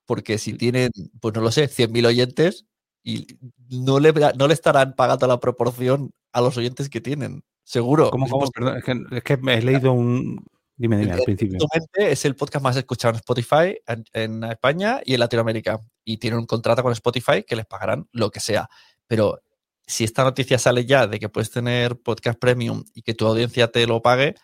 [0.06, 2.66] Porque si tienen, pues no lo sé, 100.000 oyentes
[3.02, 3.26] y
[3.68, 7.44] no le, no le estarán pagando la proporción a los oyentes que tienen.
[7.64, 8.10] Seguro.
[8.10, 8.50] ¿Cómo, cómo?
[8.50, 10.44] Perdón, es, que, es que me he leído un.
[10.76, 11.58] Dime, dime, al principio.
[11.94, 15.80] Es el podcast más escuchado en Spotify en, en España y en Latinoamérica.
[16.04, 18.68] Y tienen un contrato con Spotify que les pagarán lo que sea.
[19.06, 19.40] Pero
[19.86, 23.70] si esta noticia sale ya de que puedes tener podcast premium y que tu audiencia
[23.70, 24.34] te lo pague,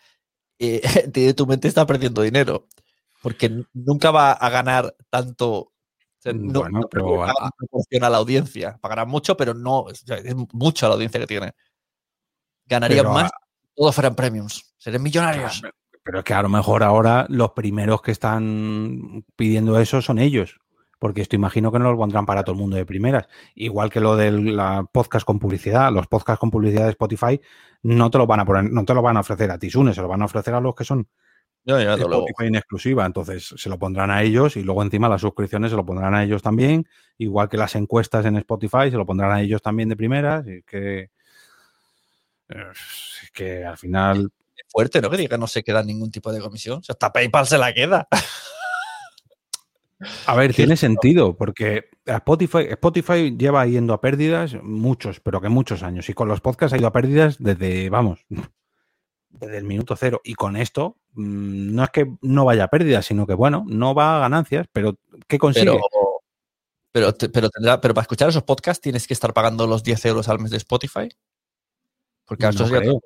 [0.59, 0.81] eh,
[1.35, 2.67] tu mente está perdiendo dinero.
[3.21, 5.49] Porque nunca va a ganar tanto.
[5.53, 5.73] o
[6.19, 7.25] sea, no, Bueno, no pero creo
[7.89, 8.77] que a- a la audiencia.
[8.81, 9.79] Pagarán mucho, pero no.
[9.81, 11.53] o sea, es mucho la audiencia que tiene.
[12.65, 13.31] Ganarían Pero a- más
[13.61, 14.73] si todos fueran premiums.
[14.77, 15.61] Serían millonarios.
[16.03, 20.59] Pero es que a lo mejor ahora los primeros que están pidiendo eso son ellos.
[21.01, 23.27] Porque esto imagino que no lo pondrán para todo el mundo de primeras.
[23.55, 25.91] Igual que lo del la podcast con publicidad.
[25.91, 27.41] Los podcasts con publicidad de Spotify
[27.81, 29.95] no te lo van a poner, no te lo van a ofrecer a ti, Sune,
[29.95, 31.07] se lo van a ofrecer a los que son
[31.65, 31.95] Ya, ya.
[31.95, 33.03] Spotify en exclusiva.
[33.03, 36.23] Entonces se lo pondrán a ellos y luego encima las suscripciones se lo pondrán a
[36.23, 36.87] ellos también.
[37.17, 40.47] Igual que las encuestas en Spotify se lo pondrán a ellos también de primeras.
[40.47, 41.09] Y que,
[42.47, 44.31] es que al final
[44.67, 45.09] fuerte, ¿no?
[45.09, 46.77] Que diga no se queda ningún tipo de comisión.
[46.79, 48.07] O sea, hasta PayPal se la queda.
[50.25, 55.49] A ver, tiene sentido, porque a Spotify, Spotify lleva yendo a pérdidas muchos, pero que
[55.49, 56.09] muchos años.
[56.09, 58.25] Y con los podcasts ha ido a pérdidas desde, vamos,
[59.29, 60.21] desde el minuto cero.
[60.23, 63.93] Y con esto, mm, no es que no vaya a pérdidas, sino que, bueno, no
[63.93, 64.97] va a ganancias, pero
[65.27, 65.65] ¿qué consigue?
[65.65, 65.81] Pero,
[66.91, 70.03] pero, te- pero, tendrá, pero para escuchar esos podcasts tienes que estar pagando los 10
[70.05, 71.07] euros al mes de Spotify.
[72.25, 72.99] Porque No otra cosa.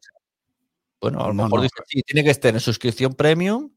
[1.01, 1.63] Bueno, a lo No, mejor no.
[1.63, 3.69] dice, sí, tiene que estar en suscripción premium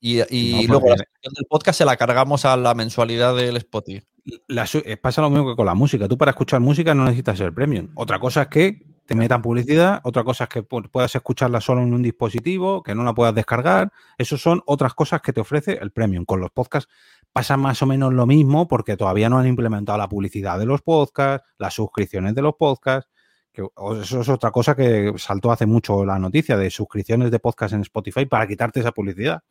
[0.00, 3.56] y, y No, luego la suscripción del podcast se la cargamos a la mensualidad del
[3.58, 4.06] Spotify.
[4.48, 6.08] La eh, pasa lo mismo que con la música.
[6.08, 7.88] Tú para escuchar música no necesitas ser premium.
[7.94, 11.82] Otra cosa es que te metan publicidad, otra cosa es que pu- puedas escucharla solo
[11.82, 13.90] en un dispositivo, que no la puedas descargar.
[14.18, 16.24] Esas son otras cosas que te ofrece el premium.
[16.24, 16.88] Con los podcasts
[17.32, 20.82] pasa más o menos lo mismo porque todavía no han implementado la publicidad de los
[20.82, 23.10] podcasts, las suscripciones de los podcasts.
[23.52, 23.66] Que
[24.00, 27.80] eso es otra cosa que saltó hace mucho la noticia de suscripciones de podcast en
[27.80, 29.42] Spotify para quitarte esa publicidad.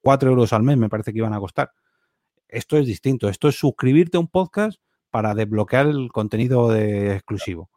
[0.00, 1.72] Cuatro euros al mes me parece que iban a costar.
[2.48, 3.28] Esto es distinto.
[3.28, 4.78] Esto es suscribirte a un podcast
[5.10, 7.70] para desbloquear el contenido de exclusivo.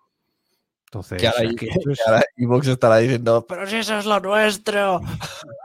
[0.85, 3.97] Entonces, Que ahora, es que esto es- que ahora Evox estará diciendo, pero si eso
[3.97, 5.01] es lo nuestro.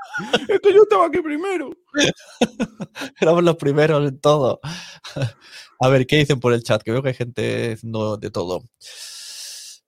[0.49, 1.71] Es que yo estaba aquí primero.
[3.21, 4.59] Éramos los primeros en todo.
[5.81, 6.83] A ver, ¿qué dicen por el chat?
[6.83, 8.65] Que veo que hay gente haciendo de todo.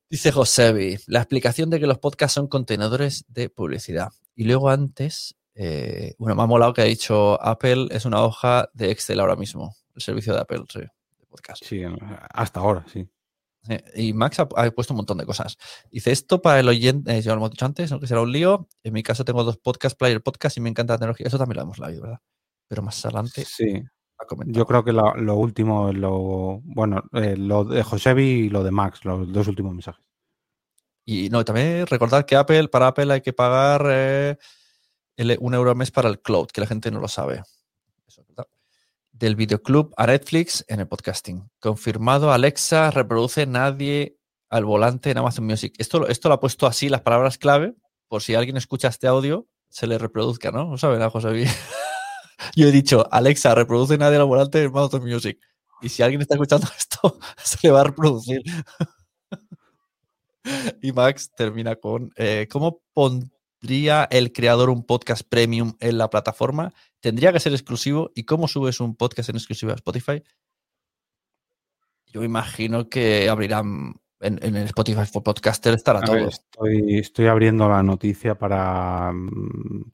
[0.09, 4.09] Dice Josebi, la explicación de que los podcasts son contenedores de publicidad.
[4.35, 8.69] Y luego antes, eh, bueno, me ha molado que ha dicho Apple es una hoja
[8.73, 11.63] de Excel ahora mismo, el servicio de Apple, sí, de podcast.
[11.63, 11.83] Sí,
[12.33, 13.07] hasta ahora, sí.
[13.63, 15.57] Sí, Y Max ha, ha puesto un montón de cosas.
[15.91, 18.67] Dice esto para el oyente, eh, ya lo hemos dicho antes, aunque será un lío.
[18.83, 21.27] En mi caso tengo dos podcasts, Player Podcast, y me encanta la tecnología.
[21.27, 22.19] Eso también lo hemos leído, ¿verdad?
[22.67, 23.83] Pero más adelante Sí,
[24.47, 28.71] yo creo que lo, lo último, lo bueno, eh, lo de Josebi y lo de
[28.71, 30.03] Max, los dos últimos mensajes.
[31.05, 34.37] Y no, también recordar que Apple, para Apple hay que pagar eh,
[35.39, 37.43] un euro al mes para el cloud, que la gente no lo sabe.
[38.07, 38.47] Eso es verdad.
[39.11, 41.49] Del videoclub a Netflix en el podcasting.
[41.59, 44.17] Confirmado, Alexa reproduce nadie
[44.49, 45.73] al volante en Amazon Music.
[45.77, 47.73] Esto, esto lo ha puesto así las palabras clave,
[48.07, 50.65] por si alguien escucha este audio, se le reproduzca, ¿no?
[50.65, 51.45] ¿No saben a José Vi?
[52.55, 55.39] Yo he dicho, Alexa, reproduce nadie al volante en Amazon Music.
[55.81, 58.41] Y si alguien está escuchando esto, se le va a reproducir.
[60.81, 62.81] Y Max termina con, eh, ¿cómo
[63.61, 66.73] pondría el creador un podcast premium en la plataforma?
[66.99, 68.11] ¿Tendría que ser exclusivo?
[68.15, 70.23] ¿Y cómo subes un podcast en exclusiva a Spotify?
[72.07, 76.15] Yo imagino que abrirán en, en el Spotify for Podcaster estará A todo.
[76.15, 79.91] ver, estoy, estoy abriendo la noticia para, mm,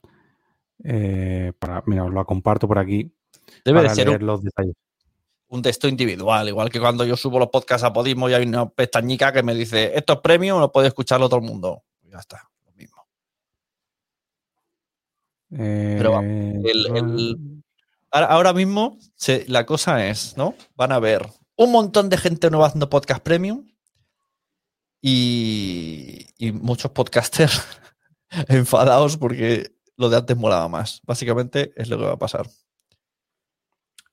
[0.85, 1.83] eh, para.
[1.85, 3.13] Mira, os la comparto por aquí.
[3.63, 4.75] Debe de ser leer un, los detalles.
[5.49, 8.69] un texto individual, igual que cuando yo subo los podcasts a Podimo y hay una
[8.69, 11.83] pestañica que me dice, esto es premium, lo puede escucharlo todo el mundo.
[12.03, 12.49] Ya está,
[15.49, 17.63] Pero vamos, Eh, el- el-
[18.11, 20.55] Ahora, mismo se- la cosa es, ¿no?
[20.75, 21.25] Van a ver
[21.55, 23.67] un montón de gente nueva haciendo podcast premium
[25.01, 27.61] y, y muchos podcasters
[28.47, 31.01] enfadados porque lo de antes molaba más.
[31.05, 32.47] Básicamente es lo que va a pasar.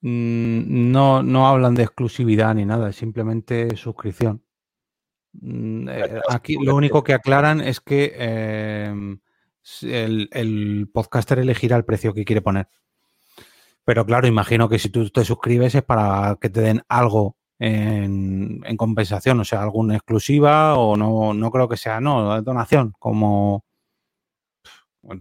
[0.00, 4.44] Mm, No, no hablan de exclusividad ni nada, es simplemente suscripción.
[5.32, 8.94] Mm, eh, Aquí lo único que aclaran es que eh,
[9.82, 12.68] el, podcaster elegirá el precio que quiere poner.
[13.84, 18.62] Pero claro, imagino que si tú te suscribes es para que te den algo en,
[18.64, 23.64] en compensación, o sea, alguna exclusiva o no, no creo que sea, no, donación, como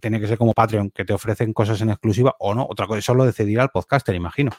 [0.01, 2.99] tiene que ser como Patreon, que te ofrecen cosas en exclusiva o no, otra cosa,
[2.99, 4.51] eso lo decidirá el podcaster, imagino.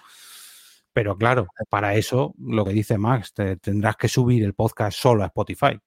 [0.92, 5.22] Pero claro, para eso, lo que dice Max, te- tendrás que subir el podcast solo
[5.24, 5.78] a Spotify.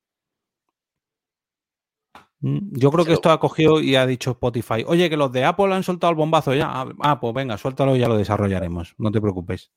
[2.39, 5.43] Mm, Yo creo que esto ha cogido y ha dicho Spotify, oye, que los de
[5.45, 6.67] Apple han soltado el bombazo ya.
[6.69, 8.93] Ah, Ah, pues venga, suéltalo y ya lo desarrollaremos.
[8.97, 9.71] No te preocupes.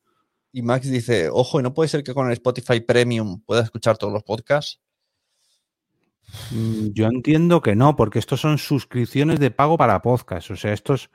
[0.53, 3.97] Y Max dice, ojo, ¿y no puede ser que con el Spotify Premium pueda escuchar
[3.99, 4.81] todos los podcasts?
[6.51, 10.51] Mm, Yo entiendo que no, porque estos son suscripciones de pago para podcast.
[10.51, 11.11] O sea, estos.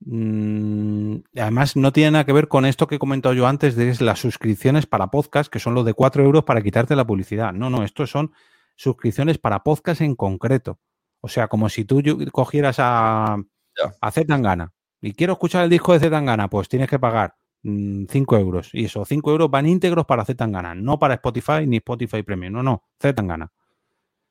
[0.00, 3.94] mm, además, no tiene nada que ver con esto que he comentado yo antes de
[4.04, 7.52] las suscripciones para podcast, que son los de 4 euros para quitarte la publicidad.
[7.52, 8.32] No, no, estos son
[8.76, 10.78] suscripciones para podcast en concreto.
[11.20, 12.02] O sea, como si tú
[12.32, 13.36] cogieras a,
[13.76, 13.92] Ya.
[14.00, 17.34] a Z Tangana y quiero escuchar el disco de Z Tangana, pues tienes que pagar
[17.62, 18.70] 5 euros.
[18.74, 22.52] Y esos 5 euros van íntegros para Z Tangana, no para Spotify ni Spotify Premium.
[22.52, 23.50] No, no, Z Tangana.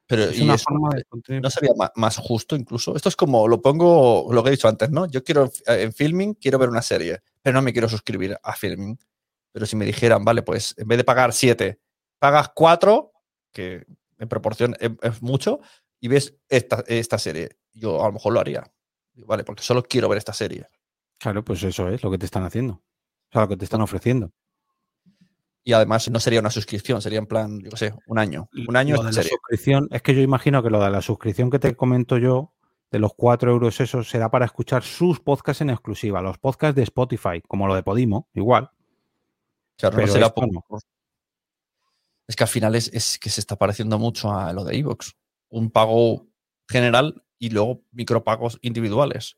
[0.05, 2.95] Pero Es una eso forma de contener- no sería más justo incluso.
[2.95, 5.07] Esto es como lo pongo, lo que he dicho antes, ¿no?
[5.07, 8.53] Yo quiero eh, en filming, quiero ver una serie, pero no me quiero suscribir a
[8.53, 8.99] filming.
[9.53, 11.79] Pero si me dijeran, vale, pues en vez de pagar siete,
[12.19, 13.13] pagas cuatro,
[13.53, 13.85] que
[14.23, 15.59] en proporción es, es mucho,
[15.99, 18.63] y ves esta, esta serie, yo a lo mejor lo haría.
[19.15, 20.67] Vale, porque solo quiero ver esta serie.
[21.19, 22.73] Claro, pues eso es lo que te están haciendo.
[22.73, 24.31] O sea, lo que te están ofreciendo.
[25.63, 28.49] Y además no sería una suscripción, sería en plan, yo qué sé, un año.
[28.67, 29.29] Un año Lo de la serie.
[29.29, 32.53] suscripción, es que yo imagino que lo de la suscripción que te comento yo,
[32.91, 36.83] de los 4 euros esos, será para escuchar sus podcasts en exclusiva, los podcasts de
[36.83, 38.71] Spotify, como lo de Podimo, igual.
[39.77, 40.61] Claro, no pero será esto por- no.
[40.67, 40.81] por-
[42.27, 45.15] Es que al final es, es que se está pareciendo mucho a lo de Evox.
[45.49, 46.27] Un pago
[46.67, 49.37] general y luego micropagos individuales.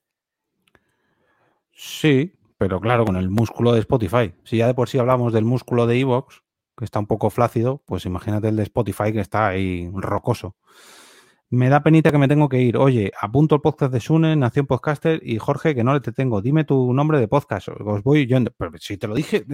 [1.71, 4.33] Sí, pero claro, con el músculo de Spotify.
[4.43, 6.43] Si ya de por sí hablamos del músculo de Evox,
[6.77, 10.55] que está un poco flácido, pues imagínate el de Spotify que está ahí rocoso.
[11.49, 12.77] Me da penita que me tengo que ir.
[12.77, 16.41] Oye, apunto el podcast de Sune, Nación Podcaster y Jorge, que no le te tengo.
[16.41, 17.69] Dime tu nombre de podcast.
[17.69, 18.37] Os voy yo.
[18.57, 19.45] Pero si te lo dije.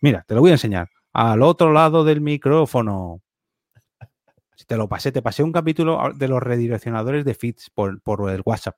[0.00, 0.88] Mira, te lo voy a enseñar.
[1.20, 3.20] Al otro lado del micrófono.
[4.54, 8.30] Si te lo pasé, te pasé un capítulo de los redireccionadores de feeds por, por
[8.30, 8.76] el WhatsApp.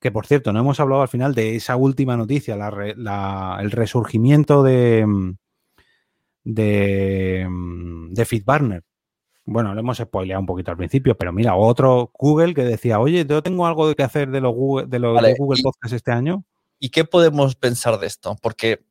[0.00, 3.58] Que por cierto, no hemos hablado al final de esa última noticia, la re- la-
[3.60, 5.36] el resurgimiento de, mm,
[6.44, 8.84] de, mm, de FeedBurner.
[9.44, 13.26] Bueno, lo hemos spoileado un poquito al principio, pero mira, otro Google que decía, oye,
[13.26, 16.44] yo tengo algo que hacer de los Google, de los Vale, Google Podcast este año.
[16.78, 18.36] ¿Y qué podemos pensar de esto?
[18.40, 18.84] Porque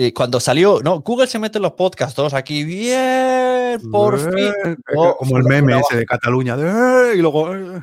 [0.00, 4.52] eh, cuando salió, no, Google se mete en los podcasts, todos aquí, bien, por fin.
[4.64, 6.56] Eh, No, como el meme ese de Cataluña.
[6.56, 7.52] de, "Eh", y luego.
[7.54, 7.82] eh.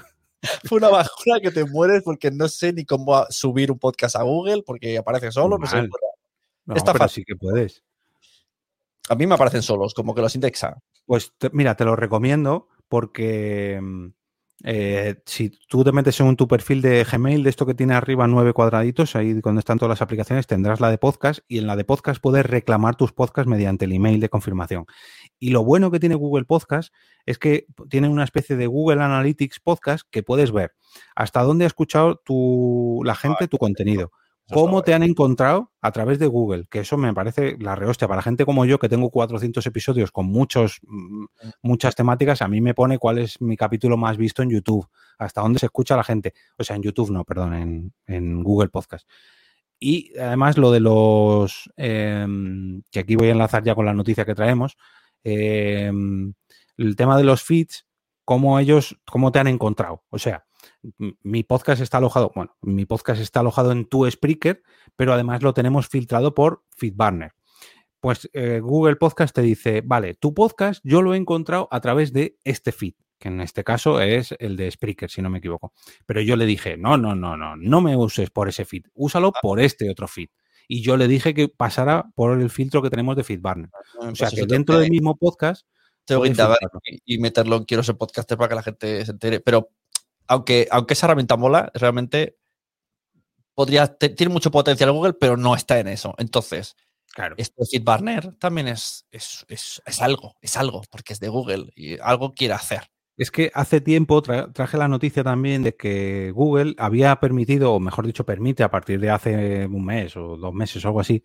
[0.64, 4.22] Fue una bajona que te mueres porque no sé ni cómo subir un podcast a
[4.24, 5.82] Google porque aparece solo, no sé.
[6.66, 7.24] No, Está pero fácil.
[7.24, 7.84] sí que puedes.
[9.10, 10.78] A mí me aparecen solos, como que los indexa.
[11.06, 14.08] Pues te- mira, te lo recomiendo porque mm,
[14.64, 18.26] eh, si tú te metes en tu perfil de Gmail, de esto que tiene arriba
[18.28, 21.76] nueve cuadraditos, ahí donde están todas las aplicaciones, tendrás la de podcast y en la
[21.76, 24.86] de podcast puedes reclamar tus podcasts mediante el email de confirmación.
[25.40, 26.94] Y lo bueno que tiene Google Podcast
[27.26, 30.74] es que tiene una especie de Google Analytics Podcast que puedes ver
[31.16, 34.12] hasta dónde ha escuchado tu, la gente tu contenido.
[34.52, 36.66] ¿Cómo te han encontrado a través de Google?
[36.70, 38.08] Que eso me parece la rehostia.
[38.08, 41.26] Para gente como yo, que tengo 400 episodios con muchos, mm,
[41.64, 45.42] muchas temáticas, a mí me pone cuál es mi capítulo más visto en YouTube, hasta
[45.42, 46.34] dónde se escucha la gente.
[46.58, 49.08] O sea, en YouTube no, perdón, en, en Google Podcast.
[49.80, 54.26] Y además lo de los, em, que aquí voy a enlazar ya con la noticia
[54.26, 54.78] que traemos,
[55.24, 56.34] em,
[56.78, 57.86] el tema de los feeds,
[58.26, 60.04] cómo ellos, cómo te han encontrado.
[60.10, 60.46] O sea,
[61.24, 64.62] mi podcast está alojado, bueno, mi podcast está alojado en tu Spreaker,
[64.96, 67.34] pero además lo tenemos filtrado por FeedBurner.
[68.00, 72.14] Pues eh, Google Podcast te dice, vale, tu podcast yo lo he encontrado a través
[72.14, 75.74] de este feed, que en este caso es el de Spreaker, si no me equivoco.
[76.06, 79.32] Pero yo le dije, no, no, no, no, no me uses por ese feed, úsalo
[79.42, 80.30] por este otro feed.
[80.68, 83.70] Y yo le dije que pasara por el filtro que tenemos de FeedBurner.
[83.98, 85.66] O sea, Pues que eso dentro del mismo podcast
[86.06, 86.34] Tengo que
[87.06, 89.40] y meterlo en quiero ser podcaster para que la gente se entere.
[89.40, 89.72] Pero
[90.28, 92.38] aunque, aunque esa herramienta mola, realmente
[93.54, 96.14] podría, te- tiene mucho potencial Google, pero no está en eso.
[96.18, 96.76] Entonces,
[97.14, 97.36] Claro.
[97.38, 101.72] esto de FeedBurner también es, es, es, es algo, es algo, porque es de Google
[101.76, 102.82] y algo quiere hacer.
[103.18, 107.80] Es que hace tiempo tra- traje la noticia también de que Google había permitido, o
[107.80, 111.24] mejor dicho, permite a partir de hace un mes o dos meses o algo así,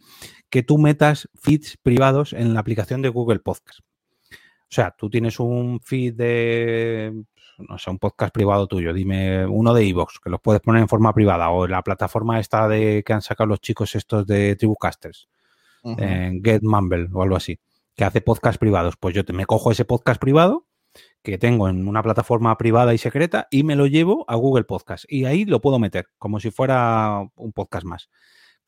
[0.49, 3.81] que tú metas feeds privados en la aplicación de Google Podcast.
[4.31, 7.25] O sea, tú tienes un feed de,
[7.69, 10.89] no sé, un podcast privado tuyo, dime uno de iVoox, que los puedes poner en
[10.89, 14.57] forma privada, o en la plataforma esta de que han sacado los chicos estos de
[14.57, 15.29] Tribucasters
[15.83, 17.59] en Get Mumble o algo así,
[17.95, 18.97] que hace podcast privados.
[18.97, 20.67] Pues yo te, me cojo ese podcast privado
[21.23, 25.05] que tengo en una plataforma privada y secreta y me lo llevo a Google Podcast.
[25.09, 28.09] Y ahí lo puedo meter, como si fuera un podcast más.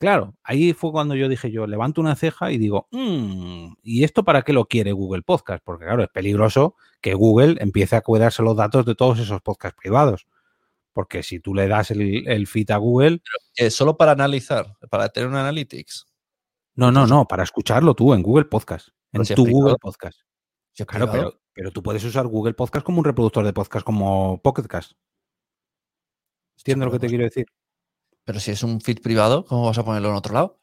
[0.02, 4.24] Claro, ahí fue cuando yo dije yo, levanto una ceja y digo, "Mm, ¿y esto
[4.24, 5.62] para qué lo quiere Google Podcast?
[5.64, 9.78] Porque claro, es peligroso que Google empiece a cuidarse los datos de todos esos podcasts
[9.80, 10.26] privados.
[10.92, 13.22] Porque si tú le das el, el feed a Google,
[13.56, 16.06] Eh, solo para analizar, para tener un analytics.
[16.74, 19.46] no, no, no, para escucharlo tú en Google Podcast, en Pero si es tu.
[19.46, 20.18] Google Podcast.
[20.72, 24.40] Si Claro, pero, pero tú puedes usar Google Podcast como un reproductor de podcast como
[24.42, 24.92] Pocket Cast.
[26.58, 27.46] ¿Entiendes lo que te pero- quiero decir?
[28.24, 30.58] Pero si es un feed privado, ¿cómo vas a ponerlo en otro lado?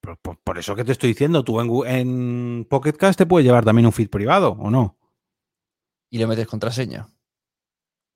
[0.00, 3.44] Por, por- por eso que te estoy diciendo, tú en, en Pocket Cast te puedes
[3.46, 4.96] llevar también un feed privado, ¿o no?
[6.10, 7.08] Y le metes contraseña.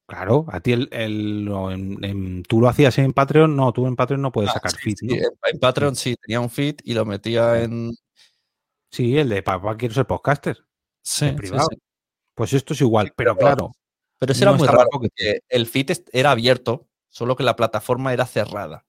[0.07, 4.33] Claro, a ti el, el- tú lo hacías en Patreon, no, tú en Patreon no
[4.33, 5.15] puedes Ah, sacar sí, feed, ¿no?
[5.15, 5.23] en,
[5.53, 7.93] en Patreon sí, tenía un feed y lo metía en.
[8.91, 10.67] Sí, el de papá quiero ser podcaster,
[11.03, 11.69] Sí, en privado.
[11.71, 11.77] sí.
[12.35, 13.73] Pues esto es igual, pero claro,
[14.19, 18.25] Pero eso era muy raro, porque el feed era abierto, solo que la plataforma era
[18.27, 18.85] cerrada.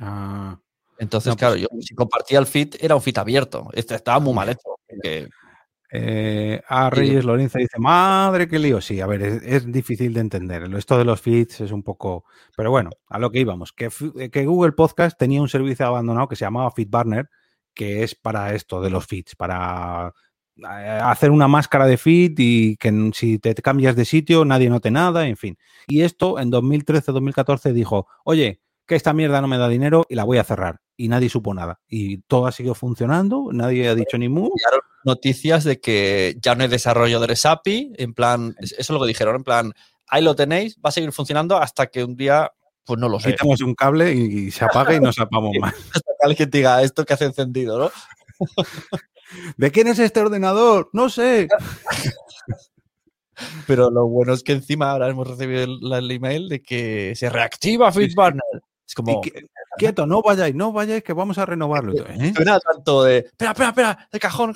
[0.00, 0.58] ah,
[0.98, 3.68] Entonces, No, pues- claro, yo si compartía el feed, era un feed abierto.
[3.72, 4.76] Este estaba muy mal hecho.
[4.88, 5.28] porque-
[5.94, 8.80] Eh, a Reyes Lorenzo dice, madre que lío.
[8.80, 10.62] Sí, a ver, es, es difícil de entender.
[10.74, 12.24] Esto de los feeds es un poco...
[12.56, 16.28] Pero bueno, a lo que íbamos, que, fi- que Google Podcast tenía un servicio abandonado
[16.28, 17.28] que se llamaba FeedBurner,
[17.74, 20.12] que es para esto de los feeds, para eh,
[20.64, 25.26] hacer una máscara de feed y que si te cambias de sitio nadie note nada,
[25.26, 25.56] en fin.
[25.88, 30.24] Y esto en 2013-2014 dijo, oye, que esta mierda no me da dinero y la
[30.24, 30.80] voy a cerrar.
[30.96, 31.80] Y nadie supo nada.
[31.88, 34.50] Y todo ha seguido funcionando, nadie ha dicho ni mu.
[35.04, 39.08] Noticias de que ya no hay desarrolladores API, en plan, es- eso es lo que
[39.08, 39.72] dijeron, en plan,
[40.08, 42.52] ahí lo tenéis, va a seguir funcionando hasta que un día,
[42.84, 45.74] pues no lo sé, quitamos un cable y se apaga y nos apagamos más.
[45.94, 47.90] hasta que alguien diga esto que hace encendido, ¿no?
[49.56, 50.90] ¿De quién es este ordenador?
[50.92, 51.48] No sé.
[53.66, 57.90] Pero lo bueno es que encima ahora hemos recibido el, email de que se reactiva
[57.90, 58.42] FeedBurner.
[58.86, 59.46] Es como, que-
[59.78, 61.94] quieto, no vayáis, no vayáis, que vamos a renovarlo.
[62.06, 62.32] ¿Eh?
[62.34, 64.54] suena tanto de, espera, espera, espera, de cajón,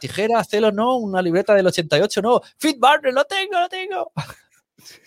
[0.00, 4.12] tijera, celo, no, una libreta del 88, no, FeedBurner, lo tengo, lo tengo.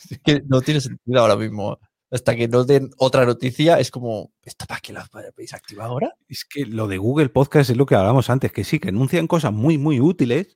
[0.09, 1.79] Es que no tiene sentido ahora mismo.
[2.14, 6.14] Hasta que no den otra noticia, es como, ¿esto para qué lo habéis activado ahora?
[6.30, 9.26] Es que lo de Google Podcast es lo que hablábamos antes, que sí, que anuncian
[9.26, 10.56] cosas muy, muy útiles,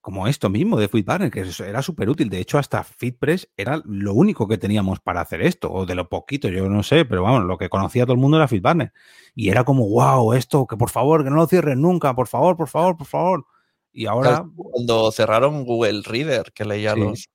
[0.00, 2.28] como esto mismo de FeedBurner, que era súper útil.
[2.28, 6.08] De hecho, hasta FeedPress era lo único que teníamos para hacer esto, o de lo
[6.08, 8.92] poquito, yo no sé, pero vamos, lo que conocía todo el mundo era FeedBurner.
[9.36, 12.56] Y era como, wow, esto, que por favor, que no lo cierren nunca, por favor,
[12.56, 13.46] por favor, por favor.
[13.92, 14.44] Y ahora.
[14.56, 17.00] Cuando cerraron Google Reader, que leía Sí.
[17.00, 17.28] los.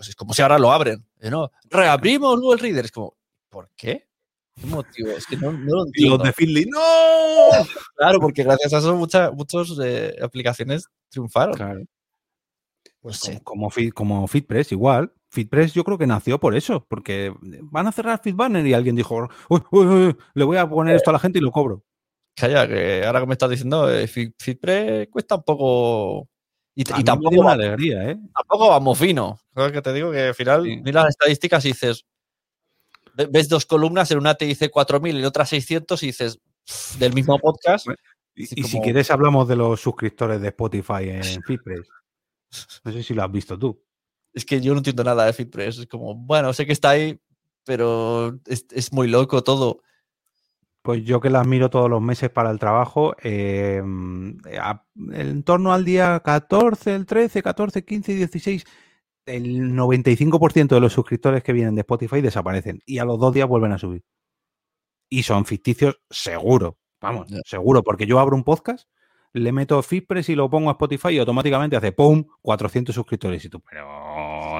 [0.00, 1.04] Pues es como si ahora lo abren.
[1.30, 1.50] ¿no?
[1.68, 2.86] Reabrimos Google Reader.
[2.86, 3.18] Es como,
[3.50, 4.08] ¿por qué?
[4.58, 5.10] ¿Qué motivo?
[5.10, 6.16] Es que no, no lo y entiendo.
[6.16, 6.80] los de Feedly, ¡no!
[7.96, 11.54] Claro, porque gracias a eso muchas muchas eh, aplicaciones triunfaron.
[11.54, 11.82] Claro.
[13.02, 13.40] Pues Como, sí.
[13.44, 15.12] como, Feed- como FeedPress, igual.
[15.32, 19.28] FeedPress yo creo que nació por eso, porque van a cerrar FeedBanner y alguien dijo,
[19.50, 21.84] "Uy, uy, uy, le voy a poner esto a la gente y lo cobro.
[22.34, 26.26] Calla, que ahora que me estás diciendo, eh, Fi- FitPre cuesta un poco.
[26.80, 28.18] Y, y tampoco, una alegría, ¿eh?
[28.34, 29.38] tampoco vamos fino.
[29.54, 30.10] ¿Sabes que te digo?
[30.12, 30.76] Que al final Sí.
[30.78, 32.06] miras las estadísticas y dices.
[33.14, 36.38] ve- Ves dos columnas, en una te dice 4.000 y en otra 600 y dices.
[36.66, 37.86] "Pff, Del mismo podcast.
[38.34, 41.88] Y, si quieres hablamos de los suscriptores de Spotify en FeedPress.
[42.84, 43.82] No sé si lo has visto tú.
[44.32, 45.78] Es que yo no entiendo nada de FitPress.
[45.78, 47.18] Es como, bueno, sé que está ahí,
[47.64, 49.82] pero es, es muy loco todo.
[50.82, 53.82] Pues yo que las miro todos los meses para el trabajo, eh,
[54.60, 58.64] a- en torno al día 14, el 13, 14, 15 y 16,
[59.26, 63.46] el 95% de los suscriptores que vienen de Spotify desaparecen y a los dos días
[63.46, 64.02] vuelven a subir.
[65.10, 68.88] Y son ficticios seguro, vamos, seguro, porque yo abro un podcast,
[69.32, 72.24] le meto FitPress y lo pongo a Spotify y automáticamente hace ¡pum!
[72.40, 74.59] 400 suscriptores y tú, pero...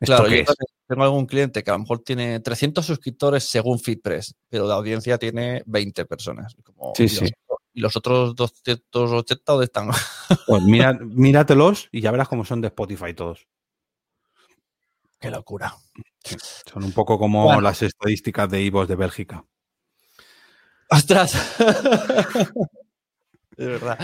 [0.00, 0.48] no, ¿esto Claro, yo es?
[0.86, 5.18] tengo algún cliente que a lo mejor tiene 300 suscriptores según FitPress, pero la audiencia
[5.18, 6.54] tiene 20 personas.
[6.64, 7.26] Como, Sí, ¿y sí.
[7.74, 9.90] ¿Y los otros 280 dónde están?
[10.46, 13.46] Pues mira, míratelos y ya verás cómo son de Spotify todos.
[15.20, 15.74] Qué locura.
[16.70, 17.60] Son un poco como Bueno.
[17.60, 19.44] las estadísticas de IVOS de Bélgica.
[20.90, 21.34] ¡Ostras!
[23.56, 23.98] de verdad.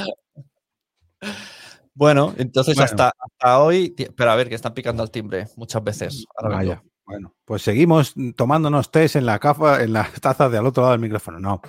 [1.94, 2.90] Bueno, entonces Bueno.
[2.90, 3.94] Hasta, hasta hoy.
[4.16, 6.24] Pero a ver, que están picando al timbre muchas veces.
[6.36, 6.56] Ahora.
[6.56, 6.82] Vaya.
[7.06, 10.92] Bueno, pues seguimos tomándonos test en la cafa, en las tazas de al otro lado
[10.92, 11.38] del micrófono.
[11.38, 11.60] No.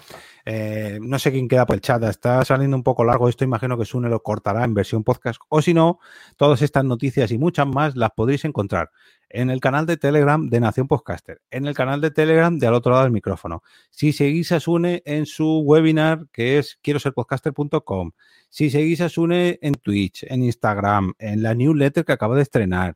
[0.46, 2.02] Eh, no sé quién queda por el chat.
[2.04, 3.44] Está saliendo un poco largo esto.
[3.44, 5.42] Imagino que Sune lo cortará en versión podcast.
[5.50, 6.00] O si no,
[6.38, 8.92] todas estas noticias y muchas más las podréis encontrar
[9.30, 12.74] en el canal de Telegram de Nación Podcaster, en el canal de Telegram de al
[12.74, 13.64] otro lado del micrófono.
[13.90, 18.12] Si seguís a Sune en su webinar que es quiero ser podcaster.com,
[18.50, 22.96] si seguís a Sune en Twitch, en Instagram, en la newsletter que acaba de estrenar,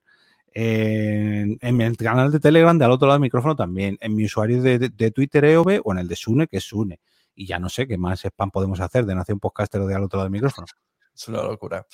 [0.63, 4.25] en, en el canal de Telegram de al otro lado del micrófono también, en mi
[4.25, 6.99] usuario de, de- de Twitter EOB o en el de Sune, que es Sune.
[7.35, 10.03] Y ya no sé qué más spam podemos hacer de Nación Podcaster o de al
[10.03, 10.67] otro lado del micrófono.
[11.15, 11.85] Es una locura.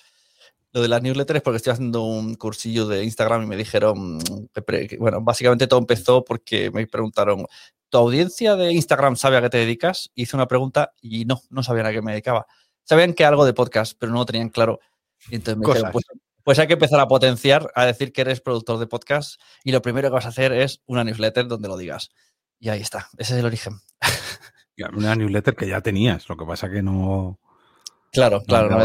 [0.72, 4.20] Lo de las newsletters porque estoy haciendo un cursillo de Instagram y me dijeron,
[4.54, 7.46] que bueno, básicamente todo empezó porque me preguntaron,
[7.90, 10.12] ¿tu audiencia de Instagram sabe a qué te dedicas?
[10.16, 12.46] Hice una pregunta y no, no sabían a qué me dedicaba.
[12.84, 14.80] Sabían que algo de podcast, pero no lo tenían claro.
[15.32, 16.06] Entonces me dijeron, pues,
[16.46, 19.82] pues hay que empezar a potenciar, a decir que eres productor de podcast y lo
[19.82, 22.12] primero que vas a hacer es una newsletter donde lo digas.
[22.60, 23.82] Y ahí está, ese es el origen.
[24.94, 27.40] Una newsletter que ya tenías, lo que pasa que no...
[28.12, 28.78] Claro, claro,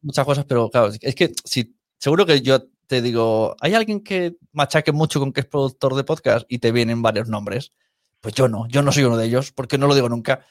[0.00, 4.36] muchas cosas, pero claro, es que si seguro que yo te digo, ¿hay alguien que
[4.52, 7.72] machaque mucho con que es productor de podcast y te vienen varios nombres?
[8.20, 10.46] Pues yo no, yo no soy uno de ellos, porque no lo digo nunca.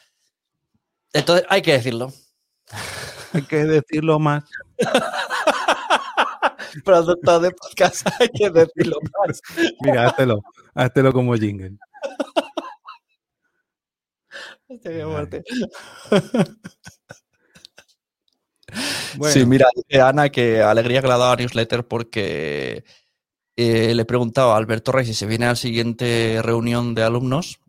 [1.13, 2.11] Entonces hay que decirlo.
[3.33, 4.43] Hay que decirlo más.
[6.85, 9.41] Productor de podcast, hay que decirlo más.
[9.81, 10.41] Mira, háztelo,
[10.73, 11.77] háztelo como jingle.
[15.03, 15.43] Fuerte.
[19.17, 22.85] Bueno, Sí, mira, dice Ana que alegría que le ha dado a newsletter porque
[23.57, 27.03] eh, le he preguntado a Alberto Rey si se viene a la siguiente reunión de
[27.03, 27.59] alumnos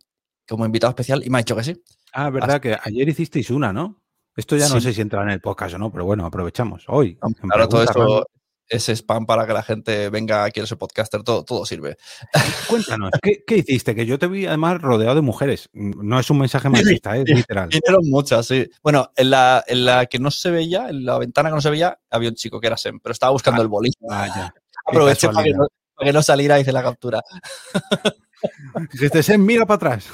[0.49, 1.83] como invitado especial y me ha dicho que sí.
[2.13, 4.01] Ah, verdad que ayer hicisteis una, ¿no?
[4.37, 4.83] Esto ya no Sí.
[4.83, 6.85] sé si entra en el podcast o no, pero bueno, aprovechamos.
[6.87, 7.19] Hoy.
[7.51, 8.27] Ahora todo preguntas
[8.73, 8.93] eso random.
[8.93, 11.97] es spam para que la gente venga a quiero ser podcaster, todo, todo sirve.
[12.69, 13.95] Cuéntanos, ¿qué, qué hiciste?
[13.95, 15.69] Que yo te vi además rodeado de mujeres.
[15.73, 17.69] No es un mensaje machista, es literal.
[17.69, 18.69] Vinieron muchas, sí.
[18.83, 21.71] Bueno, en la, en la que no se veía, en la ventana que no se
[21.71, 23.97] veía, había un chico que era Sem, pero estaba buscando Ah, el bolillo.
[24.01, 24.55] Vaya.
[24.87, 27.21] Aproveché para que, no, para que no saliera y hice la captura.
[28.93, 30.07] Dijiste, Sem, mira para atrás.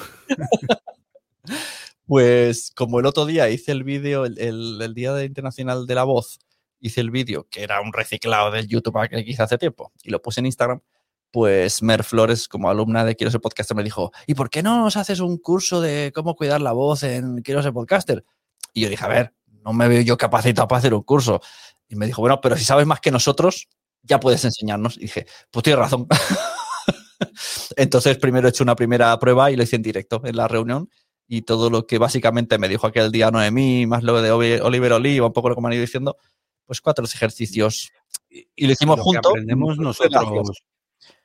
[2.06, 6.04] Pues como el otro día hice el vídeo, el, el- el Día Internacional de la
[6.04, 6.38] Voz,
[6.80, 10.22] hice el vídeo, que era un reciclado del YouTube que hice hace tiempo, y lo
[10.22, 10.80] puse en Instagram,
[11.30, 14.78] pues Mer Flores, como alumna de Quiero ser podcaster, me dijo, ¿y por qué no
[14.80, 18.24] nos haces un curso de cómo cuidar la voz en Quiero ser podcaster?
[18.72, 19.34] Y yo dije, a ver,
[19.64, 21.40] no me veo yo capacitado para hacer un curso.
[21.88, 23.68] Y me dijo, bueno, pero si sabes más que nosotros,
[24.02, 24.96] ya puedes enseñarnos.
[24.96, 26.06] Y dije, pues tienes razón.
[27.76, 30.88] Entonces primero he hecho una primera prueba y lo hice en directo en la reunión
[31.26, 34.30] y todo lo que básicamente me dijo aquel día Noemí, más lo de
[34.62, 36.16] Oliver Oliva, un poco lo que me han ido diciendo,
[36.68, 37.90] pues cuatro ejercicios
[38.28, 39.32] y, y lo hicimos Lo juntos.
[39.32, 40.62] aprendemos nosotros.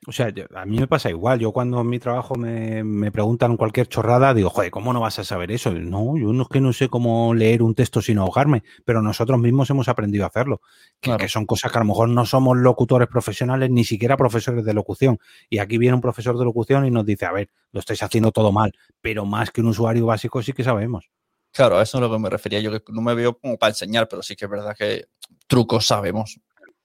[0.06, 1.40] O sea, a mí me pasa igual.
[1.40, 5.20] Yo cuando en mi trabajo me, me, preguntan cualquier chorrada, digo, joder, ¿cómo no vas
[5.20, 5.72] a saber eso?
[5.72, 9.40] No, yo no es que no sé cómo leer un texto sin ahogarme, pero nosotros
[9.40, 10.61] mismos hemos aprendido a hacerlo.
[10.99, 11.20] Que, claro.
[11.20, 14.74] que, son cosas que a lo mejor no somos locutores profesionales, ni siquiera profesores de
[14.74, 15.20] locución.
[15.49, 18.32] Y aquí viene un profesor de locución y nos dice, a ver, lo estáis haciendo
[18.32, 21.10] todo mal, pero más que un usuario básico sí que sabemos.
[21.53, 22.60] Claro, a eso es a lo que me refería.
[22.60, 25.06] Yo que no me veo como para enseñar, pero sí que es verdad que
[25.54, 26.40] trucos sabemos.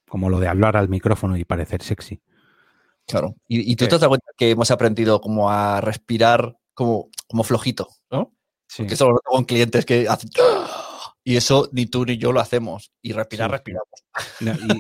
[0.07, 2.20] Como lo de hablar al micrófono y parecer sexy.
[3.07, 3.35] Claro.
[3.47, 7.89] Y, y tú te das cuenta que hemos aprendido como a respirar como, como flojito,
[8.11, 8.35] ¿no?
[8.66, 8.82] Sí.
[8.82, 10.31] Porque eso lo noto con clientes que hacen.
[11.24, 12.93] Y eso ni tú ni yo lo hacemos.
[13.01, 13.53] Y respirar, sí.
[13.53, 13.89] respiramos.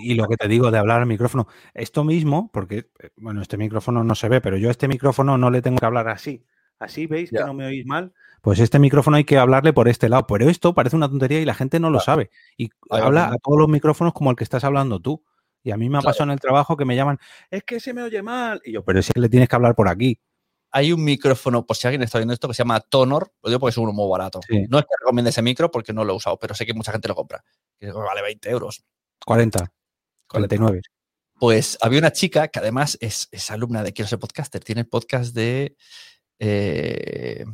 [0.04, 3.56] Y, y, lo que te digo de hablar al micrófono, esto mismo, porque, bueno, este
[3.56, 6.44] micrófono no se ve, pero yo a este micrófono no le tengo que hablar así.
[6.78, 7.40] Así, ¿veis ya.
[7.40, 8.12] que no me oís mal?
[8.40, 10.26] Pues este micrófono hay que hablarle por este lado.
[10.26, 12.30] Pero esto parece una tontería y la gente no lo sabe.
[12.56, 15.22] Y habla a todos los micrófonos como el que estás hablando tú.
[15.62, 16.30] Y a mí me ha pasado claro.
[16.30, 17.18] en el trabajo que me llaman,
[17.50, 18.60] es que se me oye mal.
[18.64, 20.18] Y yo, pero si le tienes que hablar por aquí.
[20.70, 23.32] Hay un micrófono, por si alguien está viendo esto, que se llama Tonor.
[23.42, 24.40] Lo digo porque es uno muy barato.
[24.46, 24.66] Sí.
[24.68, 26.92] No es que recomiende ese micro porque no lo he usado, pero sé que mucha
[26.92, 27.42] gente lo compra.
[27.80, 28.84] Que vale 20 euros.
[29.24, 29.72] 40.
[30.28, 30.82] 49.
[31.40, 34.62] Pues había una chica que además es, es alumna de Quiero ser podcaster.
[34.62, 35.76] Tiene el podcast de
[36.38, 37.44] eh,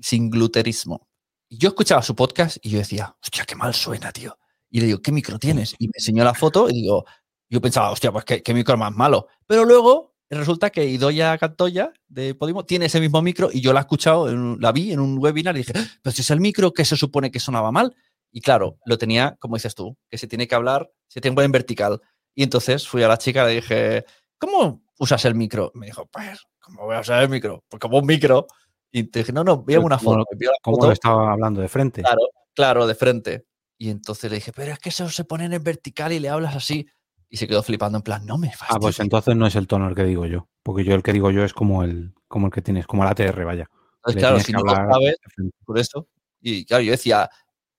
[0.00, 1.08] Sin Gluterismo.
[1.50, 4.38] Yo escuchaba su podcast y yo decía, hostia, qué mal suena, tío.
[4.70, 5.74] Y le digo, ¿qué micro tienes?
[5.78, 7.06] Y me enseñó la foto y digo,
[7.48, 9.28] yo pensaba, hostia, pues qué, qué micro más malo.
[9.46, 13.80] Pero luego resulta que Idoya Cantoya de Podimo tiene ese mismo micro y yo la
[13.80, 16.72] he escuchado, en, la vi en un webinar y dije, pero si es el micro
[16.72, 17.96] que se supone que sonaba mal.
[18.30, 21.36] Y claro, lo tenía, como dices tú, que se tiene que hablar, se tiene que
[21.36, 22.00] poner en vertical.
[22.34, 24.04] Y entonces fui a la chica y le dije,
[24.36, 25.72] ¿cómo usas el micro?
[25.74, 27.64] Me dijo, pues, ¿cómo voy a usar el micro?
[27.68, 28.46] Pues como un micro.
[28.90, 30.24] Y te dije, no, no, veamos una foto.
[30.62, 30.86] ¿Cómo foto.
[30.86, 31.60] lo estaba hablando?
[31.60, 32.02] ¿De frente?
[32.02, 32.20] Claro,
[32.54, 33.46] claro, de frente.
[33.76, 36.56] Y entonces le dije, pero es que eso se pone en vertical y le hablas
[36.56, 36.86] así.
[37.30, 38.76] Y se quedó flipando en plan, no me fastidies.
[38.76, 40.48] Ah, pues entonces no es el tono el que digo yo.
[40.62, 43.10] Porque yo el que digo yo es como el, como el que tienes, como el
[43.10, 43.68] ATR, vaya.
[43.96, 45.16] Entonces, claro, si no lo sabes,
[45.64, 46.08] por eso.
[46.40, 47.28] Y claro, yo decía,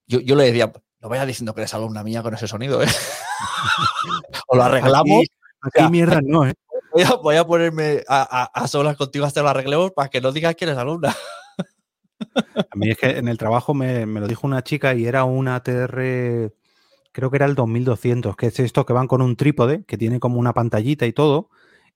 [0.05, 2.87] yo, yo le decía, no vayas diciendo que eres alumna mía con ese sonido, ¿eh?
[4.47, 5.25] o lo arreglamos.
[5.61, 6.53] Aquí, aquí mierda no, ¿eh?
[7.23, 10.77] Voy a, ponerme a, solas contigo hasta lo arreglemos para que no digas que eres
[10.77, 11.15] alumna.
[12.19, 15.55] a mí es que en el trabajo me, lo dijo una chica y era una
[15.55, 16.51] ATR
[17.11, 20.19] creo que era el 2200, que es esto que van con un trípode, que tiene
[20.19, 21.49] como una pantallita y todo.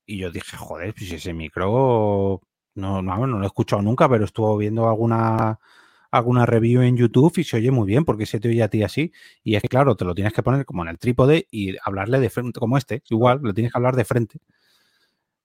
[0.06, 2.42] Y yo dije, joder, pues ese micro
[2.76, 5.60] no, no, no lo he escuchado nunca, pero estuvo viendo alguna,
[6.12, 8.84] alguna review en YouTube y se oye muy bien porque se te oye a ti
[8.84, 9.12] así.
[9.44, 12.20] Y es que, claro, te lo tienes que poner como en el trípode y hablarle
[12.20, 14.40] de frente, como este, igual, le tienes que hablar de frente.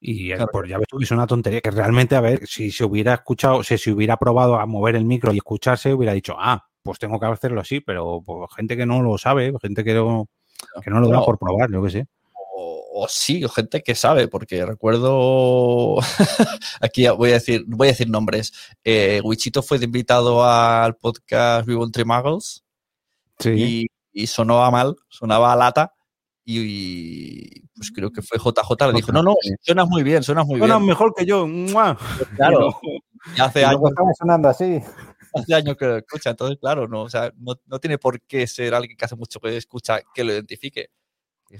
[0.00, 0.48] Y claro.
[0.52, 3.64] pues ya ves tú, es una tontería que realmente, a ver, si se hubiera escuchado,
[3.64, 7.18] si se hubiera probado a mover el micro y escucharse, hubiera dicho, ah, pues tengo
[7.18, 10.28] que hacerlo así, pero pues, gente que no lo sabe, gente que no,
[10.82, 12.06] que no lo da por probar, yo que sé.
[12.56, 15.98] O, o, sí, o gente que sabe, porque recuerdo,
[16.80, 18.52] aquí voy a decir, voy a decir nombres.
[18.84, 22.64] Eh, Wichito fue invitado al podcast Vivo entre Muggles
[23.38, 23.50] sí.
[23.50, 23.86] y,
[24.22, 25.92] y, sonaba mal, sonaba a lata.
[26.50, 30.46] Y, y, pues creo que fue JJ, le dijo, no, no, suenas muy bien, suenas
[30.46, 30.88] muy suenas bien.
[30.88, 31.46] mejor que yo.
[31.46, 31.94] ¡Mua!
[32.16, 32.80] Pues claro,
[33.36, 33.82] y hace años.
[33.90, 34.82] Estamos sonando así
[35.34, 38.46] hace años que lo escucha, entonces, claro, no, o sea, no, no, tiene por qué
[38.46, 40.88] ser alguien que hace mucho que escucha que lo identifique.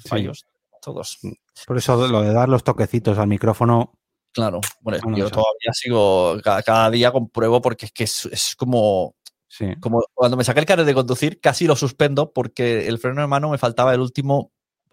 [0.07, 0.79] Fallos, sí.
[0.81, 1.19] todos.
[1.67, 3.93] Por eso lo de dar los toquecitos al micrófono.
[4.33, 8.27] Claro, bueno, no, yo no todavía sigo, cada, cada, día compruebo porque es que es,
[8.27, 9.17] es como,
[9.49, 9.75] sí.
[9.81, 13.27] como cuando me saqué el carnet de conducir, casi lo suspendo porque el freno de
[13.27, 14.53] mano me faltaba el último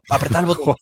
[0.10, 0.76] apretar el botón.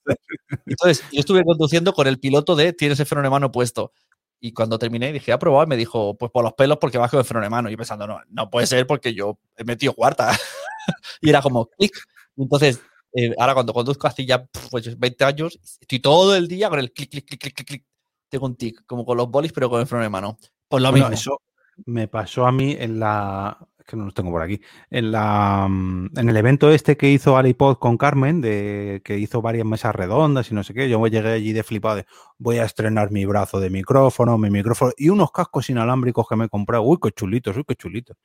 [0.66, 3.92] Entonces, yo estuve conduciendo con el piloto de tienes el freno de mano puesto.
[4.40, 5.64] Y cuando terminé, dije, ¿ha probado?
[5.64, 7.70] Y me dijo, pues por los pelos, porque bajo de freno de mano.
[7.70, 10.32] Y yo pensando, no, no puede ser porque yo he metido cuarta.
[11.22, 11.94] y era como, clic.
[12.36, 12.82] Entonces,
[13.14, 16.92] eh, ahora cuando conduzco así ya pues 20 años, estoy todo el día con el
[16.92, 17.86] clic, clic, clic, clic, clic, clic.
[18.28, 20.38] Tengo un tic, como con los bolis, pero con el freno de mano.
[20.68, 21.14] Pues lo bueno, mismo.
[21.14, 21.42] Eso
[21.86, 26.30] me pasó a mí en la, que no los tengo por aquí, en, la, en
[26.30, 30.56] el evento este que hizo Alipod con Carmen, de, que hizo varias mesas redondas y
[30.56, 32.06] no sé qué, yo llegué allí de flipado de
[32.38, 36.46] voy a estrenar mi brazo de micrófono, mi micrófono y unos cascos inalámbricos que me
[36.46, 36.84] he comprado.
[36.84, 38.18] Uy, qué chulitos, uy, qué chulitos.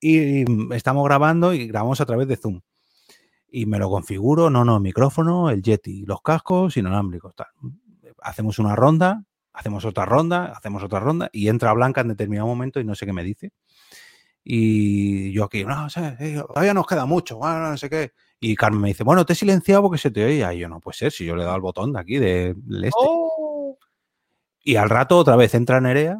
[0.00, 0.44] Y
[0.74, 2.60] estamos grabando y grabamos a través de Zoom.
[3.48, 7.34] Y me lo configuro, no, no, micrófono, el Yeti, los cascos inalámbricos.
[8.20, 12.80] Hacemos una ronda, hacemos otra ronda, hacemos otra ronda y entra Blanca en determinado momento
[12.80, 13.52] y no sé qué me dice
[14.44, 16.16] y yo aquí, no, sea,
[16.46, 18.12] todavía nos queda mucho, bueno, no sé qué.
[18.40, 20.52] Y Carmen me dice, bueno, te he silenciado porque se te oía.
[20.52, 22.54] Y yo, no puede ser, si yo le he dado el botón de aquí, del
[22.66, 22.98] de este.
[23.00, 23.78] Oh.
[24.62, 26.16] Y al rato otra vez entra Nerea,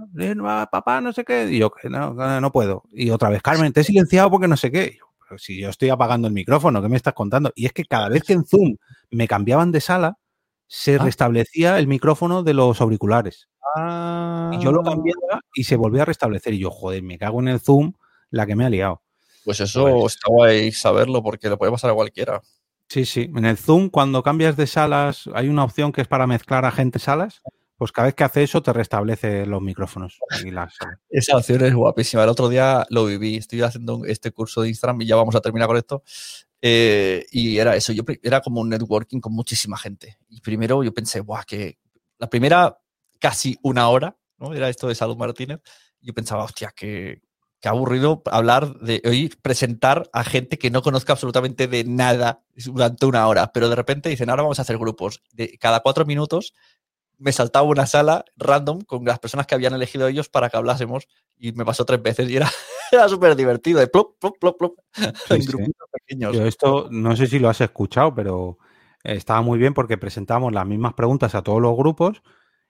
[0.70, 1.48] papá, no sé qué.
[1.50, 2.84] Y yo, no, no puedo.
[2.92, 4.92] Y otra vez, Carmen, te he silenciado porque no sé qué.
[4.94, 7.52] Y yo, pero si yo estoy apagando el micrófono, ¿qué me estás contando?
[7.54, 8.76] Y es que cada vez que en Zoom
[9.10, 10.18] me cambiaban de sala,
[10.66, 11.04] se Ah.
[11.04, 13.48] restablecía el micrófono de los auriculares.
[13.76, 16.54] Ah, Y yo lo cambiaba y se volvía a restablecer.
[16.54, 17.92] Y yo, joder, me cago en el Zoom,
[18.34, 19.02] la que me ha liado.
[19.44, 22.42] Pues eso Pues- está guay saberlo porque le puede pasar a cualquiera.
[22.88, 23.30] Sí, sí.
[23.34, 26.70] En el Zoom, cuando cambias de salas, hay una opción que es para mezclar a
[26.70, 27.40] gente salas.
[27.76, 30.18] Pues cada vez que hace eso, te restablece los micrófonos.
[30.44, 30.74] Y las.
[31.10, 32.22] Esa opción es guapísima.
[32.22, 33.36] El otro día lo viví.
[33.36, 36.02] Estoy haciendo este curso de Instagram y ya vamos a terminar con esto.
[36.62, 37.92] Eh, y era eso.
[37.92, 40.18] Yo era como un networking con muchísima gente.
[40.28, 41.78] Y primero yo pensé, guau, que
[42.18, 42.78] la primera
[43.18, 44.54] casi una hora, ¿no?
[44.54, 45.60] Era esto de Salud Martínez.
[46.00, 47.22] Yo pensaba, hostia, que,
[47.64, 53.06] que aburrido hablar de oír presentar a gente que no conozca absolutamente de nada durante
[53.06, 53.52] una hora.
[53.54, 55.22] Pero de repente dicen, ahora vamos a hacer grupos.
[55.32, 56.52] De cada cuatro minutos
[57.16, 61.08] me saltaba una sala random con las personas que habían elegido ellos para que hablásemos
[61.38, 62.50] y me pasó tres veces y era,
[62.92, 64.78] era súper divertido, de plop, plop, plop, plop,
[65.30, 65.48] en sí.
[65.48, 66.36] grupitos pequeños.
[66.36, 68.58] Yo esto no sé si lo has escuchado, pero
[69.04, 72.20] eh, estaba muy bien porque presentamos las mismas preguntas a todos los grupos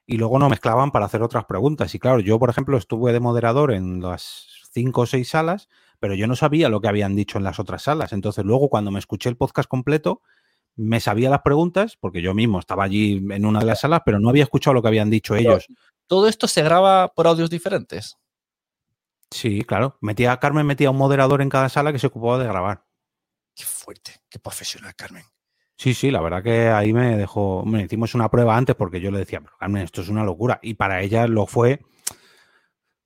[0.07, 1.93] y luego nos mezclaban para hacer otras preguntas.
[1.97, 5.69] Y claro, yo, por ejemplo, estuve de moderador en las cinco o seis salas,
[6.01, 8.13] pero yo no sabía lo que habían dicho en las otras salas.
[8.13, 10.21] Entonces, luego, cuando me escuché el podcast completo,
[10.77, 14.19] me sabía las preguntas, porque yo mismo estaba allí en una de las salas, pero
[14.19, 15.67] no había escuchado lo que habían dicho ellos.
[16.07, 18.19] Todo esto se graba por audios diferentes.
[19.31, 19.97] Sí, claro.
[20.01, 22.85] Metía, Carmen metía un moderador en cada sala que se ocupaba de grabar.
[23.55, 25.25] Qué fuerte, qué profesional, Carmen.
[25.77, 27.65] Sí, sí, la verdad que ahí me dejó.
[27.65, 30.61] Me hicimos una prueba antes porque yo le decía, pero Carmen, esto es una locura.
[30.63, 31.81] Y para ella lo fue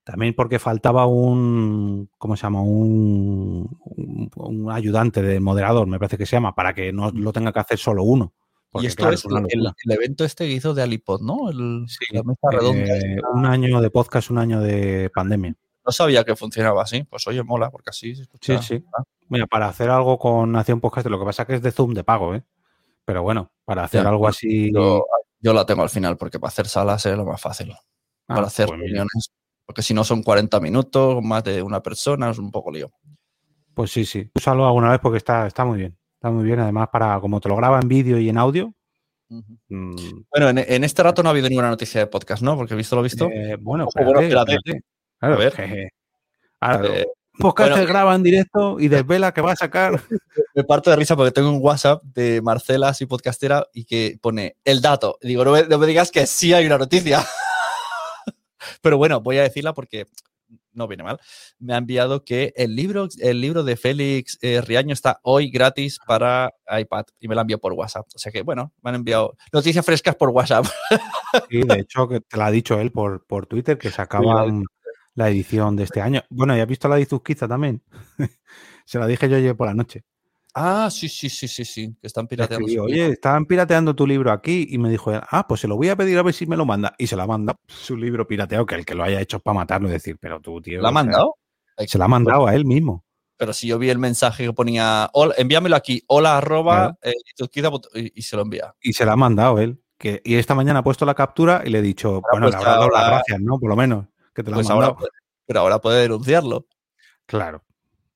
[0.08, 2.08] también porque faltaba un.
[2.16, 2.62] ¿Cómo se llama?
[2.62, 7.30] Un, un, un ayudante de moderador, me parece que se llama, para que no lo
[7.30, 8.32] tenga que hacer solo uno.
[8.70, 11.50] Porque, y esto claro, es el, evento este que hizo de Alipod, ¿no?
[11.50, 12.96] El, Sí, la mesa redonda.
[12.96, 15.54] eh, un año de podcast, un año de pandemia.
[15.84, 17.02] No sabía que funcionaba así.
[17.02, 18.62] Pues oye, mola, porque así se escucha.
[18.62, 18.84] Sí, sí.
[18.98, 21.92] Ah, Mira, para hacer algo con Nación Podcast, lo que pasa que es de Zoom
[21.92, 22.42] de pago, ¿eh?
[23.04, 24.72] Pero bueno, para hacer Ya, algo así.
[24.72, 25.04] Yo,
[25.38, 27.72] yo la tengo al final, porque para hacer salas es lo más fácil.
[28.26, 29.32] Ah, para hacer pues reuniones.
[29.68, 32.90] Porque si no son 40 minutos, más de una persona, es un poco lío.
[33.74, 34.26] Pues sí, sí.
[34.34, 35.94] Úsalo alguna vez porque está, está muy bien.
[36.14, 36.58] Está muy bien.
[36.60, 38.72] Además, para como te lo graba en vídeo y en audio.
[39.28, 39.94] mm,
[40.30, 42.56] Bueno, en, en este rato no ha habido ninguna noticia de podcast, ¿no?
[42.56, 43.28] Porque visto lo visto.
[43.30, 44.80] eh, bueno, espérate, espérate.
[45.18, 45.52] Claro, A ver.
[45.52, 45.88] jeje.
[46.58, 47.06] Claro, eh,
[47.38, 49.92] podcast bueno, se graba en directo y desvela que va a sacar.
[50.54, 54.56] me parto de risa porque tengo un WhatsApp de Marcela, así podcastera, y que pone
[54.64, 55.18] el dato.
[55.20, 57.20] Digo, no me, no me digas que sí hay una noticia.
[58.82, 60.06] Pero bueno, voy a decirla porque
[60.72, 61.20] no viene mal.
[61.58, 65.98] Me ha enviado que el libro, el libro de Félix eh, Riaño está hoy gratis
[66.06, 68.06] para iPad y me la envió por WhatsApp.
[68.14, 70.66] O sea que, bueno, me han enviado noticias frescas por WhatsApp.
[71.50, 74.64] Sí, de hecho, que te lo ha dicho él por, por Twitter, que sacaban
[75.14, 76.22] la edición de este año.
[76.30, 77.82] Bueno, ¿y has visto la de Izuzquiza también?
[78.86, 80.04] se la dije yo ayer por la noche.
[80.54, 82.66] Ah, sí, sí, sí, sí, sí, que están pirateando.
[82.66, 85.88] escribí, Oye, estaban pirateando tu libro aquí y me dijo, ah, pues se lo voy
[85.88, 86.94] a pedir a ver si me lo manda.
[86.98, 89.54] Y se la manda su libro pirateado, que el que lo haya hecho es para
[89.56, 90.80] matarlo y decir, pero tú, tío.
[90.80, 91.34] ¿La ha sea, mandado?
[91.86, 93.04] se la ha mandado a él mismo.
[93.36, 97.70] Pero si yo vi el mensaje que ponía, hola, envíamelo aquí, hola arroba, eh, izuzquiza
[97.70, 98.74] punto- y, y se lo envía.
[98.80, 99.80] Y se la ha mandado él.
[99.96, 102.56] Que, y esta mañana ha puesto la captura y le he dicho, bueno, pues le
[102.58, 103.58] habrá dado las gracias, ¿no?
[103.60, 105.10] Por lo menos, que te la Pues ha ahora, puede-
[105.46, 106.66] pero ahora puede denunciarlo.
[107.26, 107.64] Claro.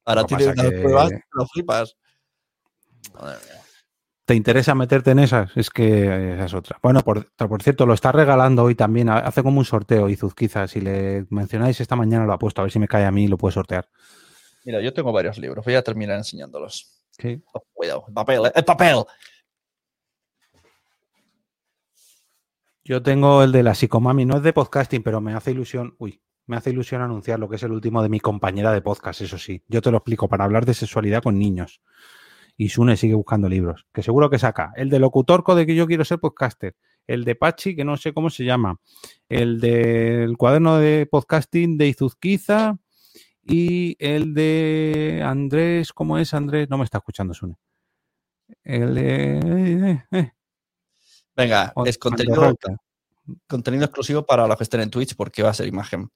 [0.04, 1.96] Ahora tiene unas que- pruebas, lo flipas.
[3.14, 3.60] Madre mía.
[4.24, 5.56] ¿Te interesa meterte en esas?
[5.56, 6.78] Es que esa es otra.
[6.82, 9.08] Bueno, por, por cierto, lo está regalando hoy también.
[9.08, 10.68] Hace como un sorteo, Izuzquiza.
[10.68, 12.60] Si le mencionáis esta mañana, lo ha puesto.
[12.60, 13.88] A ver si me cae a mí y lo puedo sortear.
[14.64, 17.04] Mira, yo tengo varios libros, voy a terminar enseñándolos.
[17.10, 17.42] Sí.
[17.52, 18.52] Oh, cuidado, el papel, ¿eh?
[18.54, 19.04] el papel.
[22.84, 26.22] Yo tengo el de la psicomami, no es de podcasting, pero me hace ilusión, uy,
[26.46, 29.38] me hace ilusión anunciar lo que es el último de mi compañera de podcast, eso
[29.38, 29.62] sí.
[29.68, 31.80] Yo te lo explico, para hablar de sexualidad con niños.
[32.56, 34.72] Y Sune sigue buscando libros, que seguro que saca.
[34.76, 36.76] El de locutorco de que yo quiero ser podcaster.
[37.06, 38.78] El de Pachi, que no sé cómo se llama.
[39.28, 42.78] El del cuaderno de podcasting de Izuzquiza.
[43.44, 46.70] Y el de Andrés, ¿cómo es Andrés?
[46.70, 47.56] No me está escuchando Sune.
[48.62, 49.38] El de...
[49.38, 50.32] eh, eh,
[51.34, 52.54] Venga, eh, es contenido,
[53.46, 56.10] contenido exclusivo para los que estén en Twitch porque va a ser imagen.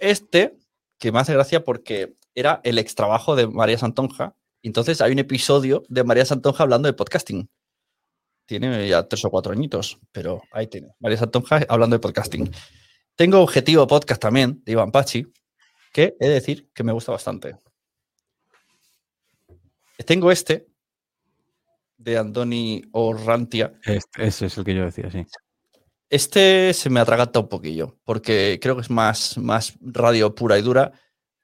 [0.00, 0.58] Este,
[0.98, 4.34] que me hace gracia porque era el extrabajo de María Santonja.
[4.68, 7.48] Entonces hay un episodio de María Santonja hablando de podcasting.
[8.44, 10.88] Tiene ya tres o cuatro añitos, pero ahí tiene.
[11.00, 12.50] María Santonja hablando de podcasting.
[13.16, 15.26] Tengo Objetivo Podcast también, de Iván Pachi,
[15.90, 17.56] que he de decir que me gusta bastante.
[20.04, 20.68] Tengo este,
[21.96, 25.24] de Andoni Orrantia, Este- ese es el que yo decía, sí.
[26.10, 30.62] este se me atraganta un poquillo, porque creo que es más, más radio pura y
[30.62, 30.92] dura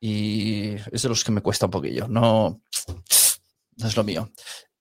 [0.07, 2.07] y es de los que me cuesta un poquillo.
[2.09, 2.61] No,
[3.79, 4.31] no es lo mío.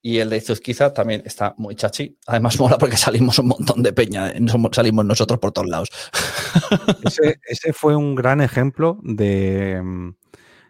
[0.01, 2.17] Y el de Zuzquiza también está muy chachi.
[2.27, 4.31] Además, mola porque salimos un montón de peña.
[4.31, 4.39] eh,
[4.73, 5.89] Salimos nosotros por todos lados.
[7.05, 10.15] Ese, ese fue un gran ejemplo de, mm,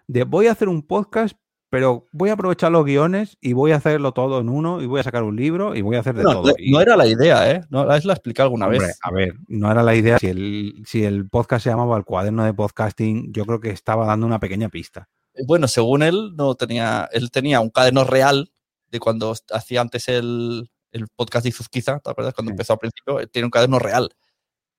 [0.06, 1.36] de voy a hacer un podcast,
[1.74, 5.00] pero voy a aprovechar los guiones y voy a hacerlo todo en uno y voy
[5.00, 6.54] a sacar un libro y voy a hacer de No, todo.
[6.68, 7.62] No era la idea, ¿eh?
[7.72, 9.00] No, es la expliqué alguna hombre, vez.
[9.02, 10.20] a ver, no era la idea.
[10.20, 14.06] Si el, si el podcast se llamaba El cuaderno de podcasting, yo creo que estaba
[14.06, 15.10] dando una pequeña pista.
[15.48, 18.52] Bueno, según él, no tenía, él tenía un caderno real
[18.92, 22.36] de cuando hacía antes el, el podcast de Izuzquiza, ¿te acuerdas?
[22.36, 22.54] Cuando Sí.
[22.54, 24.12] empezó al principio, él tiene un caderno real.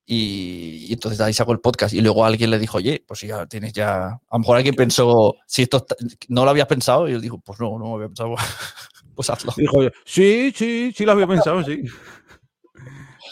[0.06, 1.94] Y, y entonces ahí sacó el podcast.
[1.94, 4.06] Y luego alguien le dijo, oye, pues ya tienes ya.
[4.08, 5.96] A lo mejor alguien pensó, si esto está-
[6.28, 8.34] no lo habías pensado, y él dijo, pues no, no lo había pensado.
[9.14, 9.52] pues hazlo.
[9.56, 11.82] Dijo, sí, sí, sí lo había pensado, sí.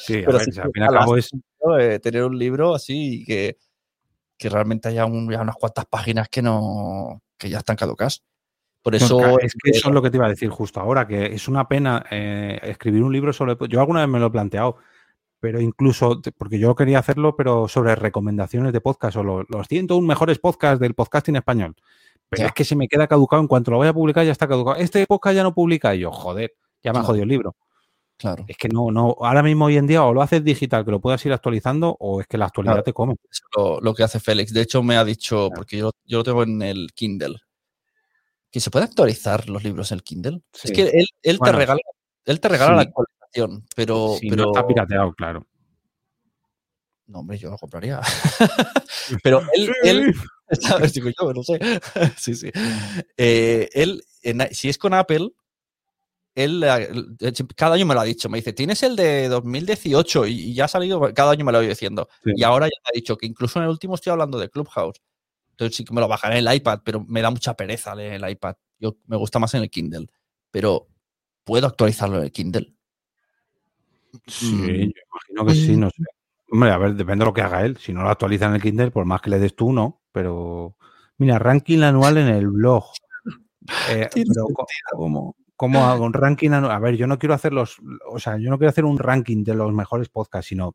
[0.05, 1.31] Sí, a Pero ver, sí al fin y al cabo es.
[1.79, 3.57] Eh, tener un libro así y que,
[4.37, 8.23] que realmente haya un- ya unas cuantas páginas que no que ya están caducas.
[8.83, 11.07] Por eso No, es que eso es lo que te iba a decir justo ahora,
[11.07, 13.57] que es una pena eh, escribir un libro sobre...
[13.69, 14.77] Yo alguna vez me lo he planteado,
[15.43, 20.07] pero incluso, porque yo quería hacerlo, pero sobre recomendaciones de podcast o lo- los 101
[20.07, 21.75] mejores podcasts del podcasting español.
[22.29, 22.47] Pero Ya.
[22.47, 24.77] es que se me queda caducado, en cuanto lo voy a publicar ya está caducado.
[24.77, 27.07] Este podcast ya no publica y yo, joder, ya me Claro.
[27.07, 27.57] jodido el libro.
[28.19, 30.93] claro, Es que no, no, ahora mismo hoy en día o lo haces digital, que
[30.93, 32.85] lo puedas ir actualizando, o es que la actualidad Claro.
[32.85, 33.17] te come.
[33.29, 34.53] es lo, lo que hace Félix.
[34.53, 35.51] De hecho, me ha dicho, Claro.
[35.57, 37.39] porque yo, yo lo tengo en el Kindle,
[38.53, 40.43] que se puede actualizar los libros en el Kindle.
[40.53, 40.69] Sí.
[40.69, 41.81] Es que él, él Bueno, te regala,
[42.27, 42.91] él te regala la sí.
[43.75, 45.47] Pero, Si pero no está pirateado, claro.
[47.07, 48.01] no, hombre, yo lo compraría.
[49.23, 50.15] pero él, él
[50.61, 50.93] ¿Sabes?
[50.95, 51.59] Digo yo, no sé.
[52.19, 52.51] sí, sí.
[53.17, 55.31] Eh, él, en- si es con Apple,
[56.35, 58.29] él eh, cada año me lo ha dicho.
[58.29, 61.59] Me dice, tienes el de 2018 y, y ya ha salido, cada año me lo
[61.59, 62.09] voy diciendo.
[62.25, 62.33] Sí.
[62.37, 65.01] Y ahora ya me ha dicho que incluso en el último estoy hablando de Clubhouse.
[65.51, 68.15] Entonces sí que me lo bajaré en el iPad, pero me da mucha pereza leer
[68.23, 68.57] el iPad.
[68.79, 70.07] Yo me gusta más en el Kindle.
[70.51, 70.89] Pero
[71.45, 72.75] puedo actualizarlo en el Kindle.
[74.27, 74.67] Sí, Mm.
[74.67, 76.03] yo imagino que sí, no sé.
[76.51, 77.77] Hombre, a ver, depende de lo que haga él.
[77.79, 80.03] Si no lo actualiza en el Kindle, por más que le des tú, no.
[80.13, 80.77] Pero,
[81.19, 82.85] mira, ranking anual en el blog.
[83.89, 84.47] Eh, pero,
[84.93, 86.73] ¿cómo, cómo hago un ranking anual?
[86.73, 87.77] A ver, yo no quiero hacer los,
[88.11, 90.75] o sea, yo no quiero hacer un ranking de los mejores podcasts, sino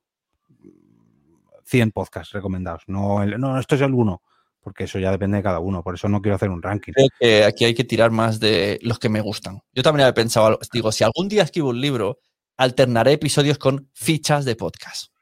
[1.63, 2.83] 100 podcasts recomendados.
[2.87, 4.21] No, el- no, esto es el uno,
[4.61, 5.83] porque eso ya depende de cada uno.
[5.83, 6.93] Por eso no quiero hacer un ranking.
[6.93, 9.59] Creo que aquí hay que tirar más de los que me gustan.
[9.73, 12.19] Yo también había pensado, algo- digo, si algún día escribo un libro,
[12.57, 15.13] alternaré episodios con fichas de podcast.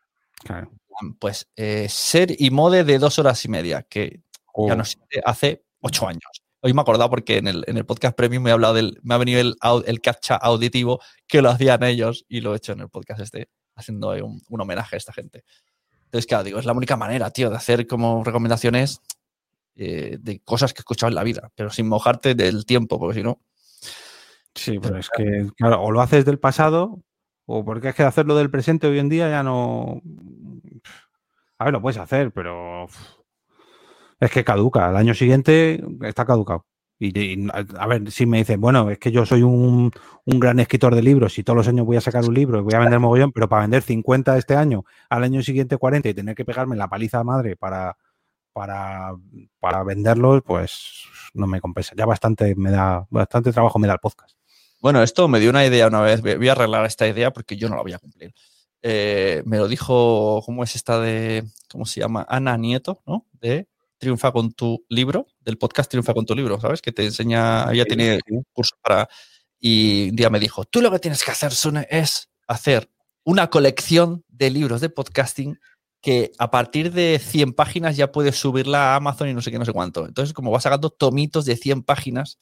[0.44, 0.72] Claro.
[1.20, 4.22] Pues eh, ser y mode de dos horas y media, que
[4.58, 4.76] ya Oh.
[4.76, 6.24] no sé, hace ocho años.
[6.62, 8.98] Hoy me he acordado porque en el, en el podcast premium me ha hablado del,
[9.04, 9.56] me ha venido el,
[9.86, 13.50] el captcha auditivo que lo hacían ellos y lo he hecho en el podcast este,
[13.76, 15.44] haciendo un, un homenaje a esta gente.
[16.06, 19.02] Entonces, claro, digo, es la única manera, tío, de hacer como recomendaciones
[19.76, 23.20] eh, de cosas que he escuchado en la vida, pero sin mojarte del tiempo, porque
[23.20, 23.42] si no.
[24.56, 27.02] Sí, pero es que, claro, o lo haces del pasado,
[27.46, 30.02] o porque es que hacerlo del presente hoy en día ya no.
[31.58, 32.88] A ver, lo puedes hacer, pero
[34.20, 34.88] es que caduca.
[34.88, 36.66] Al año siguiente está caducado.
[36.98, 39.92] Y, y, a ver, si me dicen, bueno, es que yo soy un,
[40.26, 42.64] un gran escritor de libros y todos los años voy a sacar un libro y
[42.64, 46.14] voy a vender mogollón, pero para vender 50 este año, al año siguiente 40 y
[46.14, 47.98] tener que pegarme la paliza madre para,
[48.54, 49.14] para,
[49.60, 51.94] para venderlos, pues no me compensa.
[51.98, 54.38] Ya bastante me da, bastante trabajo me da el podcast.
[54.86, 56.22] Bueno, esto me dio una idea una vez.
[56.22, 58.36] Voy a arreglar esta idea porque yo no la voy a cumplir.
[58.84, 62.24] Eh, me lo dijo, ¿cómo es esta de, cómo se llama?
[62.30, 63.26] Ana Nieto, ¿no?
[63.32, 63.68] De
[63.98, 66.84] Triunfa con tu libro, del podcast Triunfa con tu libro, ¿sabes?
[66.84, 68.34] Que te enseña, tiene sí.
[68.36, 69.10] un curso para...
[69.60, 72.92] Y un día me dijo, tú lo que tienes que hacer, Sune, es hacer
[73.24, 75.60] una colección de libros de podcasting
[76.00, 79.58] que a partir de 100 páginas ya puedes subirla a Amazon y no sé qué,
[79.58, 80.06] no sé cuánto.
[80.06, 82.38] Entonces, como vas sacando tomitos de 100 páginas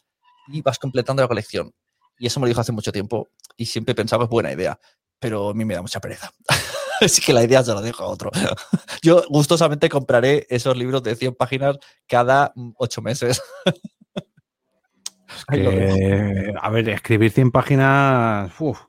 [0.49, 1.73] y vas completando la colección.
[2.19, 4.79] Y eso me lo dijo hace mucho tiempo y siempre que es buena idea,
[5.19, 6.31] pero a mí me da mucha pereza.
[7.01, 8.31] Así que la idea se la dejo a otro.
[9.01, 11.77] Yo gustosamente compraré esos libros de 100 páginas
[12.07, 13.41] cada 8 meses.
[15.47, 15.95] Ahí lo dejo.
[15.95, 18.51] Que, a ver, escribir 100 páginas.
[18.59, 18.79] Uf,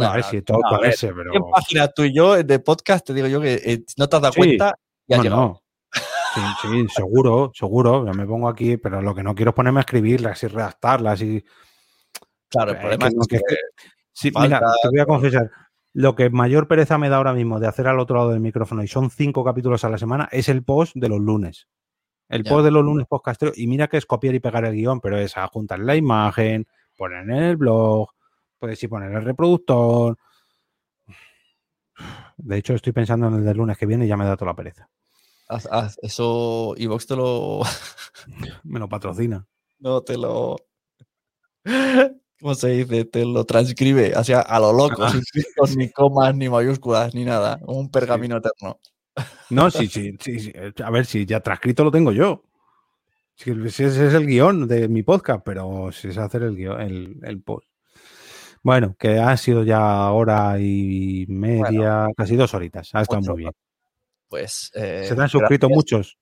[0.00, 1.30] a ver si todo no, a ver, ponerse, pero.
[1.32, 4.22] 100 páginas tú y yo de podcast, te digo yo que eh, no te has
[4.22, 4.38] dado Sí.
[4.40, 4.74] cuenta
[5.06, 5.42] y has No, llegado.
[5.42, 5.62] no.
[6.34, 8.06] Sí, sí, seguro, seguro.
[8.06, 11.20] Yo me pongo aquí, pero lo que no quiero es ponerme a escribirlas y redactarlas
[11.20, 11.44] y.
[12.52, 13.56] Claro, el Eh, problema que es que- que
[14.12, 15.50] Sí, falta- mira, te voy a confesar.
[15.94, 18.82] Lo que mayor pereza me da ahora mismo de hacer al otro lado del micrófono,
[18.84, 21.66] y son cinco capítulos a la semana, es el post de los lunes.
[22.28, 22.50] El Ya.
[22.50, 23.52] post de los lunes podcastero.
[23.56, 26.66] Y mira que es copiar y pegar el guion, pero es juntar la imagen,
[26.96, 28.08] poner en el blog,
[28.58, 30.16] puedes ir poner el reproductor.
[32.36, 34.52] De hecho, estoy pensando en el del lunes que viene y ya me da toda
[34.52, 34.88] la pereza.
[35.48, 37.60] haz- haz eso Evox te lo...
[38.64, 39.46] Me lo patrocina.
[39.80, 40.56] No te lo...
[42.42, 43.04] ¿cómo se dice?
[43.06, 45.22] Te lo transcribe hacia a lo loco, Ah, sin
[45.54, 47.58] puntos, ni comas, ni mayúsculas, ni nada.
[47.62, 48.78] Un pergamino eterno.
[49.50, 50.52] No, sí, sí, sí, sí.
[50.84, 52.42] A ver, si ya transcrito lo tengo yo.
[53.36, 57.18] Si ese es el guion de mi podcast, pero si es hacer el guion, el,
[57.22, 57.66] el post.
[58.62, 62.90] Bueno, que ha sido ya hora y media, casi dos horitas.
[62.94, 63.52] Ha estado Ocho muy bien.
[64.28, 64.70] Pues.
[64.74, 65.76] eh, Se te han suscrito gracias.
[65.76, 66.18] muchos.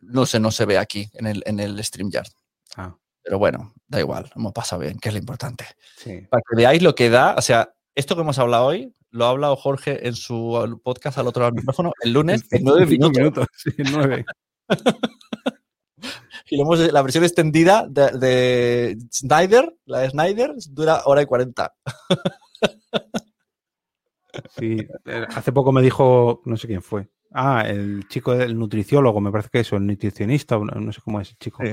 [0.00, 2.28] No sé, no se ve aquí en el, en el StreamYard.
[2.76, 2.94] Ah,
[3.26, 5.66] Pero bueno, da igual, hemos pasado bien, que es lo importante.
[5.96, 6.20] sí.
[6.30, 9.30] Para que veáis lo que da, o sea, esto que hemos hablado hoy, lo ha
[9.30, 13.10] hablado Jorge en su podcast al otro lado del micrófono el lunes en nueve Cinco
[13.10, 13.46] minutos.
[13.52, 14.24] Sí, nueve.
[16.48, 21.74] Y hemos, la versión extendida de, de Snyder, la de Snyder, dura hora y cuarenta.
[24.56, 24.76] Sí,
[25.06, 27.08] eh, hace poco me dijo, no sé quién fue.
[27.32, 31.20] Ah, el chico del nutriciólogo, me parece que es, o el nutricionista, no sé cómo
[31.20, 31.64] es el chico.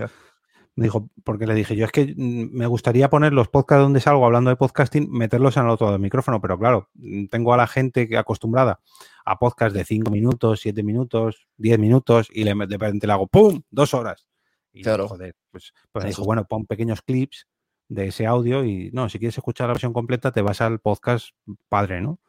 [0.76, 4.00] Me dijo, porque le dije yo, es que mm, me gustaría poner los podcasts donde
[4.00, 7.68] salgo hablando de podcasting, meterlos en el otro micrófono, pero claro, mm, tengo a la
[7.68, 8.80] gente acostumbrada
[9.26, 13.28] a podcasts de 5 minutos, 7 minutos, 10 minutos, y le, de repente le hago
[13.28, 13.62] ¡pum!
[13.70, 14.26] Dos horas.
[14.72, 15.08] Y Claro.
[15.08, 17.48] joder, pues, pues me dijo, bueno, pon pequeños clips
[17.90, 21.28] de ese audio y no, si quieres escuchar la versión completa, te vas al podcast
[21.70, 22.20] padre, ¿no?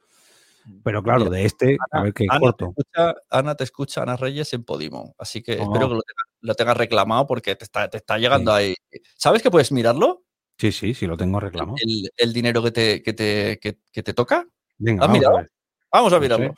[0.82, 2.66] Pero claro, de este, a ver qué Ana te, corto.
[2.76, 5.14] escucha, Ana te escucha, Ana Reyes en Podimo.
[5.18, 5.62] Así que Oh.
[5.62, 8.74] espero que lo tengas lo tengas reclamado porque te está, te está llegando ahí.
[9.16, 10.22] ¿Sabes que puedes mirarlo?
[10.58, 11.76] Sí, sí, sí, lo tengo reclamado.
[11.84, 14.46] El, el dinero que te, que te, que- que te toca.
[14.78, 15.36] Venga, ¿Has vamos a mirado?
[15.38, 15.50] ver.
[15.92, 16.54] Vamos a No mirarlo.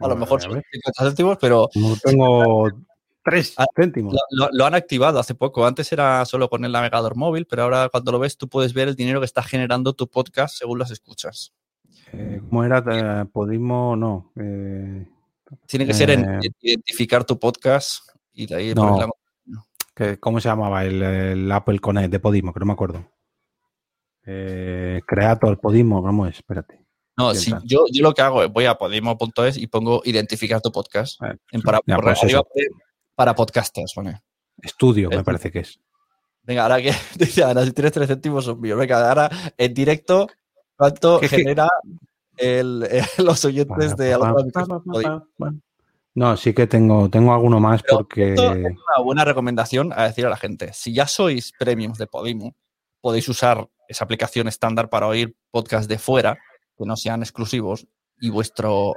[0.00, 0.64] A lo mejor a son ver.
[0.72, 2.68] 50 céntimos, pero Como tengo
[3.24, 4.14] tres Ah, céntimos.
[4.30, 5.66] lo, han activado hace poco.
[5.66, 8.88] Antes era solo con el navegador móvil, pero ahora cuando lo ves tú puedes ver
[8.88, 11.52] el dinero que está generando tu podcast según las escuchas.
[12.12, 12.84] Eh, ¿Cómo era?
[12.90, 14.32] Eh, Podimo, no.
[14.36, 15.06] eh,
[15.66, 18.02] Tiene que ser en identificar tu podcast
[18.36, 18.96] y de ahí No.
[18.98, 19.10] la-
[19.94, 22.52] que- ¿Cómo se llamaba el, el Apple Connect de Podimo?
[22.52, 23.04] Que no me acuerdo.
[24.24, 26.36] Eh, Creator, Podimo, ¿cómo es?
[26.36, 26.84] Espérate.
[27.16, 30.70] No, si yo, yo lo que hago es voy a podimo.es y pongo identificar tu
[30.70, 31.22] podcast.
[31.22, 32.42] Eh, En para, ya, pues arriba
[33.14, 33.92] para podcasters.
[33.94, 34.20] pone.
[34.60, 35.80] Estudio, me parece que es.
[36.42, 36.90] Venga, ahora que
[37.44, 38.78] Ana, si tienes tres céntimos son míos.
[38.78, 40.28] Venga, ahora en directo,
[40.76, 41.68] ¿cuánto genera
[42.36, 44.12] el, eh, los oyentes de
[46.16, 48.30] No, sí que tengo, tengo alguno más Pero porque.
[48.30, 50.72] Esto es una buena recomendación a decir a la gente.
[50.72, 52.56] Si ya sois premiums de Podimo,
[53.02, 56.38] podéis usar esa aplicación estándar para oír podcasts de fuera
[56.78, 57.86] que no sean exclusivos
[58.18, 58.94] y vuestro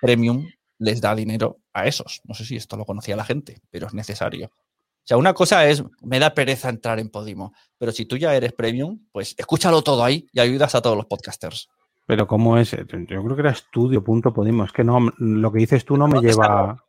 [0.00, 0.46] premium
[0.78, 2.20] les da dinero a esos.
[2.22, 4.46] No sé si esto lo conocía la gente, pero es necesario.
[4.46, 8.32] O sea, una cosa es, me da pereza entrar en Podimo, pero si tú ya
[8.36, 11.68] eres premium, pues escúchalo todo ahí y ayudas a todos los podcasters.
[12.06, 12.72] Pero ¿cómo es?
[12.72, 14.64] Yo creo que era estudio.podimo.
[14.64, 16.82] Es que no, lo que dices tú no me lleva.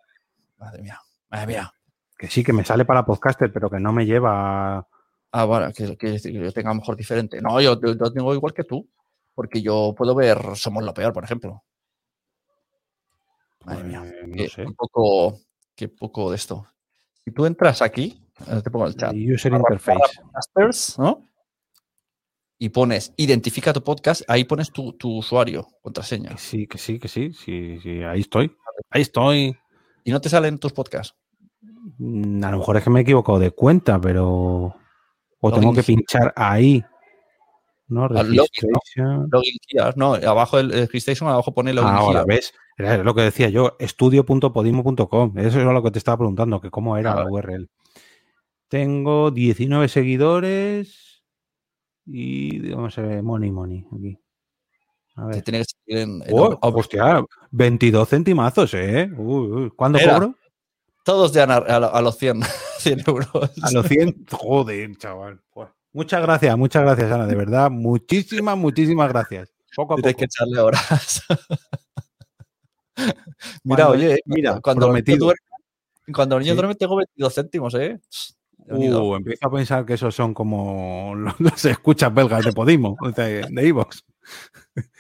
[0.58, 1.74] Madre mía, madre mía.
[2.18, 4.88] Que sí, que me sale para podcaster, pero que no me lleva.
[5.32, 7.42] Ah, bueno, que yo tenga mejor diferente.
[7.42, 8.90] No, yo, yo lo tengo igual que tú,
[9.34, 11.64] porque yo puedo ver Somos lo Peor, por ejemplo.
[13.66, 14.66] Madre mía, eh, no qué, sé.
[14.66, 15.40] qué poco,
[15.76, 16.68] qué poco de esto.
[17.24, 18.28] Si tú entras aquí,
[18.64, 20.20] te pongo el chat, User interface.
[20.98, 21.28] ¿no?
[22.64, 26.38] Y pones, identifica tu podcast, ahí pones tu, tu usuario, contraseña.
[26.38, 28.56] Sí, que sí, que sí, sí, sí, ahí estoy.
[28.92, 29.58] Ahí estoy.
[30.04, 31.16] Y no te salen tus podcasts.
[31.98, 34.28] Mm, A lo mejor es que me he equivocado de cuenta, pero.
[35.40, 36.84] O Login tengo que pinchar ahí.
[37.88, 38.08] ¿No?
[38.08, 38.36] Login,
[38.98, 39.28] ¿no?
[39.32, 42.36] Login here, no, abajo el registration, abajo pone login Ah, ahora here.
[42.36, 42.54] ves.
[42.78, 45.34] Era lo que decía yo, estudio.podimo.com.
[45.40, 47.26] Eso era lo que te estaba preguntando, que cómo era Ah, la.
[47.32, 47.68] URL.
[48.68, 51.11] Tengo 19 seguidores
[52.06, 53.86] y vamos a ver, money, money.
[53.94, 54.18] Aquí.
[55.16, 55.42] A ver.
[55.44, 59.10] tiene que en, en Oh, hostia, 22 centimazos, ¿eh?
[59.18, 59.70] Uy, uy.
[59.76, 60.14] ¿Cuándo Mira.
[60.16, 60.36] cobro?
[61.04, 62.42] Todos Ana- a, a los 100,
[62.78, 63.30] 100 euros.
[63.62, 64.26] A los 100.
[64.32, 65.42] Joder, chaval.
[65.94, 67.28] Muchas gracias, muchas gracias, Ana.
[67.28, 69.52] De verdad, muchísimas, muchísimas gracias.
[69.76, 70.20] Poco a Tienes poco.
[70.20, 71.24] que echarle horas.
[73.64, 75.28] mira, Cuando- oye, mira, cuando prometido.
[75.28, 76.58] duermen- cuando los niños Sí.
[76.58, 78.00] duermen tengo 22 céntimos, ¿eh?
[78.68, 81.34] Uh, empiezo a pensar que esos son como los,
[81.66, 84.04] escuchas belgas de Podimo, de, de Evox.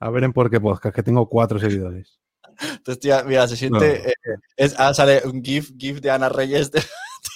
[0.00, 2.18] A ver en por qué podcast, que tengo cuatro seguidores.
[2.62, 3.78] Entonces, tía, mira, se siente.
[3.78, 3.84] No.
[4.08, 4.14] eh,
[4.56, 6.82] es, ah, sale un GIF, GIF de Ana Reyes de,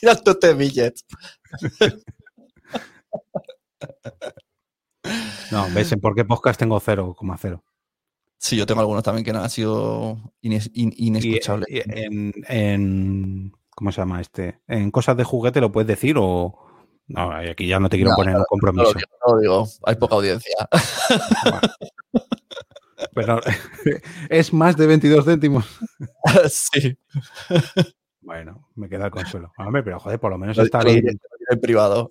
[0.01, 1.05] tirándote billets.
[5.51, 7.63] No, ves, en por qué podcast tengo 0,0.
[8.39, 11.69] Sí, yo tengo algunos también que no han sido ines- in- Y, inescuchables.
[11.71, 14.61] y en, en- ¿Cómo se llama este?
[14.67, 16.59] En cosas de juguete lo puedes decir o.
[17.07, 18.93] No, aquí ya no te quiero No, poner en un no compromiso.
[18.95, 20.55] no lo digo, hay poca audiencia.
[23.15, 23.41] Pero
[24.31, 25.67] es más de 22 céntimos.
[26.49, 26.97] sí.
[28.21, 29.53] Bueno, me queda el consuelo.
[29.59, 31.19] Hombre, pero joder, por lo menos está bien.
[31.51, 32.11] en privado.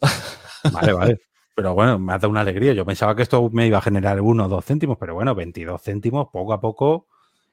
[0.72, 1.22] Vale, vale.
[1.56, 2.74] Pero bueno, me ha dado una alegría.
[2.74, 5.82] Yo pensaba que esto me iba a generar uno o dos céntimos, pero bueno, 22
[5.82, 7.08] céntimos poco a poco.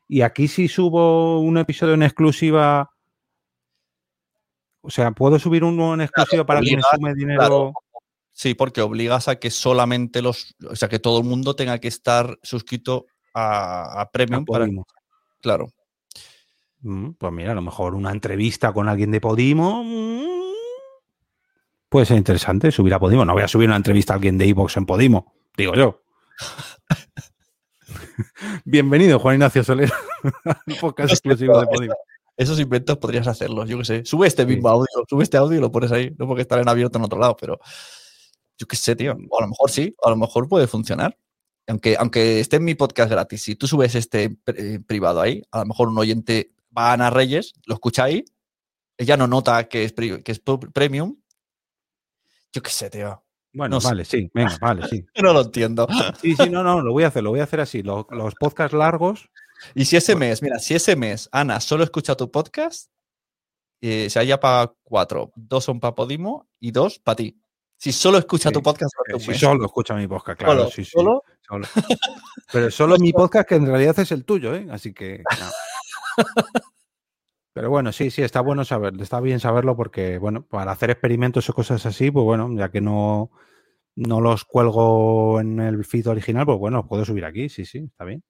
[0.08, 2.90] Y aquí si subo un episodio en exclusiva.
[4.82, 7.38] O sea, ¿puedo subir uno en exclusiva para que me obligas, sume dinero?
[7.38, 7.72] claro.
[8.32, 11.88] Sí, porque obligas a que solamente los, o sea, que todo el mundo tenga que
[11.88, 13.04] estar suscrito
[13.34, 14.66] a, a Premium a para,
[15.42, 15.68] claro.
[16.80, 19.84] Mm, Pues mira, a lo mejor una entrevista con alguien de Podimo.
[19.84, 20.24] mm,
[21.90, 23.24] Puede ser interesante subir a Podimo.
[23.26, 26.00] No voy a subir una entrevista a alguien de Evox en Podimo, digo yo.
[28.64, 29.92] Bienvenido, Juan Ignacio Soler,
[30.44, 31.94] al podcast exclusivo de Podimo.
[32.40, 34.04] Esos inventos podrías hacerlos, yo qué sé.
[34.06, 36.10] Sube este mismo audio, sube este audio y lo pones ahí.
[36.18, 37.60] No porque estar en abierto en otro lado, pero
[38.56, 39.14] yo qué sé, tío.
[39.28, 41.18] O a lo mejor sí, a lo mejor puede funcionar.
[41.66, 45.58] Aunque, aunque esté en mi podcast gratis, si tú subes este eh, privado ahí, a
[45.58, 48.24] lo mejor un oyente va a Ana Reyes, lo escucha ahí,
[48.96, 50.40] ella no nota que es, que es
[50.72, 51.20] premium.
[52.54, 53.22] Yo qué sé, tío.
[53.52, 53.88] Bueno, No sé.
[53.88, 55.04] vale, sí, venga, vale, sí.
[55.14, 55.86] Yo no lo entiendo.
[56.22, 57.82] Sí, sí, no, no, lo voy a hacer, lo voy a hacer así.
[57.82, 59.28] Los, los podcasts largos,
[59.74, 62.90] Y si ese mes, mira, si ese mes Ana solo escucha tu podcast,
[63.80, 67.40] eh, se haya para cuatro, dos son para Podimo y dos para ti.
[67.76, 70.70] Si solo escucha Sí, tu podcast, eh, si mes, solo escucha mi podcast, claro, solo,
[70.70, 70.90] sí, sí.
[70.90, 71.66] solo, solo.
[72.52, 74.66] Pero solo mi podcast, que en realidad es el tuyo, ¿eh?
[74.70, 75.22] Así que.
[75.40, 76.26] no.
[77.52, 81.48] Pero bueno, sí, sí, está bueno saberlo, está bien saberlo porque, bueno, para hacer experimentos
[81.50, 83.30] o cosas así, pues bueno, ya que no,
[83.96, 87.78] no los cuelgo en el feed original, pues bueno, los puedo subir aquí, sí, sí,
[87.78, 88.22] está bien.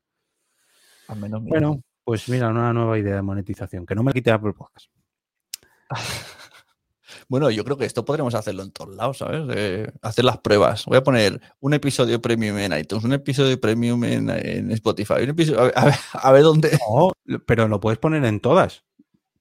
[1.10, 1.58] Al menos mira.
[1.60, 4.86] Bueno, pues mira, una nueva idea de monetización, que no me quite Apple Podcast.
[7.28, 9.42] Bueno, yo creo que esto podremos hacerlo en todos lados, ¿sabes?
[9.54, 10.84] Eh, hacer las pruebas.
[10.86, 15.30] Voy a poner un episodio premium en iTunes, un episodio premium en, en Spotify, un
[15.30, 16.78] episodio, a, ver, a ver- a ver dónde.
[16.88, 17.12] No,
[17.46, 18.84] pero lo puedes poner en todas.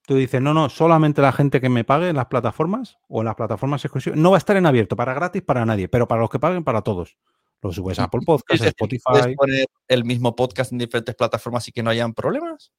[0.06, 3.26] Tú dices, no, no, solamente la gente que me pague en las plataformas o en
[3.26, 4.20] las plataformas exclusivas.
[4.20, 6.64] No va a estar en abierto, para gratis, para nadie, pero para los que paguen,
[6.64, 7.18] para todos.
[7.61, 9.03] Lo subes a Apple Podcast, Es a decir, Spotify.
[9.03, 12.72] ¿Puedes poner el mismo podcast en diferentes plataformas y que no hayan problemas?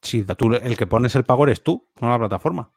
[0.00, 2.72] Sí, tú, el que pones el pago eres tú, no la plataforma.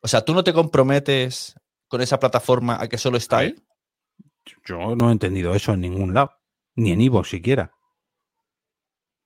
[0.00, 1.54] O sea, ¿tú no te comprometes
[1.88, 3.56] con esa plataforma a que solo está ahí?
[4.64, 6.32] Yo no he entendido eso en ningún lado,
[6.74, 7.72] ni en Ivo siquiera.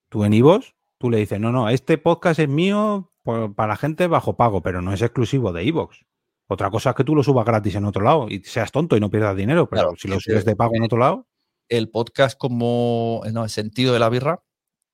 [0.08, 0.60] Tú en Ivo,
[0.98, 3.12] tú le dices, no, no, este podcast es mío
[3.56, 6.04] para gente bajo pago, pero no es exclusivo de Ivox.
[6.48, 9.00] Otra cosa es que tú lo subas gratis en otro lado y seas tonto y
[9.00, 11.26] no pierdas dinero, pero Claro, si lo subes de pago en otro lado,
[11.68, 14.42] El podcast como no, el sentido de la birra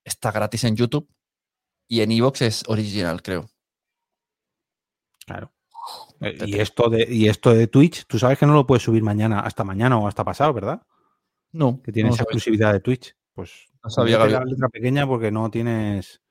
[0.05, 1.09] está gratis en YouTube
[1.87, 3.49] y en Evox es original, creo.
[5.25, 5.51] claro.
[6.21, 9.01] Eh, Y esto, de, y esto de Twitch, tú sabes que no lo puedes subir
[9.03, 10.81] mañana, hasta mañana o hasta pasado, ¿verdad?
[11.51, 13.15] No, Que tienes no exclusividad de Twitch.
[13.33, 16.21] Pues No sabía la letra pequeña porque no tienes.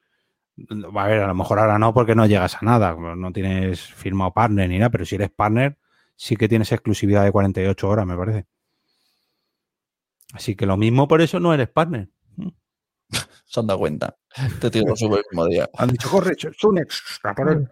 [0.94, 4.32] A ver, a lo mejor ahora no porque no llegas a nada, no tienes firmado
[4.32, 5.78] partner ni nada, pero si eres partner,
[6.16, 8.46] sí que tienes exclusividad de 48 horas, me parece.
[10.32, 12.08] Así que lo mismo por eso no eres partner.
[13.46, 14.16] se han dado cuenta.
[14.36, 15.68] Este tío lo sube el mismo día.
[15.78, 17.68] Han dicho, corre, Sunex, a por él".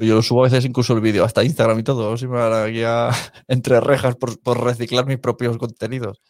[0.00, 2.16] Yo lo subo a veces incluso el vídeo, hasta Instagram y todo.
[2.16, 3.10] Si me van aquí a-
[3.48, 6.22] entre rejas por, por reciclar mis propios contenidos.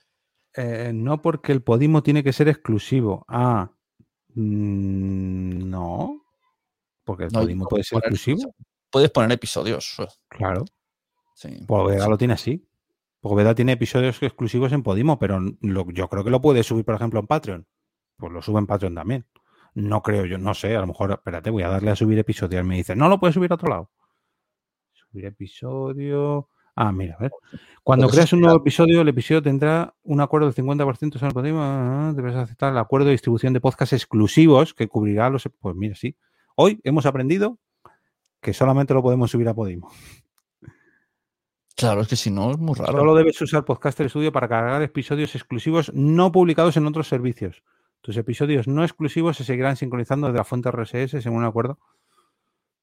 [0.54, 3.24] Eh, no porque el Podimo tiene que ser exclusivo.
[3.28, 3.70] Ah,
[4.42, 6.22] mm, no.
[7.04, 8.54] Porque el No, Podimo y puede ser poner- exclusivo.
[8.90, 9.96] Puedes poner episodios.
[10.28, 10.64] Claro.
[11.34, 11.64] Sí.
[11.66, 12.66] Poveda lo tiene así.
[13.20, 16.94] Poveda tiene episodios exclusivos en Podimo, pero lo- yo creo que lo puede subir, por
[16.94, 17.66] ejemplo, en Patreon.
[18.16, 19.26] Pues lo sube en Patreon también.
[19.74, 22.58] No creo, yo no sé, a lo mejor, espérate, voy a darle a subir episodio.
[22.58, 23.90] Él me dice, no lo puedes subir a otro lado.
[24.92, 26.48] Subir episodio.
[26.80, 27.32] Ah, mira, a ver.
[27.82, 31.26] Cuando Porque eso creas un nuevo episodio, el episodio tendrá un acuerdo del 50% sobre
[31.26, 32.12] el Podimo.
[32.14, 35.50] Debes aceptar el acuerdo de distribución de podcasts exclusivos que cubrirá los.
[35.58, 36.14] Pues mira, sí.
[36.54, 37.58] Hoy hemos aprendido
[38.40, 39.90] que solamente lo podemos subir a Podimo.
[41.74, 42.92] Claro, es que si no es muy raro.
[42.92, 47.64] Solo debes usar Podcaster Studio para cargar episodios exclusivos no publicados en otros servicios.
[48.02, 51.80] Tus episodios no exclusivos se seguirán sincronizando desde la fuente RSS según un acuerdo.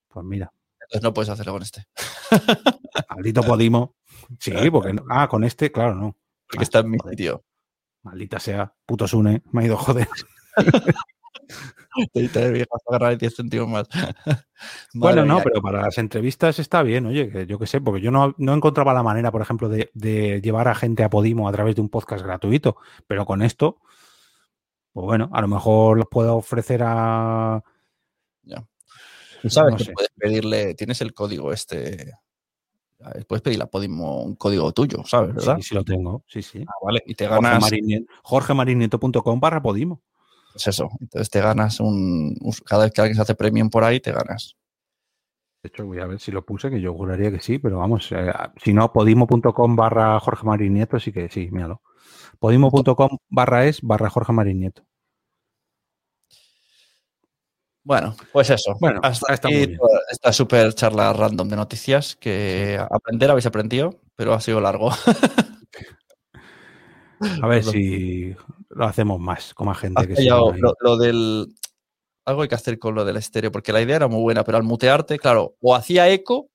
[0.10, 0.52] Pues mira,
[0.86, 1.86] Entonces no puedes hacerlo con este.
[3.10, 3.96] maldito Podimo.
[4.40, 6.16] Sí, porque no- ah, con este, claro, no.
[6.48, 7.44] Porque Ah, está en mi sitio.
[8.04, 10.08] Maldita sea, puto Sune, me ha ido a joder.
[12.14, 13.88] Te viejas agarrar 10 céntimos más.
[14.94, 18.10] Bueno, no, pero para las entrevistas está bien, oye, que yo qué sé, porque yo
[18.12, 21.52] no, no encontraba la manera, por ejemplo, de, de llevar a gente a Podimo a
[21.52, 23.80] través de un podcast gratuito, pero con esto,
[24.94, 27.62] pues bueno, a lo mejor los puedo ofrecer a...
[29.46, 29.92] Tú sabes no que sé.
[29.94, 32.14] puedes pedirle, tienes el código este.
[33.28, 35.36] Puedes pedirle a Podimo un código tuyo, ¿sabes?
[35.36, 35.58] ¿Verdad?
[35.58, 36.64] Sí, sí lo tengo, sí, sí.
[36.68, 37.04] Ah, vale.
[37.06, 37.64] Y te Jorge ganas.
[37.64, 40.02] Marinie- jorgemarinieto.com barra Podimo.
[40.54, 40.90] Pues eso.
[41.00, 42.36] Entonces te ganas un.
[42.66, 44.56] Cada vez que alguien se hace premium por ahí, te ganas.
[45.62, 48.12] De hecho, voy a ver si lo puse, que yo juraría que sí, pero vamos,
[48.12, 48.32] eh,
[48.64, 51.82] si no, podimo.com barra Jorge Marín Nieto, sí que sí, míralo.
[52.40, 54.84] Podimo.com barra es barra Jorge Marín Nieto.
[57.86, 58.76] Bueno, pues eso.
[58.82, 59.78] Bueno, hasta está aquí muy bien.
[59.78, 64.90] toda esta super charla random de noticias que aprender habéis aprendido, pero ha sido largo.
[67.42, 68.36] A ver si
[68.70, 71.48] lo hacemos más, con más gente que lo, lo del.
[72.26, 74.58] Algo hay que hacer con lo del estéreo, porque la idea era muy buena, pero
[74.58, 76.50] al mutearte, claro, o hacía eco,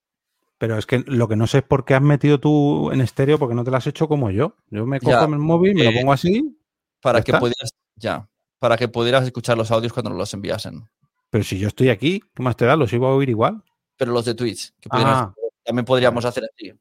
[0.59, 3.39] Pero es que lo que no sé es por qué has metido tú en estéreo,
[3.39, 4.57] porque no te lo has hecho como yo.
[4.69, 6.59] Yo me cojo Ya, el móvil, me lo eh, pongo así,
[7.01, 7.41] para ¿Ya que está?
[7.41, 7.71] pudieras.
[7.97, 8.29] Ya.
[8.59, 10.89] Para que pudieras escuchar los audios cuando nos los enviasen.
[11.31, 12.77] Pero si yo estoy aquí, ¿qué más te da?
[12.77, 13.63] Los iba a oír igual.
[13.97, 15.33] Pero los de Twitch, que Ah.
[15.65, 16.73] también podríamos hacer así.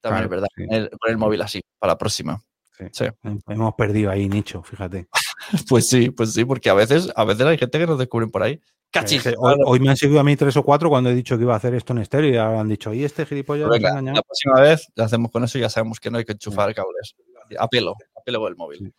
[0.00, 0.48] Claro, es verdad.
[0.56, 0.66] sí.
[0.66, 2.42] Con el, con el móvil así, para la próxima.
[2.78, 2.84] Sí.
[2.92, 3.04] Sí.
[3.48, 5.08] Hemos perdido ahí nicho, fíjate.
[5.68, 8.42] Pues sí, pues sí, porque a veces, a veces hay gente que nos descubren por
[8.42, 8.60] ahí.
[8.90, 9.24] Cachis.
[9.26, 11.36] Es que hoy, hoy me han seguido a mí tres o cuatro cuando he dicho
[11.36, 13.90] que iba a hacer esto en estéreo y ahora han dicho, y este gilipollas Venga,
[13.90, 14.16] engañado.
[14.16, 16.74] la próxima vez lo hacemos con eso y ya sabemos que no hay que enchufar
[16.74, 17.14] cables.
[17.58, 18.94] A pelo, a pelo con el móvil.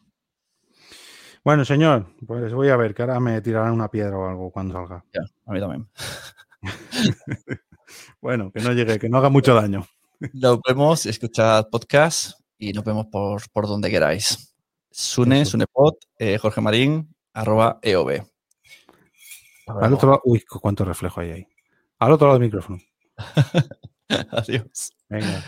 [1.47, 4.73] Bueno, señor, pues voy a ver, que ahora me tirarán una piedra o algo cuando
[4.73, 5.05] salga.
[5.13, 5.87] Ya, a mí también.
[8.19, 9.87] Bueno, que no llegue, que no haga mucho daño.
[10.33, 14.53] Nos vemos, escuchad podcast y nos vemos por, por donde queráis.
[14.91, 15.51] Sune, Eso.
[15.51, 18.25] Sunepod, eh, Jorge Marín, arroba EOB.
[19.67, 21.47] Al otro lado, uy, cu- cuánto reflejo hay ahí.
[21.99, 22.79] Al otro lado del micrófono.
[24.09, 24.91] Adiós.
[25.07, 25.47] Venga.